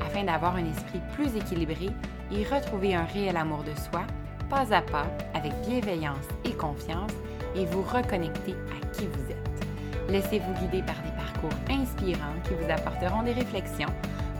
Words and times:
afin 0.00 0.24
d'avoir 0.24 0.56
un 0.56 0.64
esprit 0.64 1.00
plus 1.14 1.36
équilibré 1.36 1.90
et 2.32 2.44
retrouver 2.44 2.94
un 2.94 3.04
réel 3.04 3.36
amour 3.36 3.62
de 3.64 3.78
soi, 3.78 4.02
pas 4.48 4.72
à 4.74 4.82
pas, 4.82 5.06
avec 5.34 5.52
bienveillance 5.66 6.28
et 6.44 6.52
confiance, 6.52 7.12
et 7.56 7.66
vous 7.66 7.82
reconnecter 7.82 8.52
à 8.52 8.86
qui 8.94 9.06
vous 9.06 9.30
êtes. 9.30 10.10
Laissez-vous 10.10 10.52
guider 10.54 10.82
par 10.82 10.96
des 11.02 11.12
parcours 11.16 11.58
inspirants 11.70 12.34
qui 12.44 12.54
vous 12.54 12.70
apporteront 12.70 13.22
des 13.22 13.32
réflexions 13.32 13.88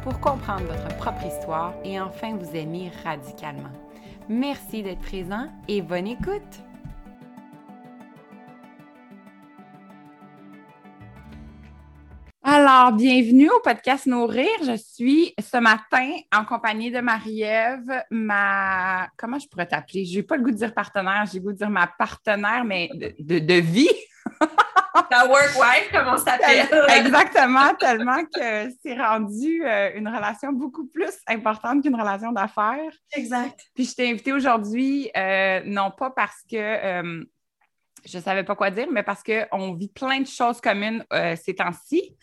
pour 0.03 0.21
comprendre 0.21 0.65
votre 0.65 0.97
propre 0.97 1.25
histoire 1.25 1.73
et 1.85 2.01
enfin 2.01 2.37
vous 2.37 2.55
aimer 2.55 2.91
radicalement. 3.05 3.73
Merci 4.29 4.83
d'être 4.83 5.01
présent 5.01 5.49
et 5.69 5.81
bonne 5.81 6.07
écoute! 6.07 6.64
Alors, 12.77 12.91
bienvenue 12.91 13.49
au 13.51 13.61
podcast 13.61 14.05
Nourrir. 14.07 14.49
Je 14.67 14.77
suis 14.77 15.33
ce 15.39 15.59
matin 15.59 16.11
en 16.35 16.45
compagnie 16.45 16.91
de 16.91 16.99
Marie-Ève, 16.99 18.03
ma. 18.11 19.07
Comment 19.17 19.39
je 19.39 19.47
pourrais 19.47 19.69
t'appeler? 19.69 20.05
Je 20.05 20.17
n'ai 20.17 20.23
pas 20.25 20.37
le 20.37 20.43
goût 20.43 20.51
de 20.51 20.57
dire 20.57 20.75
partenaire, 20.75 21.25
j'ai 21.31 21.39
le 21.39 21.45
goût 21.45 21.53
de 21.53 21.59
dire 21.59 21.71
ma 21.71 21.87
partenaire, 21.87 22.65
mais 22.65 22.91
de, 22.93 23.39
de, 23.39 23.55
vie. 23.55 23.95
Ta 25.09 25.25
work 25.29 25.53
wife, 25.57 25.89
comment 25.93 26.17
ça 26.17 26.37
s'appelle? 26.37 26.67
Exactement, 26.99 27.75
tellement 27.79 28.25
que 28.25 28.69
c'est 28.83 28.99
rendu 28.99 29.65
euh, 29.65 29.93
une 29.95 30.09
relation 30.09 30.53
beaucoup 30.53 30.89
plus 30.89 31.15
importante 31.29 31.81
qu'une 31.81 31.95
relation 31.95 32.33
d'affaires. 32.33 32.93
Exact. 33.13 33.57
Puis 33.77 33.85
je 33.85 33.95
t'ai 33.95 34.11
invitée 34.11 34.33
aujourd'hui, 34.33 35.13
euh, 35.17 35.61
non 35.65 35.93
pas 35.93 36.11
parce 36.11 36.43
que 36.51 36.57
euh, 36.57 37.25
je 38.05 38.19
ne 38.19 38.23
savais 38.23 38.43
pas 38.43 38.57
quoi 38.57 38.73
dire, 38.73 38.89
mais 38.91 39.05
parce 39.05 39.23
qu'on 39.23 39.75
vit 39.75 39.91
plein 39.91 40.23
de 40.23 40.27
choses 40.27 40.61
communes 40.61 41.05
ces 41.37 41.55
temps-ci 41.55 42.17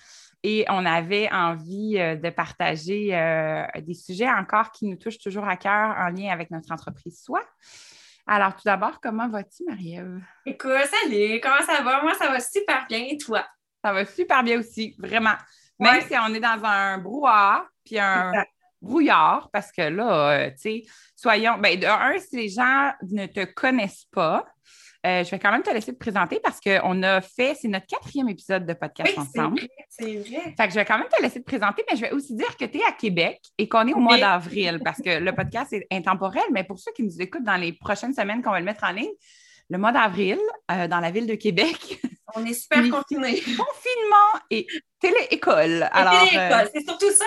et 0.44 0.66
on 0.70 0.86
avait 0.86 1.32
envie 1.32 1.98
euh, 2.00 2.16
de 2.16 2.30
partager 2.30 3.16
euh, 3.16 3.64
des 3.82 3.94
sujets 3.94 4.30
encore 4.30 4.72
qui 4.72 4.86
nous 4.86 4.96
touchent 4.96 5.20
toujours 5.20 5.48
à 5.48 5.58
cœur 5.58 5.96
en 5.98 6.10
lien 6.10 6.32
avec 6.32 6.50
notre 6.52 6.72
entreprise 6.72 7.22
Soi. 7.24 7.42
Alors, 8.28 8.56
tout 8.56 8.64
d'abord, 8.66 9.00
comment 9.02 9.28
vas-tu, 9.30 9.64
Marie-Ève? 9.68 10.22
Écoute, 10.46 10.72
salut, 11.04 11.40
comment 11.42 11.66
ça 11.66 11.82
va? 11.84 12.02
Moi, 12.02 12.14
ça 12.16 12.30
va 12.30 12.40
super 12.40 12.86
bien 12.88 13.06
et 13.10 13.18
toi? 13.18 13.46
Ça 13.84 13.92
va 13.94 14.06
super 14.06 14.44
bien 14.44 14.60
aussi, 14.60 14.96
vraiment. 14.98 15.36
Même 15.80 16.02
si 16.02 16.14
on 16.16 16.34
est 16.34 16.40
dans 16.40 16.64
un 16.64 17.00
brouhaha, 17.00 17.66
puis 17.84 17.98
un 17.98 18.32
brouillard, 18.82 19.50
parce 19.52 19.72
que 19.72 19.82
là, 19.82 20.32
euh, 20.32 20.50
tu 20.52 20.58
sais, 20.58 20.84
soyons, 21.16 21.58
ben, 21.58 21.80
de 21.80 21.86
un, 21.86 22.20
si 22.20 22.36
les 22.36 22.50
gens 22.50 22.92
ne 23.10 23.26
te 23.26 23.44
connaissent 23.46 24.08
pas, 24.12 24.46
euh, 25.06 25.24
je 25.24 25.32
vais 25.32 25.40
quand 25.40 25.52
même 25.52 25.64
te 25.64 25.72
laisser 25.72 25.94
te 25.94 25.98
présenter 25.98 26.40
parce 26.44 26.60
qu'on 26.60 27.02
a 27.02 27.22
fait, 27.22 27.56
c'est 27.60 27.68
notre 27.68 27.88
quatrième 27.88 28.30
épisode 28.30 28.66
de 28.66 28.74
podcast 28.74 29.18
ensemble. 29.18 29.62
C'est 29.90 30.18
vrai. 30.18 30.54
Fait 30.56 30.68
que 30.68 30.70
je 30.70 30.76
vais 30.76 30.86
quand 30.86 31.00
même 31.00 31.08
te 31.08 31.22
laisser 31.22 31.40
te 31.40 31.46
présenter, 31.46 31.84
mais 31.90 31.98
je 31.98 32.02
vais 32.02 32.12
aussi 32.12 32.36
dire 32.36 32.56
que 32.56 32.66
tu 32.66 32.78
es 32.78 32.84
à 32.84 32.92
Québec 32.92 33.42
et 33.58 33.68
qu'on 33.68 33.88
est 33.88 33.94
au 33.94 34.00
mois 34.00 34.20
d'avril 34.20 34.80
parce 34.84 35.02
que 35.02 35.20
le 35.20 35.34
podcast 35.34 35.74
est 35.74 35.88
intemporel, 35.92 36.44
mais 36.52 36.64
pour 36.64 36.78
ceux 36.78 36.92
qui 36.92 37.04
nous 37.04 37.20
écoutent 37.20 37.44
dans 37.44 37.58
les 37.58 37.74
prochaines 37.74 38.14
semaines 38.14 38.44
qu'on 38.44 38.52
va 38.52 38.60
le 38.60 38.66
mettre 38.66 38.84
en 38.84 38.92
ligne, 38.92 39.12
le 39.72 39.78
mois 39.78 39.92
d'avril, 39.92 40.38
euh, 40.70 40.88
dans 40.88 41.00
la 41.00 41.12
ville 41.12 41.26
de 41.26 41.36
Québec. 41.36 42.00
On 42.36 42.46
est 42.46 42.54
super 42.54 42.82
confinés. 42.90 43.42
Confinement 43.42 44.40
et 44.50 44.66
télé-école. 45.00 45.90
Télé-école, 45.94 46.70
c'est 46.74 46.86
surtout 46.86 47.12
ça 47.12 47.26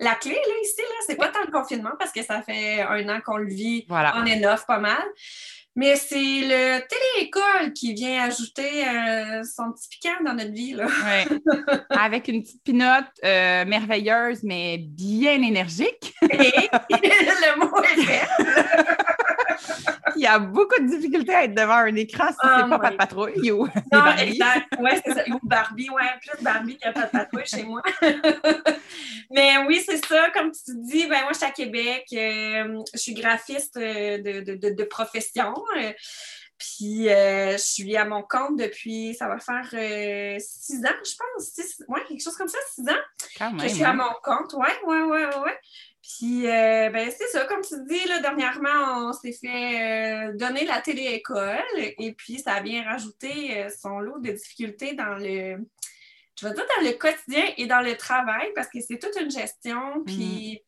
la 0.00 0.14
clé 0.16 0.32
là, 0.32 0.54
ici. 0.62 0.80
Là. 0.80 0.96
C'est 1.06 1.16
pas 1.16 1.28
tant 1.28 1.44
le 1.46 1.52
confinement 1.52 1.92
parce 1.98 2.10
que 2.10 2.22
ça 2.24 2.42
fait 2.42 2.80
un 2.82 3.08
an 3.08 3.20
qu'on 3.20 3.36
le 3.36 3.48
vit 3.48 3.84
voilà. 3.88 4.16
en 4.16 4.26
enough 4.26 4.66
pas 4.66 4.78
mal. 4.78 5.04
Mais 5.78 5.94
c'est 5.94 6.16
le 6.16 6.80
télé-école 6.88 7.72
qui 7.72 7.94
vient 7.94 8.24
ajouter 8.24 8.84
euh, 8.84 9.44
son 9.44 9.70
petit 9.70 9.88
piquant 9.88 10.24
dans 10.24 10.34
notre 10.34 10.50
vie. 10.50 10.72
Là. 10.72 10.88
Avec 11.90 12.26
une 12.26 12.42
petite 12.42 12.64
pinote 12.64 13.04
euh, 13.24 13.64
merveilleuse, 13.64 14.42
mais 14.42 14.78
bien 14.78 15.40
énergique. 15.40 16.12
Et 16.22 16.26
le 16.90 17.58
mot 17.60 17.76
est 17.84 18.87
Il 20.18 20.22
y 20.22 20.26
a 20.26 20.38
beaucoup 20.40 20.80
de 20.80 20.88
difficultés 20.88 21.34
à 21.34 21.44
être 21.44 21.54
devant 21.54 21.76
un 21.76 21.94
écran 21.94 22.28
si 22.28 22.36
c'est 22.42 22.48
oh 22.64 22.68
pas 22.68 22.78
pas 22.78 22.90
de 22.90 22.96
patrouille 22.96 23.52
ou 23.52 23.66
Non, 23.92 24.16
exact. 24.18 24.66
Oui, 24.80 24.90
c'est 25.04 25.14
ça. 25.14 25.22
Ou 25.28 25.38
Barbie, 25.42 25.88
ouais, 25.90 26.02
plus 26.20 26.42
Barbie 26.42 26.76
que 26.76 26.92
pas 26.92 27.06
de 27.06 27.10
patrouille 27.10 27.46
chez 27.46 27.62
moi. 27.62 27.82
Mais 29.30 29.58
oui, 29.66 29.80
c'est 29.84 30.04
ça. 30.04 30.30
Comme 30.30 30.50
tu 30.50 30.72
dis, 30.74 31.06
ben 31.06 31.22
moi, 31.22 31.32
je 31.32 31.38
suis 31.38 31.46
à 31.46 31.50
Québec. 31.50 32.06
Euh, 32.12 32.82
je 32.92 32.98
suis 32.98 33.14
graphiste 33.14 33.76
euh, 33.76 34.18
de, 34.18 34.56
de, 34.56 34.70
de, 34.70 34.84
profession. 34.84 35.54
Euh, 35.76 35.92
puis 36.58 37.04
je 37.04 37.56
suis 37.56 37.96
à 37.96 38.04
mon 38.04 38.22
compte 38.22 38.58
depuis, 38.58 39.14
ça 39.14 39.28
va 39.28 39.38
faire 39.38 39.68
six 40.40 40.84
ans, 40.84 40.98
je 41.04 41.12
pense. 41.16 41.44
Six, 41.44 41.84
ouais, 41.86 42.00
quelque 42.08 42.22
chose 42.22 42.36
comme 42.36 42.48
ça, 42.48 42.58
six 42.74 42.82
ans. 42.88 43.02
Quand 43.38 43.52
même, 43.52 43.60
je 43.60 43.72
suis 43.72 43.84
à 43.84 43.90
hein? 43.90 43.94
mon 43.94 44.12
compte, 44.24 44.54
ouais, 44.54 44.74
ouais, 44.84 45.02
ouais, 45.02 45.26
ouais. 45.26 45.58
Puis, 46.16 46.46
euh, 46.46 46.88
ben, 46.88 47.10
c'est 47.10 47.26
ça, 47.28 47.44
comme 47.44 47.60
tu 47.60 47.74
dis, 47.86 48.08
là, 48.08 48.20
dernièrement, 48.20 49.08
on 49.08 49.12
s'est 49.12 49.32
fait 49.32 50.30
euh, 50.30 50.32
donner 50.36 50.64
la 50.64 50.80
télé-école 50.80 51.58
et 51.76 52.14
puis 52.16 52.38
ça 52.38 52.54
a 52.54 52.60
bien 52.62 52.82
rajouté 52.82 53.58
euh, 53.58 53.68
son 53.68 54.00
lot 54.00 54.18
de 54.18 54.32
difficultés 54.32 54.94
dans 54.94 55.16
le, 55.16 55.58
je 56.40 56.46
veux 56.46 56.54
dire, 56.54 56.64
dans 56.76 56.86
le 56.86 56.92
quotidien 56.96 57.44
et 57.58 57.66
dans 57.66 57.82
le 57.82 57.94
travail 57.94 58.50
parce 58.54 58.68
que 58.68 58.80
c'est 58.80 58.98
toute 58.98 59.20
une 59.20 59.30
gestion. 59.30 60.02
Puis, 60.06 60.62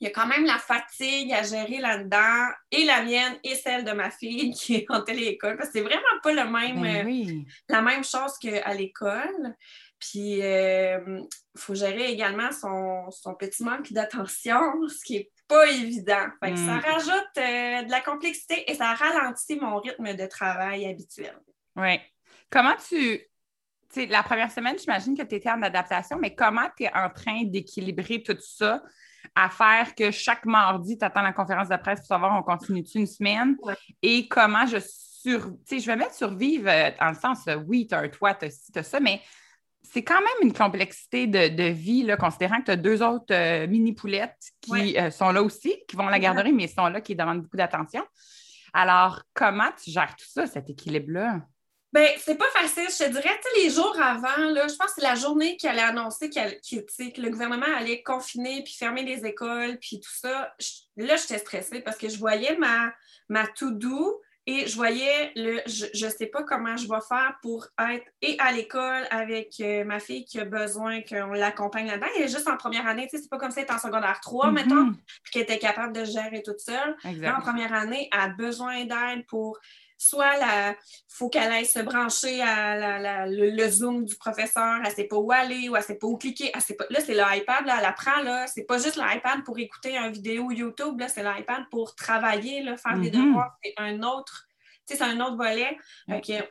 il 0.00 0.04
y 0.04 0.06
a 0.06 0.10
quand 0.10 0.26
même 0.26 0.46
la 0.46 0.56
fatigue 0.56 1.30
à 1.34 1.42
gérer 1.42 1.78
là-dedans 1.78 2.48
et 2.70 2.84
la 2.86 3.02
mienne 3.02 3.36
et 3.44 3.56
celle 3.56 3.84
de 3.84 3.92
ma 3.92 4.10
fille 4.10 4.50
qui 4.54 4.76
est 4.76 4.86
en 4.88 5.02
télé-école 5.02 5.58
parce 5.58 5.68
que 5.68 5.78
c'est 5.78 5.84
vraiment 5.84 6.00
pas 6.22 6.32
le 6.32 6.50
même, 6.50 6.80
ben 6.80 7.44
la 7.68 7.82
même 7.82 8.02
chose 8.02 8.32
qu'à 8.40 8.72
l'école. 8.72 9.54
Puis, 10.00 10.38
il 10.38 10.42
euh, 10.42 11.20
faut 11.56 11.74
gérer 11.74 12.10
également 12.10 12.50
son, 12.52 13.34
petit 13.38 13.62
manque 13.62 13.92
d'attention, 13.92 14.58
ce 14.88 15.04
qui 15.04 15.18
n'est 15.18 15.30
pas 15.46 15.66
évident. 15.66 16.26
Ça 16.42 16.50
mm. 16.50 16.80
rajoute 16.80 17.38
euh, 17.38 17.82
de 17.82 17.90
la 17.90 18.00
complexité 18.00 18.70
et 18.70 18.74
ça 18.74 18.94
ralentit 18.94 19.58
mon 19.60 19.78
rythme 19.78 20.14
de 20.14 20.26
travail 20.26 20.86
habituel. 20.86 21.38
Oui. 21.76 22.00
Comment 22.50 22.74
tu. 22.88 23.20
Tu 23.92 24.02
sais, 24.02 24.06
la 24.06 24.22
première 24.22 24.52
semaine, 24.52 24.78
j'imagine 24.78 25.16
que 25.16 25.22
tu 25.24 25.34
étais 25.34 25.50
en 25.50 25.62
adaptation, 25.62 26.16
mais 26.16 26.34
comment 26.34 26.68
tu 26.76 26.84
es 26.84 26.94
en 26.94 27.10
train 27.10 27.42
d'équilibrer 27.42 28.22
tout 28.22 28.38
ça 28.40 28.82
à 29.34 29.50
faire 29.50 29.96
que 29.96 30.12
chaque 30.12 30.46
mardi, 30.46 30.96
tu 30.96 31.04
attends 31.04 31.22
la 31.22 31.32
conférence 31.32 31.68
de 31.68 31.76
presse 31.76 31.98
pour 31.98 32.06
savoir 32.06 32.38
on 32.38 32.42
continue-tu 32.42 32.98
une 32.98 33.06
semaine? 33.06 33.56
Et 34.00 34.28
comment 34.28 34.64
je 34.66 34.78
sur. 34.78 35.46
Tu 35.50 35.58
sais, 35.66 35.80
je 35.80 35.86
vais 35.86 35.96
mettre 35.96 36.14
survivre 36.14 36.68
euh, 36.68 36.90
dans 36.98 37.08
le 37.08 37.14
sens, 37.14 37.48
oui, 37.66 37.86
tu 37.86 37.94
as 37.94 37.98
un 37.98 38.08
toit, 38.08 38.34
tu 38.34 38.46
as 38.46 38.82
ça, 38.82 39.00
mais 39.00 39.20
c'est 39.82 40.04
quand 40.04 40.20
même 40.20 40.48
une 40.48 40.52
complexité 40.52 41.26
de, 41.26 41.68
vie, 41.70 42.02
là, 42.02 42.16
considérant 42.16 42.60
que 42.60 42.66
tu 42.66 42.70
as 42.70 42.76
deux 42.76 43.02
autres 43.02 43.32
euh, 43.34 43.66
mini-poulettes 43.66 44.52
qui 44.60 44.98
euh, 44.98 45.10
sont 45.10 45.30
là 45.30 45.42
aussi, 45.42 45.74
qui 45.88 45.96
vont 45.96 46.06
à 46.06 46.10
la 46.10 46.18
garderie, 46.18 46.52
mais 46.52 46.68
sont 46.68 46.86
là, 46.86 47.00
qui 47.00 47.16
demandent 47.16 47.42
beaucoup 47.42 47.56
d'attention. 47.56 48.04
Alors, 48.72 49.22
comment 49.34 49.70
tu 49.82 49.90
gères 49.90 50.14
tout 50.16 50.28
ça, 50.28 50.46
cet 50.46 50.70
équilibre-là? 50.70 51.40
Bien, 51.92 52.06
c'est 52.18 52.36
pas 52.36 52.48
facile. 52.52 52.84
Je 52.88 53.04
te 53.04 53.10
dirais, 53.10 53.40
tu 53.42 53.62
les 53.62 53.70
jours 53.70 53.96
avant, 54.00 54.36
là, 54.36 54.68
je 54.68 54.76
pense 54.76 54.88
que 54.88 55.00
c'est 55.00 55.02
la 55.02 55.16
journée 55.16 55.56
qui 55.56 55.66
allait 55.66 55.82
annoncer 55.82 56.30
que 56.30 57.20
le 57.20 57.30
gouvernement 57.30 57.66
allait 57.76 58.02
confiner 58.02 58.62
puis 58.62 58.74
fermer 58.74 59.02
les 59.02 59.26
écoles 59.26 59.76
puis 59.80 59.98
tout 59.98 60.12
ça. 60.12 60.54
là, 60.96 61.16
j'étais 61.16 61.38
stressée 61.38 61.80
parce 61.80 61.96
que 61.96 62.08
je 62.08 62.16
voyais 62.16 62.56
ma, 62.58 62.92
ma 63.28 63.44
to-do 63.48 64.20
et 64.50 64.66
je 64.66 64.74
voyais 64.74 65.30
le 65.36 65.60
je 65.66 66.06
ne 66.06 66.10
sais 66.10 66.26
pas 66.26 66.42
comment 66.42 66.76
je 66.76 66.88
vais 66.88 67.00
faire 67.08 67.36
pour 67.40 67.68
être 67.78 68.04
et 68.20 68.36
à 68.40 68.50
l'école 68.50 69.04
avec 69.10 69.54
euh, 69.60 69.84
ma 69.84 70.00
fille 70.00 70.24
qui 70.24 70.40
a 70.40 70.44
besoin 70.44 71.02
qu'on 71.02 71.32
l'accompagne 71.32 71.86
là-dedans. 71.86 72.08
Elle 72.16 72.24
est 72.24 72.28
juste 72.28 72.48
en 72.48 72.56
première 72.56 72.86
année, 72.86 73.06
tu 73.08 73.16
sais, 73.16 73.22
c'est 73.22 73.28
pas 73.28 73.38
comme 73.38 73.52
ça, 73.52 73.60
elle 73.60 73.72
en 73.72 73.78
secondaire 73.78 74.18
3, 74.20 74.48
mm-hmm. 74.48 74.52
mettons, 74.52 74.92
puis 75.22 75.32
qu'elle 75.32 75.42
était 75.42 75.58
capable 75.58 75.92
de 75.92 76.04
gérer 76.04 76.42
toute 76.42 76.58
seule. 76.58 76.96
en 77.04 77.40
première 77.40 77.72
année, 77.72 78.08
elle 78.12 78.20
a 78.20 78.28
besoin 78.28 78.84
d'aide 78.84 79.24
pour 79.28 79.58
soit 80.02 80.36
il 80.38 80.76
faut 81.08 81.28
qu'elle 81.28 81.52
aille 81.52 81.66
se 81.66 81.80
brancher 81.80 82.40
à 82.42 83.26
le, 83.26 83.68
Zoom 83.68 84.04
du 84.04 84.16
professeur, 84.16 84.76
elle 84.82 84.90
ne 84.90 84.94
sait 84.94 85.04
pas 85.04 85.16
où 85.16 85.30
aller 85.30 85.68
ou 85.68 85.76
elle 85.76 85.82
ne 85.82 85.86
sait 85.86 85.96
pas 85.96 86.06
où 86.06 86.16
cliquer. 86.16 86.50
pas, 86.52 86.86
là, 86.90 87.00
c'est 87.00 87.14
l'iPad, 87.14 87.66
là, 87.66 87.76
elle 87.78 87.84
apprend, 87.84 88.22
là, 88.22 88.46
c'est 88.46 88.64
pas 88.64 88.78
juste 88.78 88.96
l'iPad 88.96 89.44
pour 89.44 89.58
écouter 89.58 89.96
une 89.96 90.12
vidéo 90.12 90.50
YouTube, 90.50 91.02
c'est 91.08 91.22
l'iPad 91.22 91.64
pour 91.70 91.94
travailler, 91.94 92.62
là, 92.62 92.76
faire 92.76 92.98
des 92.98 93.10
mm-hmm. 93.10 93.26
devoirs, 93.26 93.56
c'est 93.62 93.74
un 93.76 94.02
autre, 94.02 94.46
c'est 94.86 95.02
un 95.02 95.20
autre 95.20 95.36
volet. 95.36 95.76
il 96.08 96.44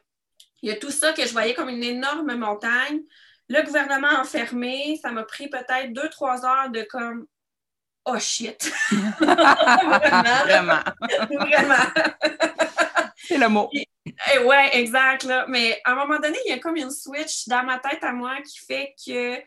y 0.61 0.71
a 0.71 0.75
tout 0.75 0.91
ça 0.91 1.13
que 1.13 1.25
je 1.25 1.31
voyais 1.31 1.53
comme 1.53 1.69
une 1.69 1.83
énorme 1.83 2.35
montagne 2.35 3.01
le 3.49 3.63
gouvernement 3.63 4.19
enfermé, 4.19 4.99
ça 5.01 5.11
m'a 5.11 5.23
pris 5.23 5.49
peut-être 5.49 5.91
deux, 5.91 6.07
trois 6.09 6.45
heures 6.45 6.69
de 6.69 6.83
comme 6.83 7.25
oh 8.05 8.19
shit. 8.19 8.71
Vraiment. 9.19 10.43
Vraiment. 10.45 10.79
Vraiment. 11.31 11.83
C'est 13.25 13.37
le 13.37 13.49
mot. 13.49 13.69
Et, 13.73 14.39
ouais, 14.39 14.69
exact. 14.73 15.23
Là. 15.23 15.45
Mais 15.47 15.79
à 15.83 15.91
un 15.91 15.95
moment 15.95 16.19
donné, 16.19 16.37
il 16.45 16.49
y 16.51 16.53
a 16.53 16.59
comme 16.59 16.77
une 16.77 16.91
switch 16.91 17.47
dans 17.47 17.63
ma 17.63 17.79
tête 17.79 18.03
à 18.03 18.11
moi 18.11 18.37
qui 18.41 18.59
fait 18.59 18.93
que 19.05 19.37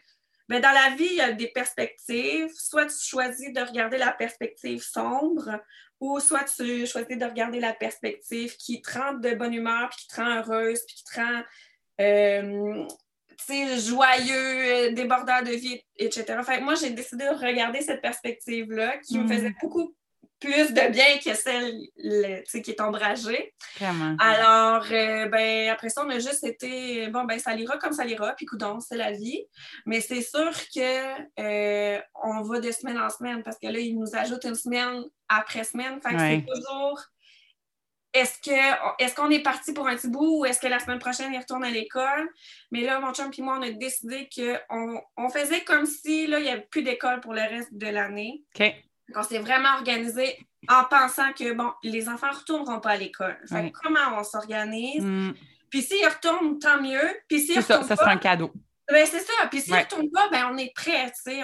ben, 0.48 0.60
dans 0.60 0.72
la 0.72 0.94
vie, 0.96 1.08
il 1.10 1.16
y 1.16 1.20
a 1.20 1.32
des 1.32 1.48
perspectives. 1.48 2.50
Soit 2.54 2.86
tu 2.86 2.96
choisis 3.02 3.52
de 3.52 3.60
regarder 3.60 3.98
la 3.98 4.12
perspective 4.12 4.82
sombre, 4.82 5.60
ou 6.00 6.20
soit 6.20 6.44
tu 6.44 6.86
choisis 6.86 7.16
de 7.16 7.24
regarder 7.24 7.60
la 7.60 7.72
perspective 7.72 8.56
qui 8.56 8.82
te 8.82 8.98
rend 8.98 9.14
de 9.14 9.34
bonne 9.34 9.54
humeur, 9.54 9.88
puis 9.88 10.00
qui 10.00 10.08
te 10.08 10.20
rend 10.20 10.36
heureuse, 10.38 10.80
puis 10.86 10.96
qui 10.96 11.04
te 11.04 11.20
rend 11.20 11.42
euh, 12.00 12.86
joyeux, 13.78 14.92
débordeur 14.92 15.42
de 15.42 15.52
vie, 15.52 15.80
etc. 15.96 16.38
Fait 16.44 16.60
moi, 16.60 16.74
j'ai 16.74 16.90
décidé 16.90 17.24
de 17.24 17.34
regarder 17.34 17.80
cette 17.80 18.02
perspective-là 18.02 18.98
qui 18.98 19.18
me 19.18 19.24
mm. 19.24 19.28
faisait 19.28 19.54
beaucoup 19.62 19.94
plus 20.42 20.72
de 20.72 20.90
bien 20.90 21.18
que 21.18 21.34
celle 21.34 22.62
qui 22.62 22.70
est 22.70 22.80
ombragée. 22.80 23.54
Alors, 24.18 24.84
euh, 24.90 25.26
ben, 25.26 25.68
après 25.70 25.88
ça, 25.88 26.04
on 26.04 26.10
a 26.10 26.18
juste 26.18 26.42
été, 26.42 27.08
bon, 27.08 27.24
ben, 27.24 27.38
ça 27.38 27.54
ira 27.54 27.78
comme 27.78 27.92
ça 27.92 28.04
ira, 28.04 28.32
puis 28.34 28.46
coudon, 28.46 28.80
c'est 28.80 28.96
la 28.96 29.12
vie. 29.12 29.44
Mais 29.86 30.00
c'est 30.00 30.22
sûr 30.22 30.50
que 30.74 31.20
euh, 31.40 32.00
on 32.22 32.42
va 32.42 32.60
de 32.60 32.72
semaine 32.72 32.98
en 32.98 33.08
semaine 33.08 33.42
parce 33.42 33.58
que 33.58 33.68
là, 33.68 33.78
ils 33.78 33.96
nous 33.96 34.16
ajoutent 34.16 34.44
une 34.44 34.56
semaine 34.56 35.04
après 35.28 35.64
semaine. 35.64 36.00
Fait 36.02 36.14
que 36.14 36.18
c'est 36.18 36.44
toujours 36.52 37.00
est-ce 38.12 38.38
que 38.42 39.02
est-ce 39.02 39.14
qu'on 39.14 39.30
est 39.30 39.42
parti 39.42 39.72
pour 39.72 39.88
un 39.88 39.96
petit 39.96 40.08
bout 40.08 40.40
ou 40.40 40.44
est-ce 40.44 40.60
que 40.60 40.66
la 40.66 40.78
semaine 40.78 40.98
prochaine 40.98 41.32
il 41.32 41.38
retourne 41.38 41.64
à 41.64 41.70
l'école? 41.70 42.28
Mais 42.70 42.82
là, 42.82 43.00
mon 43.00 43.14
chum 43.14 43.30
et 43.36 43.42
moi, 43.42 43.56
on 43.58 43.62
a 43.62 43.70
décidé 43.70 44.28
qu'on 44.34 45.00
on 45.16 45.28
faisait 45.30 45.62
comme 45.62 45.86
si 45.86 46.26
là, 46.26 46.38
il 46.38 46.44
n'y 46.44 46.50
avait 46.50 46.66
plus 46.70 46.82
d'école 46.82 47.20
pour 47.20 47.32
le 47.32 47.40
reste 47.40 47.72
de 47.72 47.86
l'année. 47.86 48.44
OK. 48.54 48.74
On 49.14 49.22
s'est 49.22 49.38
vraiment 49.38 49.74
organisé 49.74 50.38
en 50.68 50.84
pensant 50.84 51.32
que 51.32 51.52
bon, 51.52 51.72
les 51.82 52.08
enfants 52.08 52.30
ne 52.30 52.36
retourneront 52.36 52.80
pas 52.80 52.90
à 52.90 52.96
l'école. 52.96 53.36
Comment 53.82 54.18
on 54.18 54.24
s'organise? 54.24 55.04
Mm. 55.04 55.34
Puis 55.70 55.82
s'ils 55.82 56.06
retournent, 56.06 56.58
tant 56.58 56.80
mieux. 56.80 57.08
Puis 57.28 57.40
s'ils 57.40 57.62
ça, 57.62 57.82
ça 57.82 57.96
sera 57.96 58.10
un 58.10 58.18
cadeau. 58.18 58.52
Ben, 58.90 59.06
c'est 59.06 59.20
ça. 59.20 59.32
Puis 59.50 59.62
s'il 59.62 59.72
ne 59.72 59.78
retourne 59.78 60.10
pas, 60.10 60.28
ben, 60.28 60.50
on 60.52 60.58
est 60.58 60.74
prêt. 60.74 61.10
C'est 61.14 61.40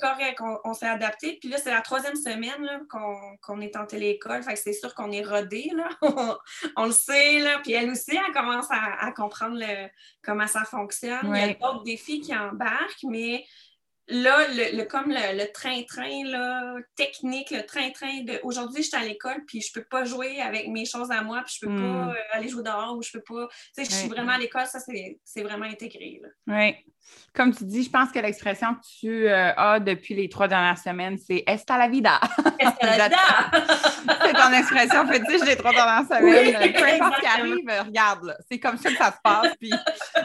correct. 0.00 0.40
On, 0.64 0.72
s'est 0.72 0.86
adapté. 0.86 1.36
Puis 1.38 1.50
là, 1.50 1.58
c'est 1.58 1.70
la 1.70 1.82
troisième 1.82 2.16
semaine 2.16 2.86
qu'on 2.88 3.60
est 3.60 3.76
en 3.76 3.84
téléécole. 3.84 4.42
Fait 4.42 4.54
que 4.54 4.58
c'est 4.58 4.72
sûr 4.72 4.94
qu'on 4.94 5.12
est 5.12 5.24
rodé. 5.24 5.70
Là. 5.74 5.88
on, 6.76 6.86
le 6.86 6.92
sait. 6.92 7.40
Là. 7.40 7.58
Puis 7.62 7.72
elle 7.72 7.90
aussi, 7.90 8.16
elle 8.16 8.32
commence 8.32 8.68
à, 8.70 9.12
comprendre 9.12 9.62
comment 10.22 10.46
ça 10.46 10.64
fonctionne. 10.64 11.34
Il 11.34 11.36
y 11.36 11.42
a 11.42 11.54
d'autres 11.54 11.84
défis 11.84 12.20
qui 12.20 12.34
embarquent, 12.34 13.04
mais 13.04 13.44
là, 14.10 14.46
le, 14.48 14.84
comme 14.84 15.10
le 15.10 15.52
train-train 15.52 16.80
technique, 16.96 17.50
le 17.50 17.64
train-train 17.64 18.22
de 18.24 18.40
aujourd'hui, 18.42 18.82
je 18.82 18.88
suis 18.88 18.96
à 18.96 19.04
l'école, 19.04 19.44
puis 19.46 19.60
je 19.60 19.72
peux 19.72 19.84
pas 19.84 20.04
jouer 20.04 20.40
avec 20.40 20.68
mes 20.68 20.84
choses 20.84 21.10
à 21.10 21.22
moi, 21.22 21.42
puis 21.46 21.56
je 21.60 21.66
peux 21.66 21.74
pas 21.74 21.82
hmm. 21.82 22.14
aller 22.32 22.48
jouer 22.48 22.62
dehors 22.62 22.96
ou 22.96 23.02
je 23.02 23.12
peux 23.12 23.22
pas. 23.22 23.48
Tu 23.74 23.84
sais, 23.84 23.90
je 23.90 23.94
suis 23.94 24.08
vraiment 24.08 24.32
à 24.32 24.38
l'école, 24.38 24.66
ça, 24.66 24.78
c'est 24.80 25.42
vraiment 25.42 25.66
intégré. 25.66 26.20
Oui. 26.46 26.74
Comme 27.34 27.54
tu 27.54 27.64
dis, 27.64 27.84
je 27.84 27.90
pense 27.90 28.10
que 28.10 28.18
l'expression 28.18 28.74
que 28.74 28.80
tu 28.98 29.28
euh, 29.28 29.52
as 29.56 29.78
depuis 29.78 30.14
les 30.14 30.28
trois 30.28 30.48
dernières 30.48 30.78
semaines, 30.78 31.16
c'est 31.16 31.44
Est 31.46 31.68
la 31.70 31.88
vida. 31.88 32.20
Est 32.58 32.82
la 32.82 33.08
vida. 33.08 33.16
c'est 34.24 34.32
ton 34.32 34.52
expression 34.52 35.06
fétiche 35.06 35.42
des 35.42 35.56
trois 35.56 35.70
dernières 35.70 36.06
semaines. 36.06 36.56
Oui, 36.60 36.72
Peu 36.72 36.84
importe 36.84 37.14
ce 37.16 37.20
qui 37.20 37.26
arrive, 37.26 37.86
regarde, 37.86 38.36
c'est 38.50 38.58
comme 38.58 38.76
ça 38.78 38.90
que 38.90 38.96
ça 38.96 39.12
se 39.12 39.18
passe, 39.22 39.54
puis 39.60 39.72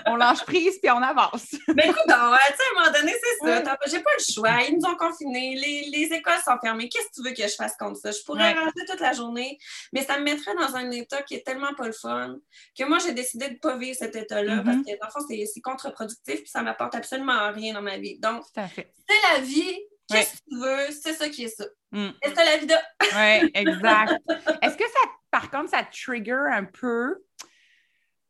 on 0.08 0.16
lâche 0.16 0.44
prise, 0.46 0.80
puis 0.82 0.90
on 0.92 1.02
avance. 1.02 1.56
Mais 1.76 1.86
écoute, 1.86 2.10
à 2.10 2.16
un 2.16 2.76
moment 2.76 2.92
donné, 2.92 3.14
c'est 3.14 3.48
ça 3.48 3.78
j'ai 3.88 4.00
pas 4.00 4.12
le 4.18 4.34
choix. 4.34 4.64
Ils 4.68 4.76
nous 4.76 4.90
ont 4.90 4.96
confinés. 4.96 5.56
Les, 5.56 6.06
écoles 6.12 6.40
sont 6.44 6.58
fermées. 6.62 6.88
Qu'est-ce 6.90 7.08
que 7.08 7.22
tu 7.22 7.28
veux 7.28 7.36
que 7.36 7.48
je 7.48 7.56
fasse 7.56 7.76
comme 7.78 7.96
ça? 7.96 8.12
Je 8.12 8.24
pourrais 8.26 8.54
rentrer 8.54 8.86
toute 8.88 9.00
la 9.00 9.14
journée, 9.14 9.58
mais 9.92 10.04
ça 10.04 10.18
me 10.20 10.24
mettrait 10.24 10.56
dans 10.56 10.76
un 10.76 10.90
état 10.92 11.22
qui 11.24 11.36
est 11.36 11.46
tellement 11.46 11.74
pas 11.76 11.88
le 11.88 11.94
fun 11.94 12.36
que 12.78 12.84
moi, 12.86 13.00
j'ai 13.00 13.14
décidé 13.14 13.48
de 13.48 13.54
ne 13.54 13.60
pas 13.60 13.78
vivre 13.78 13.96
cet 13.98 14.16
état-là 14.16 14.62
parce 14.64 14.78
mm-hmm. 14.78 14.84
que, 14.84 15.00
dans 15.00 15.08
le 15.08 15.12
fond, 15.12 15.26
c'est 15.28 15.62
contre-productif 15.62 16.36
puis 16.42 16.50
ça 16.50 16.62
m'apporte 16.66 16.96
absolument 16.96 17.52
rien 17.52 17.74
dans 17.74 17.82
ma 17.82 17.98
vie. 17.98 18.20
Donc, 18.20 18.44
c'est 18.54 18.88
la 19.34 19.40
vie. 19.40 19.80
Qu'est-ce 20.10 20.34
que 20.34 20.50
tu 20.50 20.60
veux? 20.60 20.92
C'est 20.92 21.14
ça 21.14 21.30
qui 21.30 21.46
est 21.46 21.48
ça. 21.48 21.66
Mm. 21.92 22.10
C'est 22.24 22.36
la 22.36 22.58
vie 22.58 22.68
de. 22.68 22.74
oui, 23.44 23.52
exact. 23.54 24.14
Est-ce 24.62 24.78
que 24.78 24.84
ça, 24.84 25.00
par 25.32 25.50
contre, 25.50 25.70
ça 25.70 25.84
trigger 25.84 26.52
un 26.52 26.66
peu 26.66 27.16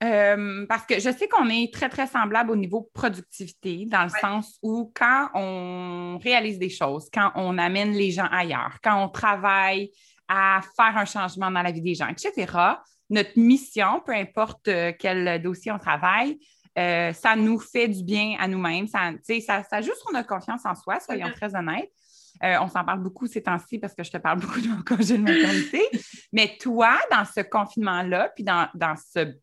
euh, 0.03 0.65
parce 0.67 0.85
que 0.85 0.95
je 0.95 1.09
sais 1.09 1.27
qu'on 1.27 1.49
est 1.49 1.73
très, 1.73 1.87
très 1.87 2.05
semblable 2.05 2.51
au 2.51 2.55
niveau 2.55 2.89
productivité, 2.93 3.85
dans 3.85 4.03
le 4.03 4.09
sens 4.09 4.59
où 4.61 4.91
quand 4.93 5.29
on 5.33 6.19
réalise 6.21 6.59
des 6.59 6.69
choses, 6.69 7.07
quand 7.13 7.31
on 7.35 7.57
amène 7.57 7.93
les 7.93 8.11
gens 8.11 8.27
ailleurs, 8.29 8.77
quand 8.83 9.01
on 9.01 9.07
travaille 9.07 9.91
à 10.27 10.59
faire 10.75 10.97
un 10.97 11.05
changement 11.05 11.49
dans 11.49 11.61
la 11.61 11.71
vie 11.71 11.81
des 11.81 11.95
gens, 11.95 12.07
etc., 12.07 12.51
notre 13.09 13.37
mission, 13.37 14.01
peu 14.05 14.13
importe 14.13 14.67
euh, 14.67 14.91
quel 14.97 15.41
dossier 15.41 15.71
on 15.71 15.79
travaille, 15.79 16.39
euh, 16.77 17.13
ça 17.13 17.35
nous 17.35 17.59
fait 17.59 17.87
du 17.87 18.03
bien 18.03 18.35
à 18.39 18.47
nous-mêmes. 18.47 18.87
Ça, 18.87 19.11
ça, 19.45 19.63
ça 19.63 19.81
joue 19.81 19.93
sur 19.95 20.11
notre 20.11 20.27
confiance 20.27 20.65
en 20.65 20.75
soi, 20.75 20.99
soyons 20.99 21.31
très 21.31 21.55
honnêtes. 21.55 21.91
on 22.41 22.67
s'en 22.67 22.83
parle 22.83 23.01
beaucoup 23.01 23.27
ces 23.27 23.43
temps-ci 23.43 23.79
parce 23.79 23.93
que 23.93 24.03
je 24.03 24.11
te 24.11 24.17
parle 24.17 24.39
beaucoup 24.41 24.59
de 24.61 24.67
mon 24.67 24.81
congé 24.83 25.17
de 25.17 25.23
maternité. 25.23 25.81
Mais 26.33 26.57
toi, 26.59 26.97
dans 27.11 27.25
ce 27.25 27.41
confinement-là, 27.41 28.31
puis 28.35 28.43
dans, 28.43 28.67
dans 28.73 28.95
ce 28.95 29.35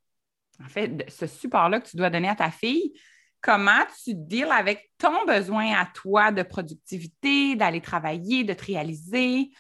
en 0.65 0.69
fait, 0.69 1.05
ce 1.09 1.27
support-là 1.27 1.81
que 1.81 1.89
tu 1.89 1.97
dois 1.97 2.11
donner 2.11 2.29
à 2.29 2.37
ta 2.37 2.51
fille, 2.51 2.93
comment 3.41 3.85
tu 4.03 4.15
deals 4.15 4.53
avec 4.53 4.91
ton 4.99 5.25
besoin 5.27 5.75
à 5.75 5.87
toi 5.87 6.31
de 6.31 6.43
productivité, 6.43 7.57
d'aller 7.57 7.81
travailler, 7.81 8.45
de 8.45 8.55
te 8.55 8.65
réaliser? 8.65 9.51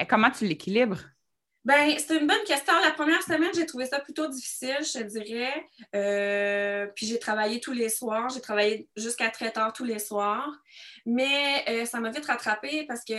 Euh, 0.00 0.04
comment 0.08 0.30
tu 0.30 0.46
l'équilibres? 0.46 1.02
Ben, 1.66 1.98
c'est 1.98 2.16
une 2.16 2.28
bonne 2.28 2.44
question. 2.46 2.72
La 2.80 2.92
première 2.92 3.20
semaine, 3.24 3.50
j'ai 3.52 3.66
trouvé 3.66 3.86
ça 3.86 3.98
plutôt 3.98 4.28
difficile, 4.28 4.76
je 4.82 5.00
te 5.00 5.02
dirais. 5.02 5.68
Euh, 5.96 6.86
puis 6.94 7.06
j'ai 7.06 7.18
travaillé 7.18 7.58
tous 7.58 7.72
les 7.72 7.88
soirs. 7.88 8.28
J'ai 8.28 8.40
travaillé 8.40 8.88
jusqu'à 8.96 9.30
très 9.30 9.50
tard 9.50 9.72
tous 9.72 9.82
les 9.82 9.98
soirs. 9.98 10.48
Mais 11.06 11.64
euh, 11.68 11.84
ça 11.84 11.98
m'a 11.98 12.10
vite 12.10 12.24
rattrapée 12.24 12.84
parce 12.86 13.04
que 13.04 13.14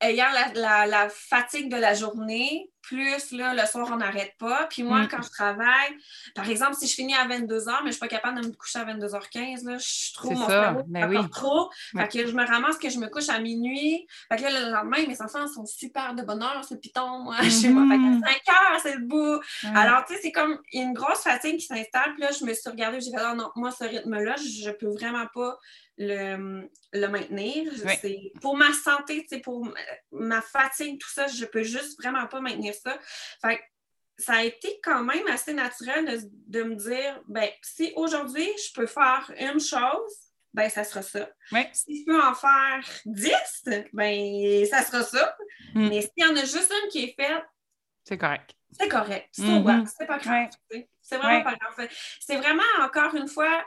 ayant 0.00 0.26
la, 0.56 1.08
fatigue 1.08 1.70
de 1.70 1.76
la 1.76 1.94
journée, 1.94 2.68
plus 2.88 3.32
là, 3.32 3.54
le 3.54 3.66
soir, 3.66 3.88
on 3.92 3.96
n'arrête 3.96 4.34
pas. 4.38 4.66
Puis 4.70 4.82
moi, 4.82 5.02
mm. 5.02 5.08
quand 5.08 5.22
je 5.22 5.30
travaille, 5.30 5.94
par 6.34 6.48
exemple, 6.48 6.74
si 6.74 6.86
je 6.86 6.94
finis 6.94 7.14
à 7.14 7.26
22h, 7.26 7.66
mais 7.66 7.78
je 7.80 7.86
ne 7.86 7.90
suis 7.92 8.00
pas 8.00 8.08
capable 8.08 8.40
de 8.40 8.48
me 8.48 8.52
coucher 8.52 8.78
à 8.78 8.84
22h15, 8.84 9.64
là, 9.66 9.76
je 9.78 10.14
trouve 10.14 10.32
mon 10.32 10.46
cerveau 10.48 10.82
ben 10.86 11.28
trop. 11.28 11.70
Fait 11.96 12.08
que 12.08 12.26
je 12.26 12.32
me 12.32 12.46
ramasse 12.46 12.78
que 12.78 12.88
je 12.88 12.98
me 12.98 13.08
couche 13.08 13.28
à 13.28 13.38
minuit. 13.40 14.06
Fait 14.30 14.36
que 14.36 14.42
là, 14.42 14.50
le 14.50 14.70
lendemain, 14.72 15.06
mes 15.06 15.20
enfants 15.20 15.46
sont 15.46 15.66
super 15.66 16.14
de 16.14 16.22
bonne 16.22 16.42
heure, 16.42 16.64
c'est 16.66 16.80
piton, 16.80 17.18
moi, 17.24 17.36
chez 17.42 17.68
moi. 17.68 17.84
Fait 17.88 17.98
que 17.98 18.44
5 18.46 18.54
heures, 18.54 18.80
c'est 18.82 18.96
le 18.96 19.04
bout. 19.04 19.40
Alors, 19.74 20.04
tu 20.06 20.14
sais, 20.14 20.20
c'est 20.22 20.32
comme 20.32 20.58
une 20.72 20.92
grosse 20.94 21.20
fatigue 21.22 21.58
qui 21.58 21.66
s'installe. 21.66 22.14
Puis 22.14 22.22
là, 22.22 22.30
je 22.38 22.44
me 22.44 22.54
suis 22.54 22.70
regardée, 22.70 23.00
j'ai 23.00 23.10
fait, 23.10 23.18
ah 23.18 23.34
non, 23.34 23.50
moi, 23.56 23.70
ce 23.70 23.84
rythme-là, 23.84 24.36
je 24.36 24.70
ne 24.70 24.74
peux 24.74 24.88
vraiment 24.88 25.26
pas 25.34 25.58
le, 25.98 26.68
le 26.92 27.06
maintenir. 27.08 27.72
Pour 28.40 28.56
ma 28.56 28.72
santé, 28.72 29.26
pour 29.42 29.68
ma 30.12 30.40
fatigue, 30.40 30.98
tout 30.98 31.10
ça, 31.10 31.26
je 31.26 31.44
peux 31.44 31.62
juste 31.62 32.00
vraiment 32.00 32.26
pas 32.26 32.40
maintenir 32.40 32.74
ça. 32.82 32.98
Fait 33.42 33.60
ça 34.18 34.34
a 34.34 34.42
été 34.42 34.80
quand 34.82 35.04
même 35.04 35.26
assez 35.28 35.54
naturel 35.54 36.20
de, 36.48 36.62
me 36.64 36.74
dire, 36.74 37.22
ben, 37.28 37.48
si 37.62 37.92
aujourd'hui 37.94 38.48
je 38.66 38.72
peux 38.74 38.86
faire 38.86 39.32
une 39.38 39.60
chose, 39.60 40.12
ben, 40.52 40.68
ça 40.68 40.82
sera 40.82 41.02
ça. 41.02 41.30
Si 41.72 42.00
je 42.00 42.04
peux 42.04 42.20
en 42.20 42.34
faire 42.34 42.80
dix, 43.06 43.64
ben, 43.92 44.66
ça 44.66 44.82
sera 44.82 45.04
ça. 45.04 45.36
Mm. 45.74 45.88
Mais 45.88 46.02
s'il 46.02 46.10
y 46.16 46.24
en 46.24 46.36
a 46.36 46.40
juste 46.40 46.72
une 46.82 46.88
qui 46.88 47.04
est 47.04 47.14
faite, 47.14 47.44
c'est 48.04 48.18
correct. 48.18 48.54
C'est 48.72 48.88
correct. 48.88 49.28
Mm-hmm. 49.38 49.86
C'est 49.98 50.06
pas 50.06 50.18
grave. 50.18 50.48
C'est 51.00 51.18
vraiment 51.18 51.44
pas 51.44 51.54
grave. 51.54 51.88
C'est 52.20 52.36
vraiment, 52.36 52.62
encore 52.80 53.14
une 53.14 53.28
fois, 53.28 53.64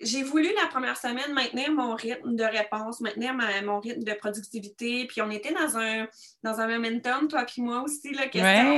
j'ai 0.00 0.22
voulu 0.22 0.48
la 0.60 0.66
première 0.68 0.96
semaine 0.96 1.32
maintenir 1.34 1.70
mon 1.72 1.94
rythme 1.94 2.34
de 2.34 2.44
réponse, 2.44 3.00
maintenir 3.00 3.34
mon 3.34 3.80
rythme 3.80 4.02
de 4.02 4.12
productivité. 4.14 5.06
Puis 5.06 5.20
on 5.20 5.30
était 5.30 5.52
dans 5.52 5.76
un, 5.76 6.06
dans 6.42 6.60
un 6.60 6.68
momentum, 6.68 7.28
toi 7.28 7.44
puis 7.44 7.62
moi 7.62 7.82
aussi, 7.82 8.12
la 8.12 8.26
question 8.26 8.74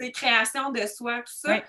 de 0.00 0.10
création 0.10 0.70
de 0.70 0.86
soi, 0.86 1.18
tout 1.18 1.48
ça. 1.48 1.62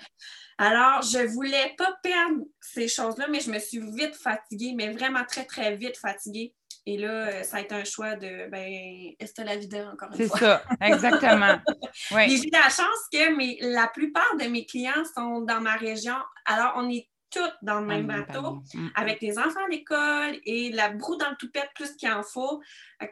Alors, 0.58 1.02
je 1.02 1.20
ne 1.20 1.28
voulais 1.28 1.76
pas 1.78 1.94
perdre 2.02 2.44
ces 2.62 2.88
choses-là, 2.88 3.28
mais 3.30 3.42
je 3.42 3.52
me 3.52 3.60
suis 3.60 3.80
vite 3.80 4.16
fatiguée, 4.16 4.74
mais 4.76 4.90
vraiment 4.94 5.26
très, 5.26 5.44
très 5.44 5.76
vite 5.76 5.98
fatiguée. 5.98 6.54
Et 6.88 6.98
là, 6.98 7.10
euh, 7.10 7.44
ça 7.44 7.58
a 7.58 7.62
été 7.62 7.74
un 7.74 7.84
choix 7.84 8.16
de, 8.16 8.48
ben, 8.50 9.12
est-ce 9.20 9.34
que 9.34 9.42
la 9.42 9.58
vie 9.58 9.68
encore 9.92 10.10
une 10.18 10.28
fois? 10.28 10.38
C'est 10.38 10.46
ça, 10.46 10.64
exactement. 10.82 11.56
J'ai 12.28 12.48
eu 12.48 12.52
la 12.52 12.70
chance 12.70 13.10
que 13.12 13.74
la 13.74 13.88
plupart 13.88 14.38
de 14.40 14.46
mes 14.46 14.66
clients 14.66 15.04
sont 15.16 15.42
dans 15.42 15.62
ma 15.62 15.76
région. 15.76 16.16
Alors, 16.46 16.74
on 16.76 16.90
est 16.90 17.10
toutes 17.36 17.58
dans 17.62 17.80
le 17.80 17.86
même 17.86 18.08
bateau, 18.08 18.62
mm. 18.74 18.88
avec 18.96 19.22
les 19.22 19.38
enfants 19.38 19.66
à 19.66 19.70
l'école 19.70 20.40
et 20.46 20.72
la 20.72 20.90
broue 20.90 21.18
dans 21.18 21.30
le 21.30 21.36
toupette 21.36 21.70
plus 21.76 21.96
qu'il 21.96 22.12
en 22.12 22.24
faut. 22.24 22.62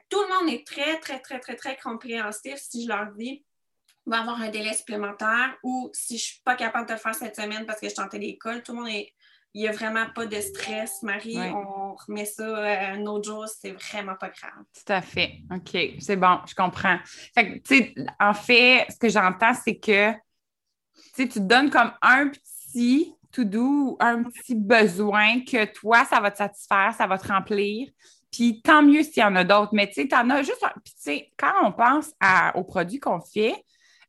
Tout 0.09 0.21
le 0.21 0.39
monde 0.39 0.53
est 0.53 0.65
très, 0.65 0.99
très, 0.99 1.19
très, 1.19 1.39
très, 1.39 1.55
très 1.55 1.77
compréhensif 1.77 2.55
si 2.55 2.83
je 2.83 2.87
leur 2.87 3.11
dis 3.13 3.43
va 4.05 4.19
avoir 4.19 4.41
un 4.41 4.49
délai 4.49 4.73
supplémentaire 4.73 5.55
ou 5.63 5.89
si 5.93 6.17
je 6.17 6.23
ne 6.23 6.27
suis 6.27 6.41
pas 6.43 6.55
capable 6.55 6.87
de 6.87 6.93
le 6.93 6.99
faire 6.99 7.15
cette 7.15 7.37
semaine 7.37 7.65
parce 7.65 7.79
que 7.79 7.87
je 7.87 7.93
suis 7.93 8.01
en 8.01 8.09
télécole, 8.09 8.61
tout 8.61 8.73
le 8.73 8.79
monde 8.79 8.89
est 8.89 9.13
il 9.55 9.61
n'y 9.61 9.67
a 9.67 9.71
vraiment 9.71 10.05
pas 10.15 10.25
de 10.25 10.41
stress, 10.41 11.03
Marie. 11.03 11.37
On 11.37 11.93
remet 11.93 12.25
ça 12.25 12.43
euh, 12.43 12.95
un 12.95 13.05
autre 13.05 13.29
jour, 13.29 13.45
c'est 13.47 13.71
vraiment 13.71 14.15
pas 14.15 14.29
grave. 14.29 14.63
Tout 14.73 14.91
à 14.91 15.01
fait. 15.01 15.41
OK, 15.51 15.77
c'est 15.99 16.15
bon, 16.15 16.39
je 16.47 16.55
comprends. 16.55 16.97
Fait 17.35 17.59
que, 17.59 18.03
en 18.19 18.33
fait, 18.33 18.87
ce 18.89 18.97
que 18.97 19.09
j'entends, 19.09 19.53
c'est 19.53 19.77
que 19.77 20.11
tu 21.15 21.29
te 21.29 21.37
donnes 21.37 21.69
comme 21.69 21.91
un 22.01 22.29
petit 22.29 23.13
tout 23.33 23.43
doux, 23.43 23.97
un 23.99 24.23
petit 24.23 24.55
besoin 24.55 25.41
que 25.41 25.65
toi, 25.65 26.05
ça 26.05 26.21
va 26.21 26.31
te 26.31 26.37
satisfaire, 26.37 26.93
ça 26.95 27.07
va 27.07 27.17
te 27.17 27.27
remplir. 27.27 27.89
Puis 28.31 28.61
tant 28.61 28.81
mieux 28.81 29.03
s'il 29.03 29.21
y 29.21 29.23
en 29.23 29.35
a 29.35 29.43
d'autres. 29.43 29.71
Mais 29.73 29.87
tu 29.87 29.95
sais, 29.95 30.07
tu 30.07 30.15
en 30.15 30.29
as 30.29 30.43
juste. 30.43 30.63
Puis 30.83 30.93
tu 30.93 31.01
sais, 31.01 31.31
quand 31.37 31.53
on 31.63 31.71
pense 31.71 32.11
aux 32.55 32.63
produits 32.63 32.99
qu'on 32.99 33.19
fait, 33.19 33.55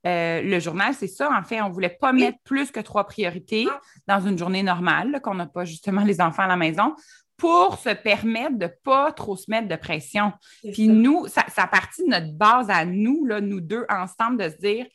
euh, 0.06 0.42
le 0.42 0.60
journal, 0.60 0.94
c'est 0.94 1.08
ça. 1.08 1.30
En 1.30 1.42
fait, 1.42 1.60
on 1.62 1.68
ne 1.68 1.72
voulait 1.72 1.96
pas 2.00 2.12
mettre 2.12 2.38
plus 2.44 2.70
que 2.70 2.80
trois 2.80 3.04
priorités 3.04 3.66
dans 4.06 4.20
une 4.20 4.38
journée 4.38 4.62
normale, 4.62 5.20
qu'on 5.22 5.34
n'a 5.34 5.46
pas 5.46 5.64
justement 5.64 6.04
les 6.04 6.20
enfants 6.20 6.42
à 6.42 6.48
la 6.48 6.56
maison, 6.56 6.94
pour 7.38 7.78
se 7.78 7.90
permettre 7.90 8.58
de 8.58 8.66
ne 8.66 8.70
pas 8.84 9.12
trop 9.12 9.36
se 9.36 9.50
mettre 9.50 9.68
de 9.68 9.76
pression. 9.76 10.32
Puis 10.72 10.88
nous, 10.88 11.26
ça, 11.28 11.44
ça 11.48 11.66
partit 11.66 12.04
de 12.04 12.10
notre 12.10 12.32
base 12.34 12.68
à 12.68 12.84
nous, 12.84 13.24
là, 13.24 13.40
nous 13.40 13.60
deux 13.60 13.86
ensemble, 13.88 14.36
de 14.42 14.50
se 14.50 14.58
dire 14.58 14.86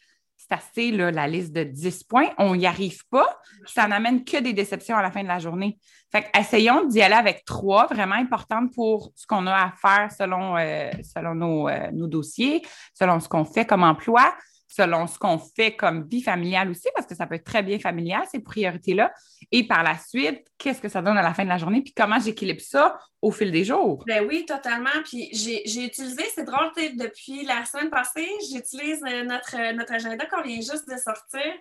c'est 0.74 0.92
la 0.92 1.28
liste 1.28 1.54
de 1.54 1.64
10 1.64 2.04
points, 2.04 2.30
on 2.38 2.56
n'y 2.56 2.66
arrive 2.66 3.06
pas, 3.10 3.40
ça 3.66 3.88
n'amène 3.88 4.24
que 4.24 4.38
des 4.38 4.54
déceptions 4.54 4.96
à 4.96 5.02
la 5.02 5.12
fin 5.12 5.22
de 5.22 5.28
la 5.28 5.40
journée. 5.40 5.78
Fait 6.12 6.26
essayons 6.38 6.86
d'y 6.86 7.02
aller 7.02 7.16
avec 7.16 7.46
trois 7.46 7.86
vraiment 7.86 8.16
importantes 8.16 8.74
pour 8.74 9.12
ce 9.16 9.28
qu'on 9.28 9.46
a 9.46 9.54
à 9.54 9.72
faire 9.80 10.12
selon, 10.12 10.58
euh, 10.58 10.90
selon 11.04 11.68
euh, 11.68 11.92
nos, 11.92 12.08
dossiers, 12.08 12.64
selon 12.94 13.20
ce 13.20 13.30
qu'on 13.30 13.46
fait 13.46 13.66
comme 13.66 13.84
emploi, 13.84 14.34
selon 14.70 15.08
ce 15.08 15.18
qu'on 15.18 15.40
fait 15.40 15.76
comme 15.76 16.08
vie 16.08 16.22
familiale 16.22 16.70
aussi, 16.70 16.88
parce 16.94 17.08
que 17.08 17.16
ça 17.16 17.26
peut 17.26 17.36
être 17.36 17.44
très 17.44 17.64
bien 17.64 17.80
familial, 17.80 18.22
ces 18.32 18.40
priorités-là. 18.40 19.12
Et 19.52 19.66
par 19.68 19.82
la 19.82 19.98
suite, 19.98 20.46
qu'est-ce 20.60 20.80
que 20.80 20.90
ça 20.90 21.02
donne 21.02 21.18
à 21.18 21.24
la 21.24 21.34
fin 21.34 21.44
de 21.44 21.50
la 21.50 21.58
journée, 21.58 21.82
puis 21.82 21.94
comment 21.94 22.20
j'équilibre 22.20 22.62
ça 22.62 23.00
au 23.20 23.32
fil 23.32 23.52
des 23.52 23.66
jours? 23.66 24.04
Ben 24.06 24.26
oui, 24.28 24.46
totalement. 24.46 24.90
Puis 25.04 25.30
j'ai 25.34 25.86
utilisé, 25.86 26.24
c'est 26.36 26.44
drôle, 26.44 26.70
depuis 26.78 27.44
la 27.46 27.66
semaine 27.66 27.90
passée, 27.90 28.30
j'utilise 28.52 29.02
euh, 29.08 29.24
notre, 29.24 29.56
euh, 29.58 29.74
notre 29.74 29.94
agenda 29.94 30.26
qu'on 30.28 30.44
vient 30.44 30.62
juste 30.62 30.88
de 30.88 30.98
sortir. 30.98 31.52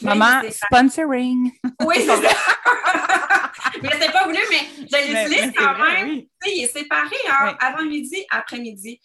Maman, 0.00 0.40
sponsoring. 0.50 1.52
Oui, 1.84 1.96
c'est 1.98 2.06
ça. 2.06 2.36
mais 3.82 3.90
c'est 4.00 4.12
pas 4.12 4.24
voulu, 4.24 4.38
mais 4.50 4.86
je 4.90 5.06
l'utilise 5.06 5.52
quand 5.56 5.76
même. 5.78 6.22
Sais, 6.42 6.52
il 6.54 6.64
est 6.64 6.72
séparé 6.72 7.16
en 7.40 7.54
avant-midi, 7.58 8.24
après-midi. 8.30 9.00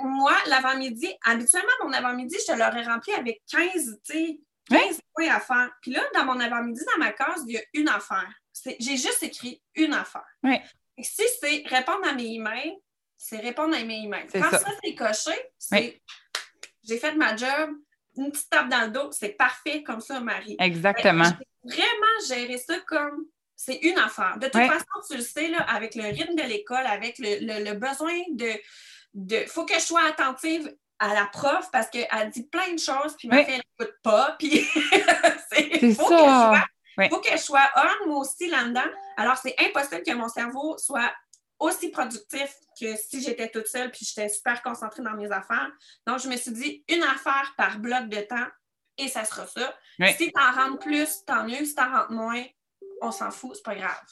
Moi, 0.00 0.32
l'avant-midi, 0.46 1.08
habituellement, 1.24 1.72
mon 1.84 1.92
avant-midi, 1.92 2.36
je 2.46 2.52
l'aurais 2.52 2.83
rempli 2.84 3.12
avec 3.12 3.42
15, 3.50 4.00
tu 4.04 4.12
sais, 4.12 4.40
15 4.68 5.00
points 5.14 5.34
à 5.34 5.40
faire. 5.40 5.70
Puis 5.82 5.92
là, 5.92 6.02
dans 6.14 6.24
mon 6.24 6.38
avant-midi, 6.40 6.80
dans 6.92 7.04
ma 7.04 7.12
case, 7.12 7.44
il 7.46 7.54
y 7.54 7.58
a 7.58 7.62
une 7.74 7.88
affaire. 7.88 8.32
J'ai 8.78 8.96
juste 8.96 9.22
écrit 9.22 9.62
une 9.74 9.94
affaire. 9.94 10.26
Si 10.98 11.22
c'est 11.40 11.64
répondre 11.66 12.06
à 12.06 12.12
mes 12.12 12.26
emails, 12.26 12.76
c'est 13.16 13.38
répondre 13.38 13.76
à 13.76 13.82
mes 13.82 14.04
emails. 14.04 14.26
Quand 14.32 14.50
ça, 14.50 14.70
c'est 14.82 14.94
coché, 14.94 15.32
c'est 15.58 16.00
j'ai 16.86 16.98
fait 16.98 17.14
ma 17.14 17.34
job, 17.34 17.70
une 18.16 18.30
petite 18.30 18.50
tape 18.50 18.68
dans 18.68 18.82
le 18.82 18.90
dos, 18.90 19.10
c'est 19.10 19.30
parfait 19.30 19.82
comme 19.82 20.00
ça, 20.00 20.20
Marie. 20.20 20.56
Exactement. 20.60 21.24
vraiment 21.64 22.26
gérer 22.28 22.58
ça 22.58 22.78
comme 22.86 23.26
c'est 23.56 23.76
une 23.76 23.98
affaire. 23.98 24.36
De 24.38 24.46
toute 24.46 24.60
façon, 24.60 24.84
tu 25.08 25.16
le 25.16 25.22
sais, 25.22 25.48
là, 25.48 25.62
avec 25.62 25.94
le 25.94 26.04
rythme 26.04 26.34
de 26.34 26.42
l'école, 26.42 26.86
avec 26.86 27.16
le, 27.18 27.72
besoin 27.74 28.12
de. 28.32 28.50
Il 29.14 29.46
faut 29.46 29.64
que 29.64 29.74
je 29.74 29.80
sois 29.80 30.04
attentive 30.04 30.74
à 30.98 31.14
la 31.14 31.26
prof 31.26 31.68
parce 31.72 31.88
qu'elle 31.90 32.30
dit 32.30 32.44
plein 32.44 32.72
de 32.72 32.78
choses, 32.78 33.14
puis 33.18 33.28
ma 33.28 33.44
fille, 33.44 33.54
elle 33.54 33.62
n'écoute 33.78 33.96
pas. 34.02 34.36
Puis 34.38 34.66
c'est 35.50 35.94
faut 35.94 36.08
ça. 36.08 36.64
Il 36.98 37.08
faut 37.08 37.20
que 37.20 37.32
je 37.32 37.36
sois 37.36 37.68
on, 37.76 38.08
moi 38.08 38.18
aussi, 38.20 38.48
là-dedans. 38.48 38.88
Alors, 39.16 39.36
c'est 39.36 39.54
impossible 39.58 40.02
que 40.02 40.14
mon 40.14 40.28
cerveau 40.28 40.78
soit 40.78 41.12
aussi 41.58 41.90
productif 41.90 42.54
que 42.80 42.96
si 42.96 43.22
j'étais 43.22 43.48
toute 43.48 43.66
seule 43.66 43.90
puis 43.90 44.04
j'étais 44.04 44.28
super 44.28 44.62
concentrée 44.62 45.02
dans 45.02 45.14
mes 45.14 45.30
affaires. 45.30 45.70
Donc, 46.06 46.20
je 46.20 46.28
me 46.28 46.36
suis 46.36 46.52
dit 46.52 46.84
une 46.88 47.02
affaire 47.02 47.54
par 47.56 47.78
bloc 47.78 48.08
de 48.08 48.20
temps 48.20 48.46
et 48.96 49.08
ça 49.08 49.24
sera 49.24 49.46
ça. 49.46 49.74
Si 50.16 50.32
tu 50.32 50.40
en 50.40 50.52
rentres 50.52 50.78
plus, 50.78 51.24
tant 51.24 51.44
mieux. 51.44 51.64
Si 51.64 51.74
tu 51.74 51.82
en 51.82 51.90
rentres 51.90 52.12
moins, 52.12 52.44
on 53.00 53.10
s'en 53.10 53.30
fout, 53.30 53.56
c'est 53.56 53.64
pas 53.64 53.74
grave. 53.74 54.04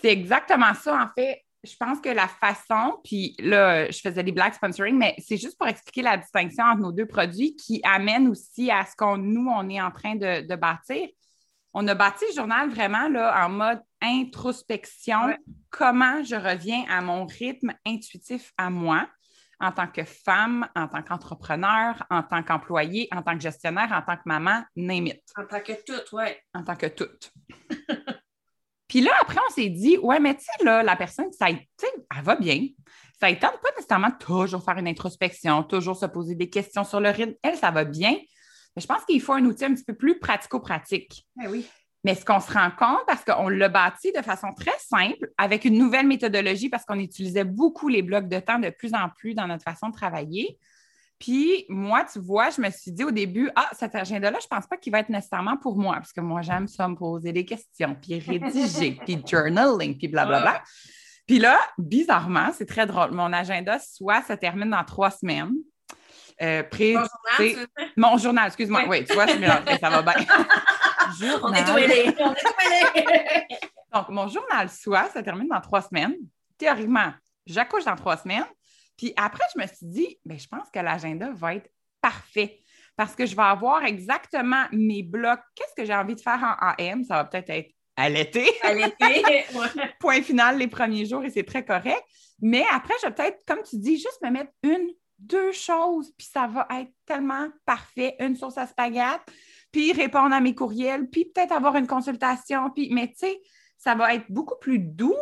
C'est 0.00 0.08
exactement 0.08 0.74
ça, 0.74 0.96
en 0.96 1.08
fait 1.14 1.44
je 1.62 1.76
pense 1.76 2.00
que 2.00 2.08
la 2.08 2.28
façon, 2.28 3.00
puis 3.04 3.34
là, 3.38 3.90
je 3.90 4.00
faisais 4.00 4.22
des 4.22 4.32
black 4.32 4.54
sponsoring, 4.54 4.96
mais 4.96 5.14
c'est 5.18 5.36
juste 5.36 5.58
pour 5.58 5.68
expliquer 5.68 6.02
la 6.02 6.16
distinction 6.16 6.64
entre 6.64 6.80
nos 6.80 6.92
deux 6.92 7.06
produits 7.06 7.54
qui 7.56 7.80
amène 7.84 8.28
aussi 8.28 8.70
à 8.70 8.84
ce 8.86 8.96
qu'on 8.96 9.18
nous, 9.18 9.48
on 9.48 9.68
est 9.68 9.80
en 9.80 9.90
train 9.90 10.14
de, 10.14 10.56
bâtir. 10.56 11.08
On 11.72 11.86
a 11.86 11.94
bâti 11.94 12.24
le 12.30 12.34
journal 12.34 12.70
vraiment 12.70 13.08
là, 13.08 13.46
en 13.46 13.50
mode 13.50 13.80
introspection. 14.00 15.36
Comment 15.68 16.24
je 16.24 16.34
reviens 16.34 16.84
à 16.88 17.00
mon 17.00 17.26
rythme 17.26 17.72
intuitif 17.86 18.52
à 18.56 18.70
moi 18.70 19.06
en 19.60 19.72
tant 19.72 19.86
que 19.86 20.04
femme, 20.04 20.66
en 20.74 20.88
tant 20.88 21.02
qu'entrepreneur, 21.02 22.02
en 22.08 22.22
tant 22.22 22.42
qu'employé, 22.42 23.08
en 23.12 23.20
tant 23.22 23.34
que 23.34 23.42
gestionnaire, 23.42 23.92
en 23.92 24.00
tant 24.00 24.16
que 24.16 24.22
maman, 24.24 24.64
name 24.74 25.08
it. 25.08 25.22
En 25.36 25.44
tant 25.44 25.60
que 25.60 25.72
toute, 25.84 26.10
oui. 26.12 26.24
En 26.54 26.64
tant 26.64 26.76
que 26.76 26.86
toute. 26.86 27.30
Puis 28.90 29.02
là, 29.02 29.12
après, 29.20 29.38
on 29.48 29.54
s'est 29.54 29.68
dit, 29.68 29.98
ouais, 29.98 30.18
mais 30.18 30.34
tu 30.34 30.42
sais, 30.42 30.64
là, 30.64 30.82
la 30.82 30.96
personne, 30.96 31.30
ça, 31.30 31.48
elle 31.48 31.60
va 32.24 32.34
bien. 32.34 32.66
Ça 33.20 33.30
ne 33.30 33.36
tente 33.36 33.60
pas 33.62 33.68
nécessairement 33.76 34.10
toujours 34.10 34.64
faire 34.64 34.78
une 34.78 34.88
introspection, 34.88 35.62
toujours 35.62 35.96
se 35.96 36.06
poser 36.06 36.34
des 36.34 36.50
questions 36.50 36.82
sur 36.82 36.98
le 36.98 37.10
rythme. 37.10 37.34
Elle, 37.40 37.56
ça 37.56 37.70
va 37.70 37.84
bien. 37.84 38.16
Mais 38.74 38.82
je 38.82 38.86
pense 38.88 39.04
qu'il 39.04 39.20
faut 39.20 39.34
un 39.34 39.44
outil 39.44 39.64
un 39.64 39.74
petit 39.74 39.84
peu 39.84 39.94
plus 39.94 40.18
pratico-pratique. 40.18 41.24
Eh 41.40 41.46
oui. 41.46 41.68
Mais 42.02 42.16
ce 42.16 42.24
qu'on 42.24 42.40
se 42.40 42.52
rend 42.52 42.72
compte, 42.76 43.06
parce 43.06 43.24
qu'on 43.24 43.48
l'a 43.48 43.68
bâti 43.68 44.10
de 44.10 44.22
façon 44.22 44.48
très 44.54 44.76
simple, 44.80 45.30
avec 45.38 45.64
une 45.64 45.78
nouvelle 45.78 46.08
méthodologie, 46.08 46.68
parce 46.68 46.84
qu'on 46.84 46.98
utilisait 46.98 47.44
beaucoup 47.44 47.86
les 47.86 48.02
blocs 48.02 48.28
de 48.28 48.40
temps 48.40 48.58
de 48.58 48.70
plus 48.70 48.92
en 48.94 49.08
plus 49.08 49.34
dans 49.34 49.46
notre 49.46 49.62
façon 49.62 49.90
de 49.90 49.94
travailler, 49.94 50.58
puis 51.20 51.66
moi, 51.68 52.06
tu 52.10 52.18
vois, 52.18 52.48
je 52.48 52.62
me 52.62 52.70
suis 52.70 52.90
dit 52.90 53.04
au 53.04 53.10
début, 53.10 53.50
ah, 53.54 53.68
cet 53.78 53.94
agenda-là, 53.94 54.38
je 54.40 54.46
ne 54.46 54.56
pense 54.56 54.66
pas 54.66 54.78
qu'il 54.78 54.90
va 54.90 55.00
être 55.00 55.10
nécessairement 55.10 55.58
pour 55.58 55.76
moi, 55.76 55.96
parce 55.96 56.14
que 56.14 56.22
moi, 56.22 56.40
j'aime 56.40 56.66
ça 56.66 56.88
me 56.88 56.96
poser 56.96 57.30
des 57.32 57.44
questions, 57.44 57.94
puis 57.94 58.18
rédiger, 58.18 58.98
puis 59.04 59.22
journaling, 59.24 59.98
puis 59.98 60.08
blablabla. 60.08 60.62
Puis 61.26 61.38
là, 61.38 61.60
bizarrement, 61.76 62.50
c'est 62.54 62.64
très 62.64 62.86
drôle. 62.86 63.10
Mon 63.12 63.34
agenda, 63.34 63.78
soit 63.78 64.22
se 64.22 64.32
termine 64.32 64.70
dans 64.70 64.82
trois 64.82 65.10
semaines. 65.10 65.52
Euh, 66.40 66.62
pré 66.62 66.94
journal, 66.94 67.66
mon 67.98 68.16
journal, 68.16 68.46
excuse-moi. 68.46 68.84
Oui, 68.88 69.04
tu 69.04 69.12
vois, 69.12 69.26
ça 69.26 69.90
va 69.90 70.00
bien. 70.00 70.14
On 71.42 71.52
est 71.52 71.64
doués, 71.64 72.14
on 72.18 72.32
est 72.32 73.58
Donc, 73.92 74.08
mon 74.08 74.28
journal 74.28 74.70
soit 74.70 75.10
ça 75.10 75.22
termine 75.22 75.48
dans 75.48 75.60
trois 75.60 75.82
semaines. 75.82 76.14
Théoriquement, 76.56 77.12
j'accouche 77.44 77.84
dans 77.84 77.96
trois 77.96 78.16
semaines. 78.16 78.46
Puis 79.00 79.14
après, 79.16 79.44
je 79.54 79.62
me 79.62 79.66
suis 79.66 79.86
dit, 79.86 80.18
bien, 80.26 80.36
je 80.36 80.46
pense 80.46 80.68
que 80.70 80.78
l'agenda 80.78 81.30
va 81.32 81.54
être 81.54 81.70
parfait 82.02 82.60
parce 82.98 83.14
que 83.14 83.24
je 83.24 83.34
vais 83.34 83.42
avoir 83.42 83.82
exactement 83.86 84.66
mes 84.72 85.02
blocs. 85.02 85.40
Qu'est-ce 85.54 85.74
que 85.74 85.86
j'ai 85.86 85.94
envie 85.94 86.14
de 86.14 86.20
faire 86.20 86.58
en 86.60 86.74
AM? 86.76 87.02
Ça 87.04 87.14
va 87.14 87.24
peut-être 87.24 87.48
être 87.48 87.70
à 87.96 88.10
l'été. 88.10 88.46
À 88.60 88.74
l'été, 88.74 89.46
Point 90.00 90.20
final 90.20 90.58
les 90.58 90.66
premiers 90.66 91.06
jours 91.06 91.24
et 91.24 91.30
c'est 91.30 91.44
très 91.44 91.64
correct. 91.64 92.02
Mais 92.42 92.62
après, 92.70 92.92
je 93.00 93.06
vais 93.06 93.14
peut-être, 93.14 93.38
comme 93.46 93.62
tu 93.62 93.78
dis, 93.78 93.96
juste 93.96 94.20
me 94.22 94.28
mettre 94.28 94.52
une, 94.62 94.90
deux 95.18 95.52
choses, 95.52 96.12
puis 96.18 96.28
ça 96.30 96.46
va 96.46 96.68
être 96.78 96.92
tellement 97.06 97.48
parfait. 97.64 98.16
Une 98.20 98.36
sauce 98.36 98.58
à 98.58 98.66
spaghetti, 98.66 99.24
puis 99.72 99.92
répondre 99.94 100.34
à 100.34 100.42
mes 100.42 100.54
courriels, 100.54 101.08
puis 101.08 101.24
peut-être 101.24 101.52
avoir 101.52 101.76
une 101.76 101.86
consultation. 101.86 102.68
Puis, 102.68 102.90
mais 102.92 103.08
tu 103.08 103.20
sais, 103.20 103.40
ça 103.78 103.94
va 103.94 104.14
être 104.14 104.26
beaucoup 104.28 104.58
plus 104.60 104.78
doux 104.78 105.16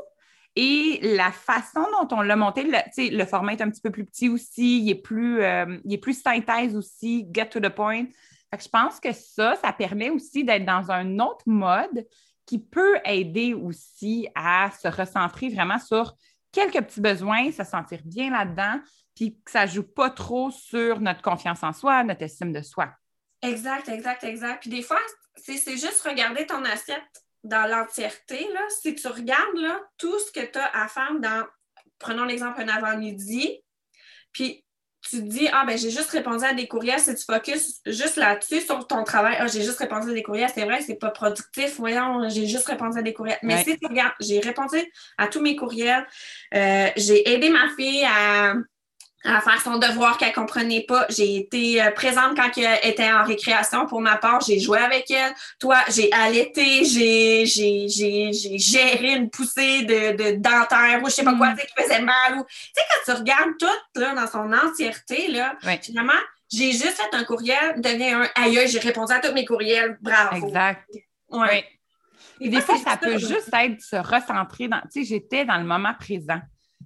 et 0.61 0.99
la 1.15 1.31
façon 1.31 1.87
dont 1.93 2.17
on 2.17 2.21
l'a 2.21 2.35
monté, 2.35 2.65
le, 2.65 3.25
format 3.27 3.53
est 3.53 3.61
un 3.61 3.71
petit 3.71 3.81
peu 3.81 3.93
plus 3.93 4.05
petit 4.05 4.29
aussi, 4.29 4.81
il 4.81 4.91
est 4.91 4.97
plus, 4.97 5.41
euh, 5.41 5.79
il 5.85 5.95
est 5.95 5.99
plus 5.99 6.21
synthèse 6.21 6.75
aussi, 6.75 7.29
get 7.33 7.47
to 7.51 7.61
the 7.61 7.69
point. 7.69 8.07
je 8.53 8.69
pense 8.69 8.99
que 8.99 9.13
ça, 9.13 9.55
ça 9.55 9.73
permet 9.73 10.11
aussi 10.11 10.43
d'être 10.43 10.65
dans 10.65 10.91
un 10.91 11.21
autre 11.21 11.45
mode 11.47 12.05
qui 12.45 12.59
peut 12.59 12.99
aider 13.05 13.55
aussi 13.55 14.27
à 14.35 14.73
se 14.73 14.89
recentrer 14.89 15.49
vraiment 15.49 15.79
sur 15.79 16.17
quelques 16.51 16.85
petits 16.87 17.03
besoins, 17.03 17.53
se 17.53 17.63
sentir 17.63 18.01
bien 18.05 18.33
là-dedans, 18.33 18.81
puis 19.15 19.39
que 19.45 19.53
ça 19.53 19.65
ne 19.65 19.71
joue 19.71 19.85
pas 19.85 20.11
trop 20.11 20.51
sur 20.51 20.99
notre 21.01 21.23
confiance 21.23 21.63
en 21.63 21.73
soi, 21.73 22.03
notre 22.03 22.23
estime 22.23 22.53
de 22.53 22.63
soi. 22.63 22.91
Exact, 23.43 23.89
exact, 23.89 24.25
exact. 24.25 24.63
Puis 24.63 24.71
des 24.71 24.83
fois, 24.83 24.99
c'est 25.37 25.77
juste 25.77 26.03
regarder 26.05 26.47
ton 26.47 26.65
assiette 26.65 27.23
dans 27.45 27.69
l'entièreté, 27.69 28.49
si 28.83 28.95
tu 28.95 29.07
regardes 29.09 29.57
là, 29.57 29.81
tout 29.97 30.19
ce 30.19 30.33
que 30.33 30.45
tu 30.45 30.59
as 30.59 30.71
à 30.75 30.89
faire 30.89 31.15
dans, 31.21 31.47
prenons 31.99 32.25
l'exemple 32.25 32.61
un 32.61 32.69
avant-midi, 32.69 33.63
puis 34.33 34.65
tu 35.09 35.19
te 35.19 35.23
dis, 35.23 35.49
ah, 35.53 35.65
ben 35.65 35.79
j'ai 35.79 35.91
juste 35.91 36.11
répondu 36.11 36.45
à 36.45 36.53
des 36.53 36.67
courriels, 36.67 37.01
si 37.01 37.15
tu 37.15 37.25
focuses 37.25 37.81
juste 37.87 38.17
là-dessus, 38.17 38.61
sur 38.61 38.87
ton 38.87 39.05
travail, 39.05 39.37
ah, 39.39 39.47
j'ai 39.47 39.63
juste 39.63 39.79
répondu 39.79 40.11
à 40.11 40.13
des 40.13 40.23
courriels, 40.23 40.51
c'est 40.53 40.65
vrai, 40.65 40.83
c'est 40.83 40.97
pas 40.97 41.11
productif, 41.11 41.77
voyons, 41.79 42.29
j'ai 42.29 42.47
juste 42.47 42.67
répondu 42.67 42.99
à 42.99 43.03
des 43.03 43.15
courriels. 43.15 43.39
Mais 43.43 43.63
si 43.63 43.79
tu 43.79 43.87
regardes, 43.87 44.15
j'ai 44.21 44.41
répondu 44.41 44.77
à 45.17 45.29
tous 45.29 45.41
mes 45.41 45.57
courriels, 45.57 46.07
euh, 46.55 46.89
j'ai 46.97 47.29
aidé 47.31 47.49
ma 47.49 47.69
fille 47.77 48.05
à 48.05 48.55
à 49.25 49.41
faire 49.41 49.61
son 49.61 49.79
devoir 49.79 50.17
qu'elle 50.17 50.33
comprenait 50.33 50.85
pas. 50.87 51.07
J'ai 51.09 51.37
été 51.37 51.83
euh, 51.83 51.91
présente 51.91 52.37
quand 52.37 52.51
elle 52.57 52.79
était 52.89 53.11
en 53.11 53.25
récréation 53.25 53.87
pour 53.87 54.01
ma 54.01 54.17
part. 54.17 54.41
J'ai 54.41 54.61
joué 54.61 54.79
avec 54.79 55.11
elle. 55.11 55.35
Toi, 55.59 55.79
j'ai 55.89 56.13
allaité, 56.13 56.85
j'ai, 56.85 57.45
j'ai, 57.45 57.89
j'ai, 57.89 58.33
j'ai 58.33 58.59
géré 58.59 59.15
une 59.15 59.29
poussée 59.29 59.83
de, 59.83 60.17
de 60.17 60.37
dentaire 60.37 61.01
ou 61.03 61.09
je 61.09 61.15
sais 61.15 61.25
pas 61.25 61.35
quoi, 61.35 61.51
mm. 61.51 61.57
tu 61.57 61.61
sais, 61.61 61.67
qui 61.67 61.83
faisait 61.83 62.03
mal. 62.03 62.39
Ou... 62.39 62.45
Tu 62.45 62.71
sais, 62.75 62.83
quand 62.91 63.13
tu 63.13 63.19
regardes 63.19 63.59
tout 63.59 64.01
là, 64.01 64.15
dans 64.15 64.27
son 64.27 64.53
entièreté, 64.53 65.29
là, 65.29 65.57
finalement, 65.83 66.13
j'ai 66.51 66.73
juste 66.73 66.97
fait 66.97 67.15
un 67.15 67.25
courriel, 67.25 67.81
donné 67.81 68.13
un 68.13 68.29
aïe, 68.37 68.67
j'ai 68.69 68.79
répondu 68.79 69.13
à 69.13 69.19
tous 69.19 69.35
mes 69.35 69.45
courriels. 69.45 69.99
Bravo. 70.01 70.47
Exact. 70.47 70.89
Ouais. 71.31 71.67
Et 72.41 72.49
des 72.49 72.61
fois, 72.61 72.77
ça 72.79 72.97
peut 72.97 73.19
juste 73.19 73.51
être 73.53 73.83
se 73.83 73.97
recentrer 73.97 74.69
dans. 74.69 74.81
Tu 74.93 75.01
sais, 75.01 75.05
j'étais 75.05 75.45
dans 75.45 75.59
le 75.59 75.65
moment 75.65 75.93
présent. 75.99 76.41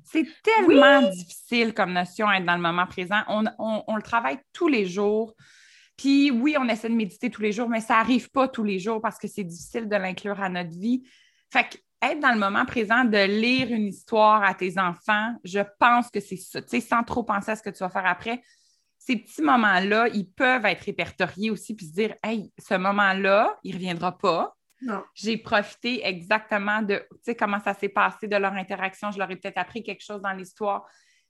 C'est 0.04 0.26
tellement 0.42 1.02
difficile 1.10 1.74
comme 1.74 1.92
notion 1.92 2.30
être 2.30 2.44
dans 2.44 2.56
le 2.56 2.62
moment 2.62 2.86
présent. 2.86 3.22
On, 3.28 3.96
le 3.96 4.02
travaille 4.02 4.38
tous 4.52 4.68
les 4.68 4.86
jours. 4.86 5.34
Puis 5.96 6.30
oui, 6.30 6.56
on 6.58 6.68
essaie 6.68 6.88
de 6.88 6.94
méditer 6.94 7.30
tous 7.30 7.42
les 7.42 7.52
jours, 7.52 7.68
mais 7.68 7.80
ça 7.80 7.94
n'arrive 7.94 8.30
pas 8.30 8.48
tous 8.48 8.64
les 8.64 8.78
jours 8.78 9.00
parce 9.00 9.18
que 9.18 9.28
c'est 9.28 9.44
difficile 9.44 9.88
de 9.88 9.96
l'inclure 9.96 10.40
à 10.40 10.48
notre 10.48 10.70
vie. 10.70 11.02
Fait 11.52 11.64
que 11.64 11.76
être 12.02 12.20
dans 12.20 12.32
le 12.32 12.38
moment 12.38 12.64
présent, 12.64 13.04
de 13.04 13.26
lire 13.26 13.70
une 13.70 13.86
histoire 13.86 14.42
à 14.42 14.54
tes 14.54 14.78
enfants, 14.78 15.34
je 15.44 15.60
pense 15.78 16.10
que 16.10 16.18
c'est 16.18 16.36
ça. 16.36 16.60
Tu 16.60 16.68
sais, 16.68 16.80
sans 16.80 17.04
trop 17.04 17.22
penser 17.22 17.52
à 17.52 17.56
ce 17.56 17.62
que 17.62 17.70
tu 17.70 17.78
vas 17.78 17.90
faire 17.90 18.06
après, 18.06 18.42
ces 18.98 19.16
petits 19.16 19.42
moments-là, 19.42 20.08
ils 20.08 20.28
peuvent 20.28 20.64
être 20.64 20.82
répertoriés 20.82 21.50
aussi 21.50 21.74
puis 21.74 21.86
se 21.86 21.92
dire, 21.92 22.14
hey, 22.22 22.52
ce 22.58 22.74
moment-là, 22.74 23.56
il 23.62 23.72
ne 23.72 23.76
reviendra 23.76 24.16
pas. 24.16 24.56
J'ai 25.14 25.36
profité 25.36 26.06
exactement 26.06 26.82
de 26.82 27.06
comment 27.38 27.60
ça 27.60 27.74
s'est 27.74 27.88
passé, 27.88 28.26
de 28.26 28.36
leur 28.36 28.52
interaction. 28.52 29.10
Je 29.10 29.18
leur 29.18 29.30
ai 29.30 29.36
peut-être 29.36 29.58
appris 29.58 29.82
quelque 29.82 30.04
chose 30.04 30.20
dans 30.22 30.32
l'histoire. 30.32 30.86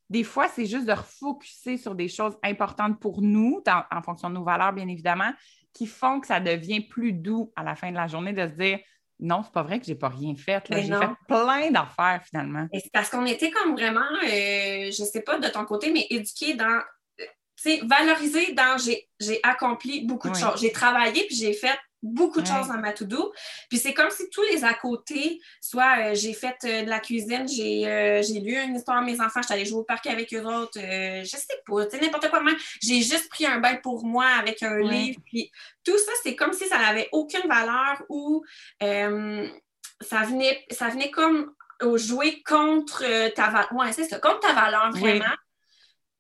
Des 0.09 0.25
fois, 0.25 0.49
c'est 0.49 0.67
juste 0.67 0.87
de 0.87 0.93
refocuser 0.93 1.79
sur 1.79 1.95
des 1.95 2.09
choses 2.09 2.37
importantes 2.43 3.01
pour 3.01 3.23
nous, 3.23 3.63
en 3.91 4.03
fonction 4.03 4.29
de 4.29 4.35
nos 4.35 4.45
valeurs, 4.45 4.73
bien 4.73 4.89
évidemment, 4.89 5.33
qui 5.73 5.87
font 5.87 6.21
que 6.21 6.27
ça 6.27 6.41
devient 6.41 6.81
plus 6.81 7.13
doux 7.13 7.53
à 7.57 7.63
la 7.63 7.75
fin 7.75 7.91
de 7.91 7.97
la 7.97 8.07
journée 8.07 8.33
de 8.33 8.47
se 8.47 8.53
dire 8.53 8.79
non, 9.23 9.43
c'est 9.45 9.53
pas 9.53 9.63
vrai 9.63 9.79
que 9.79 9.87
j'ai 9.87 9.95
pas 9.95 10.09
rien 10.09 10.35
fait. 10.35 10.65
J'ai 10.69 10.83
fait 10.83 11.09
plein 11.29 11.71
d'affaires 11.71 12.23
finalement. 12.25 12.67
C'est 12.75 12.91
parce 12.93 13.09
qu'on 13.09 13.25
était 13.25 13.51
comme 13.51 13.73
vraiment, 13.73 14.01
euh, 14.01 14.91
je 14.91 15.09
sais 15.11 15.23
pas 15.23 15.39
de 15.39 15.49
ton 15.49 15.65
côté, 15.65 15.93
mais 15.93 16.07
éduqués 16.11 16.55
dans 16.55 16.83
euh, 17.21 17.77
valoriser 17.85 18.53
dans 18.53 18.77
j'ai 18.79 19.41
accompli 19.45 20.05
beaucoup 20.05 20.29
de 20.29 20.35
choses. 20.35 20.61
J'ai 20.61 20.73
travaillé 20.73 21.25
puis 21.27 21.37
j'ai 21.37 21.53
fait 21.53 21.79
beaucoup 22.03 22.41
de 22.41 22.47
choses 22.47 22.69
dans 22.69 22.79
ma 22.79 22.93
to-do. 22.93 23.33
Puis 23.69 23.79
c'est 23.79 23.95
comme 23.95 24.11
si 24.11 24.29
tous 24.31 24.43
les 24.43 24.65
à 24.65 24.75
côté, 24.75 25.41
soit 25.61 25.99
euh, 25.99 26.15
j'ai 26.15 26.33
fait 26.33 26.57
euh, 26.65 26.83
de 26.83 26.89
la 26.89 26.99
cuisine, 26.99 27.47
euh, 27.47 28.23
j'ai 28.23 28.41
lu 28.41 28.57
une 28.57 28.77
histoire 28.77 28.99
à 28.99 29.03
mes 29.03 29.21
enfants, 29.21 29.41
je 29.41 29.47
suis 29.47 29.55
allée 29.55 29.65
jouer 29.65 29.81
au 29.81 29.85
parc 29.85 30.07
avec 30.07 30.33
eux 30.35 30.45
autres, 30.45 30.79
je 30.79 31.25
sais 31.25 31.63
pas, 31.67 31.87
tu 31.87 31.97
sais, 31.97 32.03
n'importe 32.03 32.29
quoi. 32.29 32.43
J'ai 32.83 33.03
juste 33.03 33.29
pris 33.29 33.47
un 33.47 33.59
bain 33.59 33.77
pour 33.77 34.05
moi 34.05 34.27
avec 34.27 34.63
un 34.63 34.79
livre. 34.79 35.21
Puis 35.25 35.51
tout 35.85 35.97
ça, 35.97 36.13
c'est 36.23 36.35
comme 36.35 36.53
si 36.53 36.67
ça 36.67 36.79
n'avait 36.79 37.09
aucune 37.13 37.49
valeur 37.49 38.03
ou 38.09 38.45
ça, 38.81 40.23
venait, 40.25 40.65
ça 40.71 40.89
venait 40.89 41.11
comme 41.11 41.53
jouer 41.97 42.43
contre 42.43 43.05
ta 43.35 43.49
valeur. 43.49 43.73
Ouais, 43.73 43.93
c'est 43.93 44.05
ça, 44.05 44.19
contre 44.19 44.41
ta 44.41 44.53
valeur 44.53 44.91
vraiment. 44.93 45.25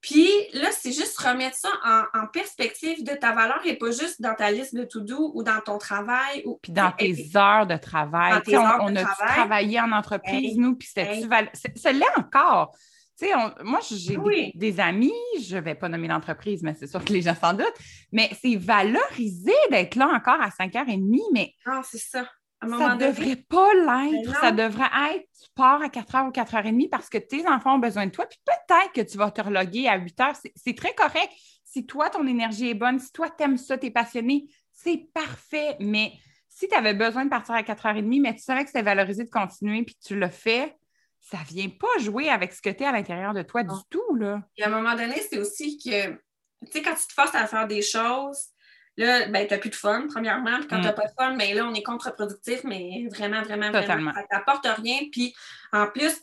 Puis 0.02 0.28
là, 0.52 0.70
c'est 0.72 0.90
juste 0.90 1.16
remettre 1.18 1.56
ça 1.56 1.68
en, 2.12 2.26
perspective 2.26 3.04
de 3.04 3.14
ta 3.14 3.32
valeur 3.32 3.60
et 3.64 3.76
pas 3.76 3.92
juste 3.92 4.20
dans 4.20 4.34
ta 4.34 4.50
liste 4.50 4.74
de 4.74 4.82
to-do 4.82 5.30
ou 5.32 5.44
dans 5.44 5.60
ton 5.64 5.78
travail. 5.78 6.42
Ou... 6.44 6.58
Puis 6.60 6.72
dans 6.72 6.90
tes 6.90 7.30
heures 7.36 7.68
de 7.68 7.76
travail. 7.76 8.42
on, 8.48 8.96
a 8.96 9.04
travaillé 9.04 9.80
en 9.80 9.92
entreprise, 9.92 10.56
nous, 10.56 10.74
puis 10.74 10.88
c'était 10.88 11.22
ça 11.76 11.92
l'est 11.92 12.18
encore. 12.18 12.74
moi, 13.62 13.78
j'ai 13.92 14.18
des, 14.56 14.80
amis, 14.80 15.12
je 15.40 15.56
ne 15.56 15.60
vais 15.60 15.76
pas 15.76 15.88
nommer 15.88 16.08
l'entreprise, 16.08 16.64
mais 16.64 16.74
c'est 16.74 16.88
sûr 16.88 17.04
que 17.04 17.12
les 17.12 17.22
gens 17.22 17.36
s'en 17.36 17.54
doutent, 17.54 17.78
mais 18.10 18.28
c'est 18.42 18.56
valorisé 18.56 19.54
d'être 19.70 19.94
là 19.94 20.08
encore 20.08 20.40
à 20.40 20.48
5h30, 20.48 21.20
mais. 21.32 21.54
Ah, 21.64 21.82
c'est 21.84 21.98
ça 21.98 22.26
ça 22.68 22.94
ne 22.94 23.06
devrait 23.06 23.36
pas 23.36 23.74
l'être. 23.74 24.40
Ça 24.40 24.52
devrait 24.52 24.90
être, 25.14 25.26
tu 25.40 25.48
pars 25.54 25.82
à 25.82 25.88
4h 25.88 26.28
ou 26.28 26.30
4h30 26.30 26.88
parce 26.88 27.08
que 27.08 27.18
tes 27.18 27.46
enfants 27.48 27.76
ont 27.76 27.78
besoin 27.78 28.06
de 28.06 28.10
toi. 28.10 28.26
Puis 28.26 28.38
peut-être 28.44 28.92
que 28.92 29.00
tu 29.00 29.18
vas 29.18 29.30
te 29.30 29.40
reloguer 29.40 29.88
à 29.88 29.98
8h. 29.98 30.40
C'est 30.54 30.76
très 30.76 30.94
correct. 30.94 31.30
Si 31.64 31.86
toi, 31.86 32.10
ton 32.10 32.26
énergie 32.26 32.68
est 32.68 32.74
bonne, 32.74 32.98
si 32.98 33.12
toi, 33.12 33.30
tu 33.30 33.44
aimes 33.44 33.56
ça, 33.56 33.78
tu 33.78 33.86
es 33.86 33.90
passionné, 33.90 34.46
c'est 34.72 35.08
parfait. 35.12 35.76
Mais 35.80 36.12
si 36.48 36.68
tu 36.68 36.74
avais 36.74 36.94
besoin 36.94 37.24
de 37.24 37.30
partir 37.30 37.54
à 37.54 37.62
4h30, 37.62 38.20
mais 38.20 38.34
tu 38.34 38.42
savais 38.42 38.62
que 38.62 38.68
c'était 38.68 38.82
valorisé 38.82 39.24
de 39.24 39.30
continuer, 39.30 39.82
puis 39.82 39.96
tu 40.04 40.16
le 40.16 40.28
fais, 40.28 40.76
ça 41.20 41.38
ne 41.38 41.44
vient 41.44 41.68
pas 41.68 41.98
jouer 42.00 42.28
avec 42.28 42.52
ce 42.52 42.60
que 42.60 42.70
tu 42.70 42.82
es 42.82 42.86
à 42.86 42.92
l'intérieur 42.92 43.32
de 43.32 43.42
toi 43.42 43.62
du 43.62 43.76
tout. 43.88 44.14
Là. 44.16 44.42
Et 44.56 44.64
à 44.64 44.66
un 44.66 44.70
moment 44.70 44.94
donné, 44.94 45.14
c'est 45.30 45.38
aussi 45.38 45.78
que, 45.78 46.10
tu 46.10 46.18
sais, 46.70 46.82
quand 46.82 46.94
tu 46.94 47.06
te 47.06 47.12
forces 47.12 47.34
à 47.34 47.46
faire 47.46 47.66
des 47.66 47.80
choses, 47.80 48.48
Là, 48.96 49.26
ben, 49.26 49.46
tu 49.46 49.54
n'as 49.54 49.58
plus 49.58 49.70
de 49.70 49.74
fun, 49.74 50.06
premièrement. 50.08 50.58
Puis 50.58 50.68
quand 50.68 50.76
tu 50.76 50.82
n'as 50.82 50.92
mm. 50.92 50.94
pas 50.94 51.06
de 51.06 51.12
fun, 51.18 51.34
mais 51.36 51.54
ben, 51.54 51.56
là, 51.56 51.66
on 51.66 51.74
est 51.74 51.82
contre-productif, 51.82 52.64
mais 52.64 53.06
vraiment, 53.10 53.42
vraiment, 53.42 53.70
vraiment. 53.70 54.12
Ça 54.12 54.22
t'apporte 54.30 54.66
rien. 54.66 55.00
Puis 55.10 55.34
en 55.72 55.86
plus, 55.86 56.14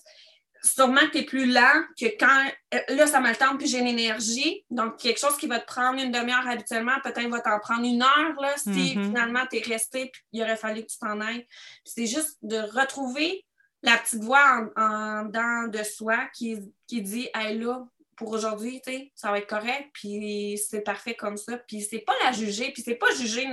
sûrement 0.61 1.01
que 1.01 1.11
tu 1.11 1.17
es 1.19 1.23
plus 1.23 1.45
lent 1.45 1.83
que 1.99 2.05
quand 2.19 2.51
euh, 2.73 2.79
là, 2.89 3.07
ça 3.07 3.19
me 3.19 3.29
le 3.29 3.35
temps, 3.35 3.57
puis 3.57 3.67
j'ai 3.67 3.81
l'énergie. 3.81 4.65
Donc, 4.69 4.97
quelque 4.97 5.19
chose 5.19 5.37
qui 5.37 5.47
va 5.47 5.59
te 5.59 5.65
prendre 5.65 5.99
une 5.99 6.11
demi-heure 6.11 6.47
habituellement, 6.47 6.99
peut-être 7.03 7.29
va 7.29 7.39
t'en 7.39 7.59
prendre 7.59 7.85
une 7.85 8.01
heure 8.01 8.41
là, 8.41 8.53
si 8.57 8.69
mm-hmm. 8.69 9.05
finalement 9.05 9.45
tu 9.49 9.57
es 9.57 9.61
resté 9.61 10.09
puis 10.11 10.21
il 10.33 10.41
aurait 10.41 10.57
fallu 10.57 10.81
que 10.81 10.87
tu 10.87 10.97
t'en 10.99 11.19
ailles. 11.21 11.47
c'est 11.83 12.07
juste 12.07 12.37
de 12.41 12.57
retrouver 12.57 13.45
la 13.81 13.97
petite 13.97 14.21
voix 14.21 14.69
en, 14.75 15.25
dedans 15.25 15.67
de 15.67 15.83
soi 15.83 16.17
qui, 16.33 16.57
qui 16.87 17.01
dit 17.01 17.29
Hey 17.33 17.57
là, 17.57 17.85
pour 18.19 18.33
aujourd'hui, 18.33 18.81
tu 18.85 18.91
sais, 18.91 19.11
ça 19.15 19.31
va 19.31 19.37
être 19.37 19.47
correct, 19.47 19.91
puis 19.93 20.59
c'est 20.69 20.81
parfait 20.81 21.15
comme 21.15 21.37
ça. 21.37 21.57
Puis 21.57 21.81
c'est 21.81 21.99
pas 21.99 22.11
la 22.21 22.33
juger, 22.33 22.69
puis 22.73 22.81
c'est 22.81 22.95
pas 22.95 23.09
juger 23.15 23.47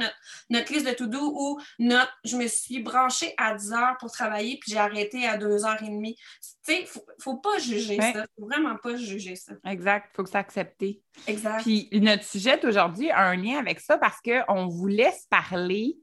notre, 0.50 0.72
liste 0.72 0.88
de 0.88 0.92
to-do 0.92 1.20
ou 1.20 1.60
notre 1.78 2.12
je 2.24 2.36
me 2.36 2.48
suis 2.48 2.80
branchée 2.80 3.32
à 3.38 3.54
10 3.54 3.72
heures 3.72 3.96
pour 4.00 4.10
travailler, 4.10 4.58
puis 4.58 4.72
j'ai 4.72 4.78
arrêté 4.78 5.24
à 5.24 5.38
2h30. 5.38 6.16
Tu 6.16 6.20
sais, 6.62 6.84
faut, 6.84 7.06
faut 7.20 7.36
pas 7.36 7.58
juger 7.58 7.96
ça. 8.00 8.26
Faut 8.36 8.46
vraiment 8.46 8.74
pas 8.74 8.96
juger 8.96 9.36
ça. 9.36 9.52
Exact, 9.64 10.10
faut 10.16 10.24
que 10.24 10.30
ça 10.30 10.40
accepter. 10.40 11.00
Exact. 11.28 11.62
Puis 11.62 11.88
notre 11.92 12.24
sujet 12.24 12.58
d'aujourd'hui 12.58 13.08
a 13.12 13.20
un 13.20 13.36
lien 13.36 13.58
avec 13.58 13.78
ça 13.78 13.98
parce 13.98 14.18
qu'on 14.20 14.66
vous 14.66 14.88
laisse 14.88 15.26
parler 15.30 15.96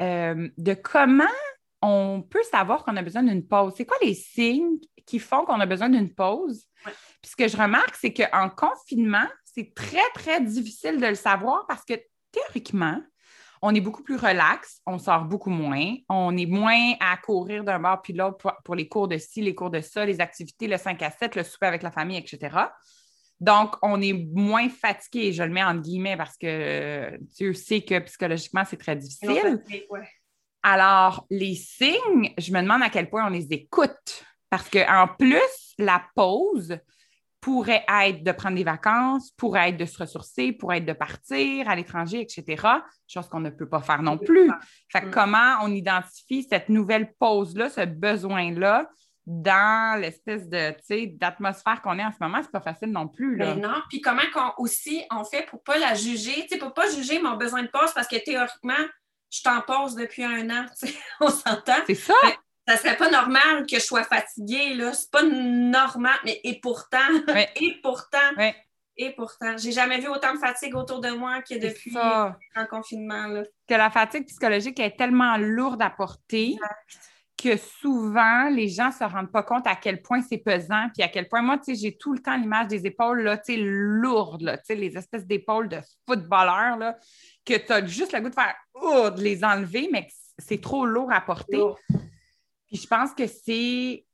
euh, 0.00 0.48
de 0.56 0.74
comment 0.74 1.24
on 1.86 2.20
peut 2.20 2.42
savoir 2.50 2.84
qu'on 2.84 2.96
a 2.96 3.02
besoin 3.02 3.22
d'une 3.22 3.46
pause. 3.46 3.74
C'est 3.76 3.84
quoi 3.84 3.96
les 4.02 4.14
signes 4.14 4.78
qui 5.06 5.20
font 5.20 5.44
qu'on 5.44 5.60
a 5.60 5.66
besoin 5.66 5.88
d'une 5.88 6.12
pause? 6.12 6.66
Puis 6.84 7.30
ce 7.30 7.36
que 7.36 7.46
je 7.46 7.56
remarque, 7.56 7.94
c'est 7.94 8.12
qu'en 8.12 8.50
confinement, 8.50 9.28
c'est 9.44 9.72
très, 9.72 10.08
très 10.14 10.40
difficile 10.40 11.00
de 11.00 11.06
le 11.06 11.14
savoir 11.14 11.64
parce 11.68 11.84
que 11.84 11.94
théoriquement, 12.32 13.00
on 13.62 13.72
est 13.72 13.80
beaucoup 13.80 14.02
plus 14.02 14.16
relax, 14.16 14.80
on 14.84 14.98
sort 14.98 15.24
beaucoup 15.24 15.50
moins, 15.50 15.94
on 16.08 16.36
est 16.36 16.46
moins 16.46 16.94
à 16.98 17.16
courir 17.16 17.62
d'un 17.62 17.78
bord 17.78 18.02
puis 18.02 18.12
l'autre 18.12 18.52
pour, 18.64 18.74
les 18.74 18.88
cours 18.88 19.06
de 19.06 19.16
ci, 19.16 19.40
les 19.40 19.54
cours 19.54 19.70
de 19.70 19.80
ça, 19.80 20.04
les 20.04 20.20
activités, 20.20 20.66
le 20.66 20.78
5 20.78 21.00
à 21.02 21.10
7, 21.10 21.36
le 21.36 21.44
souper 21.44 21.66
avec 21.66 21.82
la 21.84 21.92
famille, 21.92 22.18
etc. 22.18 22.58
Donc, 23.38 23.76
on 23.82 24.00
est 24.02 24.12
moins 24.12 24.68
fatigué, 24.68 25.32
je 25.32 25.44
le 25.44 25.50
mets 25.50 25.64
en 25.64 25.76
guillemets 25.76 26.16
parce 26.16 26.36
que 26.36 27.16
Dieu 27.36 27.54
sait 27.54 27.82
que 27.82 28.00
psychologiquement, 28.00 28.64
c'est 28.68 28.76
très 28.76 28.96
difficile. 28.96 29.62
Alors, 30.68 31.26
les 31.30 31.54
signes, 31.54 32.34
je 32.38 32.52
me 32.52 32.60
demande 32.60 32.82
à 32.82 32.90
quel 32.90 33.08
point 33.08 33.24
on 33.24 33.30
les 33.30 33.46
écoute. 33.52 34.24
Parce 34.50 34.68
qu'en 34.68 35.06
plus, 35.16 35.74
la 35.78 36.02
pause, 36.16 36.76
pourrait 37.40 37.84
être 38.02 38.24
de 38.24 38.32
prendre 38.32 38.56
des 38.56 38.64
vacances, 38.64 39.30
pourrait 39.36 39.68
être 39.68 39.76
de 39.76 39.84
se 39.84 39.98
ressourcer, 39.98 40.50
pourrait 40.50 40.78
être 40.78 40.86
de 40.86 40.92
partir 40.92 41.68
à 41.68 41.76
l'étranger, 41.76 42.20
etc. 42.22 42.60
Chose 43.06 43.28
qu'on 43.28 43.38
ne 43.38 43.50
peut 43.50 43.68
pas 43.68 43.80
faire 43.80 44.02
non 44.02 44.18
plus. 44.18 44.50
Fait 44.90 45.02
mm. 45.02 45.10
comment 45.12 45.58
on 45.62 45.70
identifie 45.70 46.42
cette 46.42 46.68
nouvelle 46.68 47.14
pause-là, 47.20 47.70
ce 47.70 47.84
besoin-là 47.84 48.90
dans 49.26 50.00
l'espèce 50.00 50.48
de 50.48 50.74
d'atmosphère 51.18 51.82
qu'on 51.82 52.00
est 52.00 52.04
en 52.04 52.10
ce 52.10 52.18
moment, 52.20 52.40
c'est 52.42 52.50
pas 52.50 52.60
facile 52.60 52.90
non 52.90 53.06
plus. 53.06 53.36
Là. 53.36 53.54
Mais 53.54 53.60
non, 53.60 53.80
puis 53.88 54.00
comment 54.00 54.22
qu'on, 54.34 54.50
aussi 54.58 55.04
on 55.12 55.22
fait 55.22 55.46
pour 55.46 55.62
pas 55.62 55.78
la 55.78 55.94
juger, 55.94 56.48
pour 56.58 56.74
pas 56.74 56.90
juger 56.90 57.22
mon 57.22 57.36
besoin 57.36 57.62
de 57.62 57.68
pause 57.68 57.92
parce 57.94 58.08
que 58.08 58.16
théoriquement, 58.24 58.74
je 59.30 59.42
t'en 59.42 59.60
pose 59.62 59.94
depuis 59.94 60.24
un 60.24 60.48
an, 60.50 60.66
on 61.20 61.28
s'entend. 61.28 61.82
C'est 61.86 61.94
ça 61.94 62.14
ça 62.66 62.76
serait 62.76 62.96
pas 62.96 63.10
normal 63.10 63.64
que 63.66 63.78
je 63.78 63.84
sois 63.84 64.02
fatiguée, 64.02 64.74
là. 64.74 64.92
C'est 64.92 65.10
pas 65.10 65.22
normal, 65.22 66.16
mais 66.24 66.40
et 66.42 66.60
pourtant, 66.60 66.98
et 67.60 67.80
pourtant, 67.82 68.18
et 68.98 69.10
pourtant, 69.10 69.56
j'ai 69.58 69.72
jamais 69.72 70.00
vu 70.00 70.08
autant 70.08 70.32
de 70.32 70.38
fatigue 70.38 70.74
autour 70.74 71.00
de 71.00 71.10
moi 71.10 71.42
que 71.42 71.54
depuis 71.54 71.92
le 71.92 72.66
confinement, 72.66 73.26
là. 73.28 73.42
Que 73.68 73.74
la 73.74 73.90
fatigue 73.90 74.26
psychologique 74.26 74.80
est 74.80 74.96
tellement 74.96 75.36
lourde 75.36 75.82
à 75.82 75.90
porter. 75.90 76.56
que 77.40 77.58
souvent, 77.58 78.48
les 78.48 78.66
gens 78.66 78.86
ne 78.86 78.92
se 78.92 79.04
rendent 79.04 79.30
pas 79.30 79.42
compte 79.42 79.66
à 79.66 79.76
quel 79.76 80.00
point 80.00 80.22
c'est 80.22 80.38
pesant, 80.38 80.88
puis 80.94 81.02
à 81.02 81.08
quel 81.08 81.28
point, 81.28 81.42
moi, 81.42 81.58
tu 81.58 81.64
sais, 81.64 81.74
j'ai 81.74 81.96
tout 81.96 82.14
le 82.14 82.18
temps 82.20 82.34
l'image 82.34 82.68
des 82.68 82.86
épaules, 82.86 83.20
là, 83.20 83.36
tu 83.36 83.54
sais, 83.54 83.60
lourdes, 83.60 84.40
là, 84.40 84.56
tu 84.56 84.64
sais, 84.64 84.74
les 84.74 84.96
espèces 84.96 85.26
d'épaules 85.26 85.68
de 85.68 85.78
footballeur, 86.08 86.78
là, 86.78 86.96
que 87.46 87.54
tu 87.54 87.72
as 87.72 87.86
juste 87.86 88.12
le 88.12 88.20
goût 88.20 88.28
de 88.28 88.34
faire, 88.34 88.54
oh, 88.74 89.08
de 89.10 89.22
les 89.22 89.44
enlever, 89.44 89.88
mais 89.90 90.08
c'est 90.38 90.60
trop 90.60 90.84
lourd 90.84 91.12
à 91.12 91.20
porter. 91.20 91.62
Puis 92.66 92.76
je 92.76 92.86
pense 92.86 93.12
que 93.14 93.26
c'est 93.26 94.04